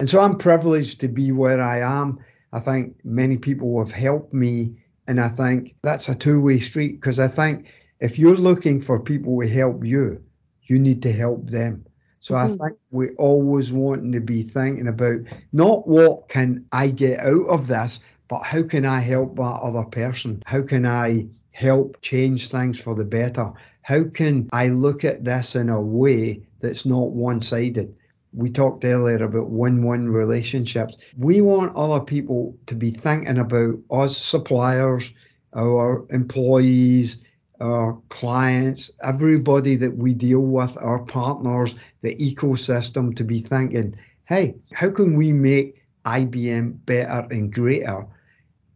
And 0.00 0.08
so 0.08 0.20
I'm 0.20 0.38
privileged 0.38 1.00
to 1.00 1.08
be 1.08 1.32
where 1.32 1.60
I 1.60 1.80
am. 1.80 2.18
I 2.52 2.60
think 2.60 2.96
many 3.04 3.36
people 3.36 3.78
have 3.78 3.92
helped 3.92 4.32
me. 4.32 4.76
And 5.06 5.20
I 5.20 5.28
think 5.28 5.74
that's 5.82 6.08
a 6.08 6.14
two 6.14 6.40
way 6.40 6.60
street 6.60 7.00
because 7.00 7.18
I 7.18 7.28
think 7.28 7.72
if 8.00 8.18
you're 8.18 8.36
looking 8.36 8.80
for 8.80 9.00
people 9.00 9.40
to 9.40 9.48
help 9.48 9.84
you, 9.84 10.22
you 10.62 10.78
need 10.78 11.02
to 11.02 11.12
help 11.12 11.50
them. 11.50 11.84
So. 12.24 12.36
I 12.36 12.46
mm. 12.48 12.58
think 12.58 12.78
we're 12.90 13.14
always 13.18 13.70
wanting 13.70 14.12
to 14.12 14.20
be 14.20 14.42
thinking 14.42 14.88
about 14.88 15.20
not 15.52 15.86
what 15.86 16.26
can 16.30 16.64
I 16.72 16.88
get 16.88 17.20
out 17.20 17.46
of 17.48 17.66
this, 17.66 18.00
but 18.28 18.40
how 18.40 18.62
can 18.62 18.86
I 18.86 19.00
help 19.00 19.36
that 19.36 19.42
other 19.42 19.84
person? 19.84 20.42
How 20.46 20.62
can 20.62 20.86
I 20.86 21.26
help 21.50 22.00
change 22.00 22.48
things 22.48 22.80
for 22.80 22.94
the 22.94 23.04
better? 23.04 23.52
How 23.82 24.04
can 24.04 24.48
I 24.54 24.68
look 24.68 25.04
at 25.04 25.22
this 25.22 25.54
in 25.54 25.68
a 25.68 25.78
way 25.78 26.40
that's 26.60 26.86
not 26.86 27.10
one 27.10 27.42
sided? 27.42 27.94
We 28.32 28.48
talked 28.48 28.86
earlier 28.86 29.22
about 29.22 29.50
win 29.50 29.84
win 29.84 30.08
relationships. 30.08 30.96
We 31.18 31.42
want 31.42 31.76
other 31.76 32.02
people 32.02 32.56
to 32.64 32.74
be 32.74 32.90
thinking 32.90 33.36
about 33.36 33.74
us 33.90 34.16
suppliers, 34.16 35.12
our 35.54 36.06
employees, 36.08 37.18
our 37.60 37.98
clients, 38.08 38.90
everybody 39.02 39.76
that 39.76 39.96
we 39.96 40.14
deal 40.14 40.40
with, 40.40 40.76
our 40.78 41.00
partners, 41.00 41.76
the 42.02 42.14
ecosystem 42.16 43.14
to 43.16 43.24
be 43.24 43.40
thinking, 43.40 43.96
hey, 44.26 44.54
how 44.72 44.90
can 44.90 45.14
we 45.14 45.32
make 45.32 45.82
IBM 46.04 46.84
better 46.86 47.26
and 47.30 47.52
greater? 47.52 48.06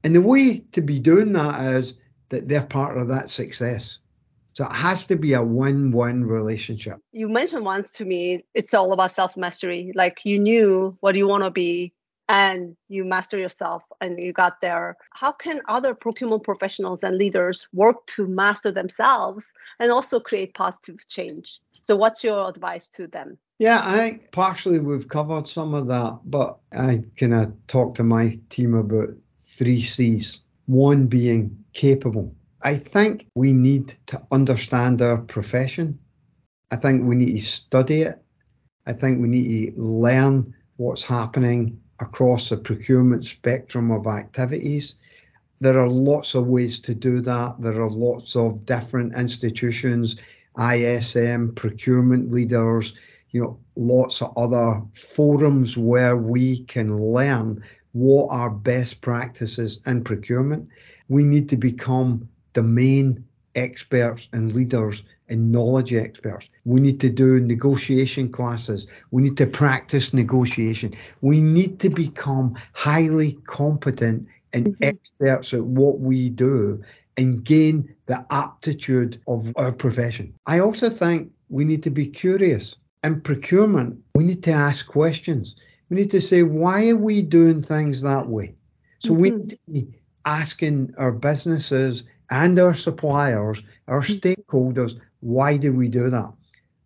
And 0.05 0.15
the 0.15 0.23
way 0.23 0.61
to 0.73 0.81
be 0.81 0.99
doing 0.99 1.33
that 1.33 1.61
is 1.75 1.95
that 2.29 2.49
they're 2.49 2.65
part 2.65 2.97
of 2.99 3.09
that 3.09 3.31
success. 3.31 3.99
So 4.53 4.65
it 4.65 4.73
has 4.73 5.07
to 5.07 5.17
be 5.17 5.35
a 5.35 5.43
win 5.43 5.93
win 5.93 6.25
relationship. 6.25 6.99
You 7.13 7.29
mentioned 7.29 7.65
once 7.65 7.93
to 7.93 8.05
me, 8.05 8.45
it's 8.55 8.75
all 8.75 8.93
about 8.93 9.13
self 9.13 9.37
mastery. 9.37 9.93
Like 9.95 10.19
you 10.25 10.39
knew 10.39 10.97
what 11.01 11.15
you 11.15 11.29
want 11.29 11.45
to 11.45 11.51
be 11.51 11.93
and 12.29 12.77
you 12.89 13.05
master 13.05 13.39
yourself 13.39 13.83
and 14.01 14.21
you 14.21 14.33
got 14.33 14.61
there. 14.61 14.97
How 15.15 15.33
can 15.33 15.63
other 15.69 15.95
procurement 15.95 16.45
professionals 16.45 17.01
and 17.03 17.17
leaders 17.17 17.67
work 17.73 18.07
to 18.09 18.27
master 18.27 18.71
themselves 18.71 19.53
and 19.81 19.91
also 19.91 20.21
create 20.21 20.55
positive 20.55 20.97
change? 21.09 21.59
So, 21.83 21.97
what's 21.97 22.23
your 22.23 22.49
advice 22.49 22.89
to 22.89 23.07
them? 23.07 23.39
Yeah, 23.59 23.81
I 23.83 23.97
think 23.97 24.31
partially 24.31 24.79
we've 24.79 25.09
covered 25.09 25.49
some 25.49 25.75
of 25.75 25.89
that, 25.89 26.21
but 26.27 26.59
I 26.73 27.03
kind 27.19 27.35
of 27.35 27.49
uh, 27.49 27.51
talk 27.67 27.95
to 27.95 28.05
my 28.05 28.39
team 28.51 28.75
about 28.75 29.09
three 29.43 29.81
C's. 29.81 30.41
One 30.67 31.07
being 31.07 31.65
capable. 31.73 32.35
I 32.63 32.77
think 32.77 33.27
we 33.35 33.53
need 33.53 33.97
to 34.07 34.23
understand 34.31 35.01
our 35.01 35.17
profession. 35.17 35.99
I 36.71 36.77
think 36.77 37.05
we 37.05 37.17
need 37.17 37.37
to 37.37 37.41
study 37.41 38.03
it. 38.03 38.23
I 38.87 38.93
think 38.93 39.21
we 39.21 39.29
need 39.29 39.75
to 39.75 39.81
learn 39.81 40.55
what's 40.77 41.03
happening 41.03 41.81
across 42.01 42.49
the 42.49 42.57
procurement 42.57 43.25
spectrum 43.25 43.91
of 43.91 44.07
activities. 44.07 44.95
There 45.61 45.79
are 45.79 45.89
lots 45.89 46.35
of 46.35 46.47
ways 46.47 46.79
to 46.81 46.95
do 46.95 47.21
that. 47.23 47.57
There 47.61 47.81
are 47.81 47.91
lots 47.91 48.37
of 48.37 48.65
different 48.65 49.17
institutions, 49.17 50.17
ISM, 50.59 51.55
procurement 51.55 52.31
leaders, 52.31 52.95
you 53.31 53.43
know, 53.43 53.59
lots 53.77 54.23
of 54.23 54.33
other 54.37 54.81
forums 54.95 55.77
where 55.77 56.17
we 56.17 56.61
can 56.65 56.97
learn 56.97 57.63
what 57.93 58.29
are 58.31 58.51
best 58.51 59.01
practices 59.01 59.81
in 59.87 60.05
procurement. 60.05 60.69
We 61.09 61.25
need 61.25 61.49
to 61.51 61.57
become 61.57 62.29
domain 62.53 63.25
experts 63.59 64.29
and 64.33 64.53
leaders 64.53 65.03
and 65.29 65.53
knowledge 65.53 65.93
experts. 65.93 66.49
We 66.65 66.81
need 66.81 67.01
to 67.01 67.11
do 67.11 67.41
negotiation 67.41 68.31
classes. 68.31 68.87
We 69.11 69.23
need 69.23 69.37
to 69.39 69.47
practice 69.47 70.15
negotiation. 70.15 70.95
We 71.21 71.41
need 71.41 71.81
to 71.81 71.91
become 71.91 72.57
highly 72.73 73.33
competent 73.47 74.27
and 74.53 74.69
mm-hmm. 74.69 74.85
experts 74.85 75.53
at 75.53 75.65
what 75.65 76.01
we 76.01 76.31
do 76.31 76.83
and 77.17 77.45
gain 77.45 77.95
the 78.07 78.25
aptitude 78.31 79.21
of 79.27 79.53
our 79.57 79.73
profession. 79.73 80.33
I 80.47 80.61
also 80.61 80.89
think 80.89 81.31
we 81.49 81.65
need 81.65 81.83
to 81.83 81.91
be 81.91 82.07
curious. 82.07 82.77
In 83.05 83.21
procurement, 83.21 83.99
we 84.15 84.25
need 84.25 84.43
to 84.45 84.53
ask 84.53 84.87
questions. 84.87 85.57
We 85.91 85.97
need 85.97 86.11
to 86.13 86.21
say, 86.21 86.43
why 86.43 86.89
are 86.91 86.97
we 86.97 87.23
doing 87.23 87.63
things 87.63 88.03
that 88.03 88.29
way? 88.29 88.55
So 89.01 89.11
mm-hmm. 89.11 89.21
we 89.21 89.31
need 89.31 89.51
to 89.51 89.59
be 89.73 89.89
asking 90.25 90.95
our 90.97 91.13
businesses 91.13 92.05
and 92.31 92.59
our 92.59 92.75
suppliers, 92.75 93.63
our 93.87 94.03
mm-hmm. 94.03 94.15
stakeholders, 94.15 95.01
why 95.21 95.57
do 95.57 95.73
we 95.73 95.89
do 95.89 96.11
that? 96.11 96.33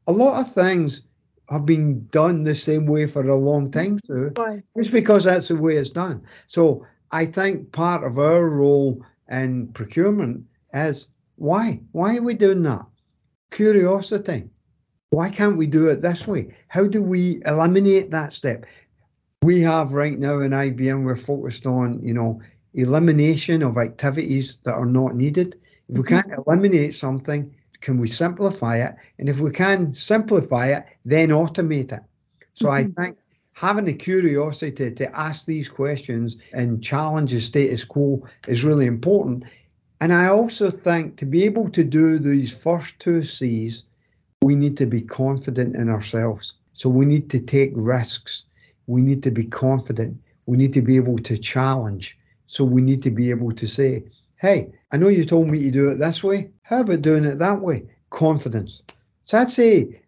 A 0.07 0.13
lot 0.13 0.41
of 0.41 0.53
things 0.53 1.03
have 1.51 1.67
been 1.67 2.07
done 2.07 2.45
the 2.45 2.55
same 2.55 2.87
way 2.87 3.07
for 3.07 3.23
a 3.23 3.37
long 3.37 3.71
time, 3.71 4.01
so 4.07 4.31
It's 4.75 4.89
because 4.89 5.25
that's 5.25 5.49
the 5.49 5.57
way 5.57 5.77
it's 5.77 5.91
done. 5.91 6.23
So 6.47 6.87
I 7.11 7.27
think 7.27 7.73
part 7.73 8.05
of 8.05 8.19
our 8.19 8.49
role 8.49 9.05
in 9.31 9.69
procurement 9.69 10.45
is 10.73 11.09
why? 11.37 11.81
Why 11.93 12.17
are 12.17 12.23
we 12.23 12.35
doing 12.35 12.63
that? 12.63 12.87
Curiosity. 13.51 14.49
Why 15.11 15.29
can't 15.29 15.59
we 15.59 15.67
do 15.67 15.89
it 15.89 16.01
this 16.01 16.27
way? 16.27 16.55
How 16.69 16.87
do 16.87 17.03
we 17.03 17.43
eliminate 17.45 18.11
that 18.13 18.33
step? 18.33 18.65
We 19.43 19.61
have 19.61 19.93
right 19.93 20.19
now 20.19 20.41
in 20.41 20.53
IBM, 20.53 21.05
we're 21.05 21.17
focused 21.17 21.67
on, 21.67 22.01
you 22.03 22.15
know, 22.15 22.41
elimination 22.75 23.63
of 23.63 23.77
activities 23.77 24.59
that 24.65 24.75
are 24.75 24.87
not 24.87 25.15
needed. 25.15 25.57
If 25.89 25.97
we 25.97 26.03
mm-hmm. 26.03 26.15
can't 26.15 26.47
eliminate 26.47 26.95
something, 26.95 27.55
can 27.81 27.99
we 27.99 28.09
simplify 28.09 28.77
it? 28.79 28.95
And 29.19 29.29
if 29.29 29.39
we 29.39 29.51
can 29.51 29.93
simplify 29.93 30.69
it, 30.69 30.85
then 31.05 31.29
automate 31.31 31.93
it. 31.93 32.03
So 32.55 32.67
mm-hmm. 32.67 32.99
I 32.99 33.03
think 33.03 33.19
having 33.53 33.85
the 33.85 33.93
curiosity 33.93 34.91
to 34.91 35.19
ask 35.19 35.47
these 35.47 35.69
questions 35.69 36.37
and 36.53 36.83
challenge 36.83 37.33
the 37.33 37.41
status 37.41 37.85
quo 37.85 38.27
is 38.49 38.65
really 38.65 38.87
important. 38.87 39.45
And 40.01 40.13
I 40.13 40.27
also 40.27 40.71
think 40.71 41.17
to 41.19 41.27
be 41.27 41.45
able 41.45 41.69
to 41.71 41.85
do 41.85 42.19
these 42.19 42.55
first 42.55 42.99
two 42.99 43.23
C's, 43.23 43.85
we 44.41 44.55
need 44.55 44.77
to 44.79 44.87
be 44.87 45.01
confident 45.01 45.77
in 45.77 45.89
ourselves. 45.89 46.55
So 46.73 46.89
we 46.89 47.05
need 47.05 47.31
to 47.31 47.41
take 47.41 47.73
risks. 47.75 48.45
We 48.87 49.03
need 49.03 49.23
to 49.23 49.31
be 49.31 49.45
confident. 49.45 50.21
We 50.47 50.57
need 50.57 50.73
to 50.73 50.83
be 50.83 50.97
able 50.97 51.19
to 51.19 51.39
challenge. 51.39 52.19
So 52.53 52.65
we 52.65 52.83
need 52.83 53.03
to 53.05 53.11
be 53.11 53.31
able 53.31 53.51
to 53.53 53.67
say, 53.67 54.05
hey, 54.37 54.75
I 54.93 54.99
know 54.99 55.09
you 55.09 55.25
told 55.25 55.49
me 55.49 55.59
to 55.63 55.71
do 55.71 55.89
it 55.89 55.95
this 55.95 56.23
way. 56.23 56.51
How 56.61 56.83
about 56.83 57.01
doing 57.01 57.25
it 57.25 57.39
that 57.39 57.63
way? 57.63 57.87
Confidence. 58.11 58.83
So 59.25 59.39
I'd 59.39 59.51
say 59.51 60.02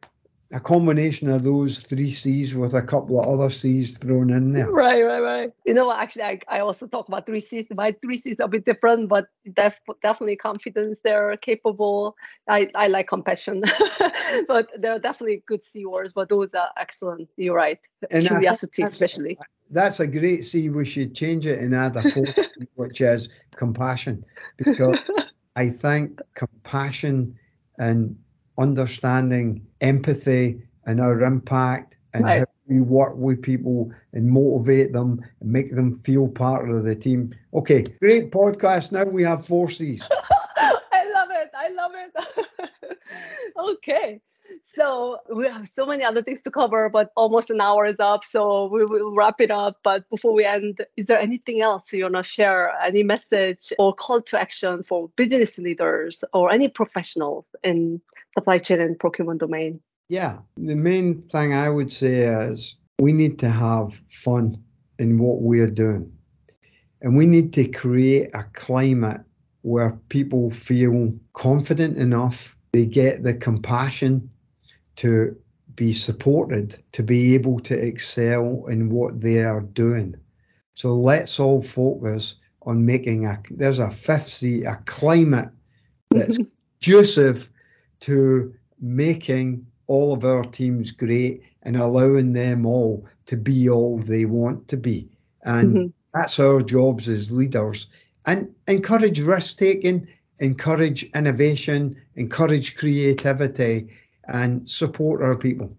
a 0.54 0.60
combination 0.60 1.28
of 1.28 1.42
those 1.42 1.80
three 1.80 2.12
C's 2.12 2.54
with 2.54 2.74
a 2.74 2.82
couple 2.82 3.18
of 3.20 3.26
other 3.26 3.50
C's 3.50 3.98
thrown 3.98 4.30
in 4.30 4.52
there. 4.52 4.70
Right, 4.70 5.02
right, 5.02 5.18
right. 5.18 5.50
You 5.66 5.74
know, 5.74 5.92
actually, 5.92 6.22
I, 6.22 6.38
I 6.48 6.60
also 6.60 6.86
talk 6.86 7.08
about 7.08 7.26
three 7.26 7.40
C's. 7.40 7.66
My 7.74 7.90
three 8.00 8.16
C's 8.16 8.38
are 8.38 8.44
a 8.44 8.48
bit 8.48 8.64
different, 8.64 9.08
but 9.08 9.26
def- 9.56 9.80
definitely 10.00 10.36
confidence. 10.36 11.00
They're 11.02 11.36
capable. 11.38 12.16
I, 12.48 12.70
I 12.76 12.86
like 12.86 13.08
compassion, 13.08 13.64
but 14.48 14.68
there 14.78 14.92
are 14.92 15.00
definitely 15.00 15.42
good 15.48 15.64
C 15.64 15.86
words, 15.86 16.12
but 16.12 16.28
those 16.28 16.54
are 16.54 16.70
excellent. 16.76 17.30
You're 17.36 17.56
right. 17.56 17.80
And 18.12 18.24
Curiosity, 18.24 18.84
especially. 18.84 19.36
That's 19.70 19.98
a 19.98 20.06
great 20.06 20.44
C. 20.44 20.68
We 20.68 20.84
should 20.84 21.16
change 21.16 21.46
it 21.46 21.58
and 21.58 21.74
add 21.74 21.96
a 21.96 22.08
fourth, 22.12 22.36
which 22.76 23.00
is 23.00 23.28
compassion, 23.56 24.24
because 24.56 24.98
I 25.56 25.68
think 25.68 26.20
compassion 26.36 27.36
and 27.76 28.16
understanding 28.56 29.66
empathy 29.84 30.60
and 30.86 31.00
our 31.00 31.20
impact 31.22 31.96
and 32.14 32.24
right. 32.24 32.38
how 32.40 32.44
we 32.68 32.80
work 32.80 33.14
with 33.16 33.42
people 33.42 33.92
and 34.12 34.28
motivate 34.28 34.92
them 34.92 35.20
and 35.40 35.52
make 35.52 35.74
them 35.74 35.98
feel 36.00 36.28
part 36.28 36.70
of 36.70 36.84
the 36.84 36.96
team. 36.96 37.34
Okay, 37.52 37.84
great 38.00 38.30
podcast. 38.30 38.92
Now 38.92 39.04
we 39.04 39.22
have 39.22 39.46
four 39.46 39.70
C's. 39.70 40.08
I 40.56 41.04
love 41.12 41.28
it. 41.30 41.50
I 41.54 41.68
love 41.68 41.92
it. 41.94 42.98
okay. 43.58 44.20
So 44.62 45.18
we 45.34 45.48
have 45.48 45.68
so 45.68 45.86
many 45.86 46.04
other 46.04 46.22
things 46.22 46.42
to 46.42 46.50
cover, 46.50 46.88
but 46.88 47.12
almost 47.16 47.50
an 47.50 47.60
hour 47.60 47.86
is 47.86 47.98
up. 47.98 48.24
So 48.24 48.66
we 48.66 48.84
will 48.84 49.14
wrap 49.14 49.40
it 49.40 49.50
up. 49.50 49.78
But 49.82 50.08
before 50.10 50.32
we 50.32 50.44
end, 50.44 50.84
is 50.96 51.06
there 51.06 51.18
anything 51.18 51.60
else 51.60 51.92
you 51.92 52.04
want 52.04 52.16
to 52.16 52.22
share? 52.22 52.72
Any 52.82 53.02
message 53.02 53.72
or 53.78 53.94
call 53.94 54.22
to 54.22 54.40
action 54.40 54.82
for 54.82 55.08
business 55.16 55.58
leaders 55.58 56.24
or 56.32 56.50
any 56.50 56.68
professionals 56.68 57.46
in 57.62 58.00
supply 58.34 58.58
chain 58.58 58.80
and 58.80 58.98
procurement 58.98 59.40
domain? 59.40 59.80
Yeah, 60.08 60.38
the 60.56 60.76
main 60.76 61.22
thing 61.22 61.54
I 61.54 61.70
would 61.70 61.92
say 61.92 62.22
is 62.22 62.76
we 63.00 63.12
need 63.12 63.38
to 63.40 63.48
have 63.48 63.98
fun 64.10 64.62
in 64.98 65.18
what 65.18 65.40
we're 65.40 65.70
doing. 65.70 66.12
And 67.00 67.16
we 67.16 67.26
need 67.26 67.52
to 67.54 67.68
create 67.68 68.30
a 68.34 68.44
climate 68.52 69.20
where 69.62 69.98
people 70.08 70.50
feel 70.50 71.10
confident 71.32 71.96
enough, 71.96 72.56
they 72.72 72.86
get 72.86 73.22
the 73.22 73.34
compassion 73.34 74.30
to 74.96 75.36
be 75.74 75.92
supported, 75.92 76.82
to 76.92 77.02
be 77.02 77.34
able 77.34 77.60
to 77.60 77.74
excel 77.74 78.64
in 78.68 78.90
what 78.90 79.20
they 79.20 79.42
are 79.42 79.62
doing. 79.62 80.14
So 80.74 80.94
let's 80.94 81.40
all 81.40 81.62
focus 81.62 82.36
on 82.62 82.86
making 82.86 83.26
a, 83.26 83.42
there's 83.50 83.78
a 83.78 83.90
fifth 83.90 84.28
C, 84.28 84.64
a 84.64 84.76
climate 84.86 85.50
that's 86.10 86.38
conducive 86.82 87.50
to 88.04 88.54
making 88.80 89.66
all 89.86 90.12
of 90.12 90.24
our 90.24 90.44
teams 90.44 90.90
great 90.90 91.42
and 91.62 91.76
allowing 91.76 92.32
them 92.32 92.66
all 92.66 93.06
to 93.26 93.36
be 93.36 93.68
all 93.68 93.98
they 93.98 94.26
want 94.26 94.68
to 94.68 94.76
be. 94.76 95.08
And 95.44 95.74
mm-hmm. 95.74 95.86
that's 96.12 96.38
our 96.38 96.60
jobs 96.60 97.08
as 97.08 97.30
leaders. 97.30 97.86
And 98.26 98.54
encourage 98.68 99.20
risk 99.20 99.58
taking, 99.58 100.06
encourage 100.38 101.04
innovation, 101.14 101.96
encourage 102.16 102.76
creativity, 102.76 103.88
and 104.28 104.68
support 104.68 105.22
our 105.22 105.36
people. 105.36 105.74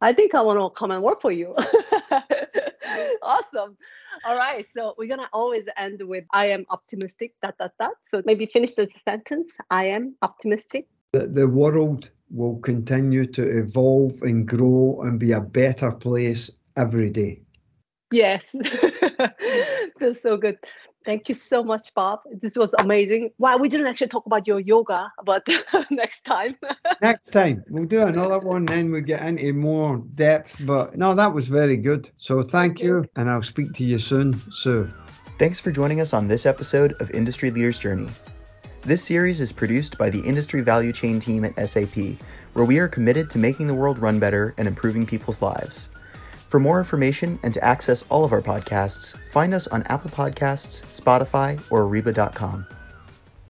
I 0.00 0.12
think 0.12 0.34
I 0.34 0.42
want 0.42 0.58
to 0.58 0.78
come 0.78 0.90
and 0.90 1.02
work 1.02 1.20
for 1.20 1.32
you. 1.32 1.54
awesome. 3.22 3.76
All 4.24 4.36
right. 4.36 4.64
So 4.74 4.94
we're 4.98 5.08
gonna 5.08 5.28
always 5.32 5.64
end 5.76 6.02
with 6.02 6.24
I 6.32 6.46
am 6.46 6.66
optimistic, 6.70 7.34
dot 7.42 7.56
dot 7.58 7.72
dot. 7.80 7.94
So 8.10 8.22
maybe 8.24 8.46
finish 8.46 8.74
the 8.74 8.88
sentence. 9.04 9.52
I 9.70 9.86
am 9.86 10.14
optimistic. 10.22 10.88
The, 11.12 11.26
the 11.26 11.48
world 11.48 12.10
will 12.30 12.58
continue 12.58 13.26
to 13.26 13.42
evolve 13.42 14.20
and 14.22 14.46
grow 14.46 15.00
and 15.02 15.18
be 15.18 15.32
a 15.32 15.40
better 15.40 15.92
place 15.92 16.50
every 16.76 17.10
day. 17.10 17.40
Yes. 18.10 18.54
Feels 19.98 20.20
so 20.20 20.36
good. 20.36 20.58
Thank 21.04 21.28
you 21.28 21.36
so 21.36 21.62
much, 21.62 21.94
Bob. 21.94 22.20
This 22.42 22.56
was 22.56 22.74
amazing. 22.80 23.30
Wow, 23.38 23.58
we 23.58 23.68
didn't 23.68 23.86
actually 23.86 24.08
talk 24.08 24.26
about 24.26 24.44
your 24.44 24.58
yoga, 24.58 25.12
but 25.24 25.46
next 25.90 26.24
time. 26.24 26.56
next 27.00 27.30
time. 27.30 27.64
We'll 27.70 27.84
do 27.84 28.02
another 28.02 28.40
one, 28.40 28.66
then 28.66 28.90
we 28.90 29.02
get 29.02 29.24
into 29.24 29.52
more 29.52 29.98
depth. 30.16 30.66
But 30.66 30.96
no, 30.96 31.14
that 31.14 31.32
was 31.32 31.46
very 31.46 31.76
good. 31.76 32.10
So 32.16 32.42
thank, 32.42 32.50
thank 32.50 32.80
you, 32.80 32.96
you, 32.96 33.04
and 33.14 33.30
I'll 33.30 33.44
speak 33.44 33.72
to 33.74 33.84
you 33.84 34.00
soon, 34.00 34.34
Soo. 34.50 34.88
Thanks 35.38 35.60
for 35.60 35.70
joining 35.70 36.00
us 36.00 36.12
on 36.12 36.26
this 36.26 36.44
episode 36.44 36.94
of 36.94 37.10
Industry 37.12 37.52
Leaders 37.52 37.78
Journey. 37.78 38.08
This 38.86 39.02
series 39.02 39.40
is 39.40 39.50
produced 39.50 39.98
by 39.98 40.10
the 40.10 40.20
Industry 40.20 40.60
Value 40.60 40.92
Chain 40.92 41.18
team 41.18 41.44
at 41.44 41.68
SAP, 41.68 41.96
where 42.52 42.64
we 42.64 42.78
are 42.78 42.86
committed 42.86 43.28
to 43.30 43.36
making 43.36 43.66
the 43.66 43.74
world 43.74 43.98
run 43.98 44.20
better 44.20 44.54
and 44.58 44.68
improving 44.68 45.04
people's 45.04 45.42
lives. 45.42 45.88
For 46.50 46.60
more 46.60 46.78
information 46.78 47.40
and 47.42 47.52
to 47.52 47.64
access 47.64 48.04
all 48.10 48.24
of 48.24 48.32
our 48.32 48.40
podcasts, 48.40 49.18
find 49.32 49.54
us 49.54 49.66
on 49.66 49.82
Apple 49.88 50.10
Podcasts, 50.10 50.84
Spotify, 50.94 51.60
or 51.68 51.82
Ariba.com. 51.82 52.64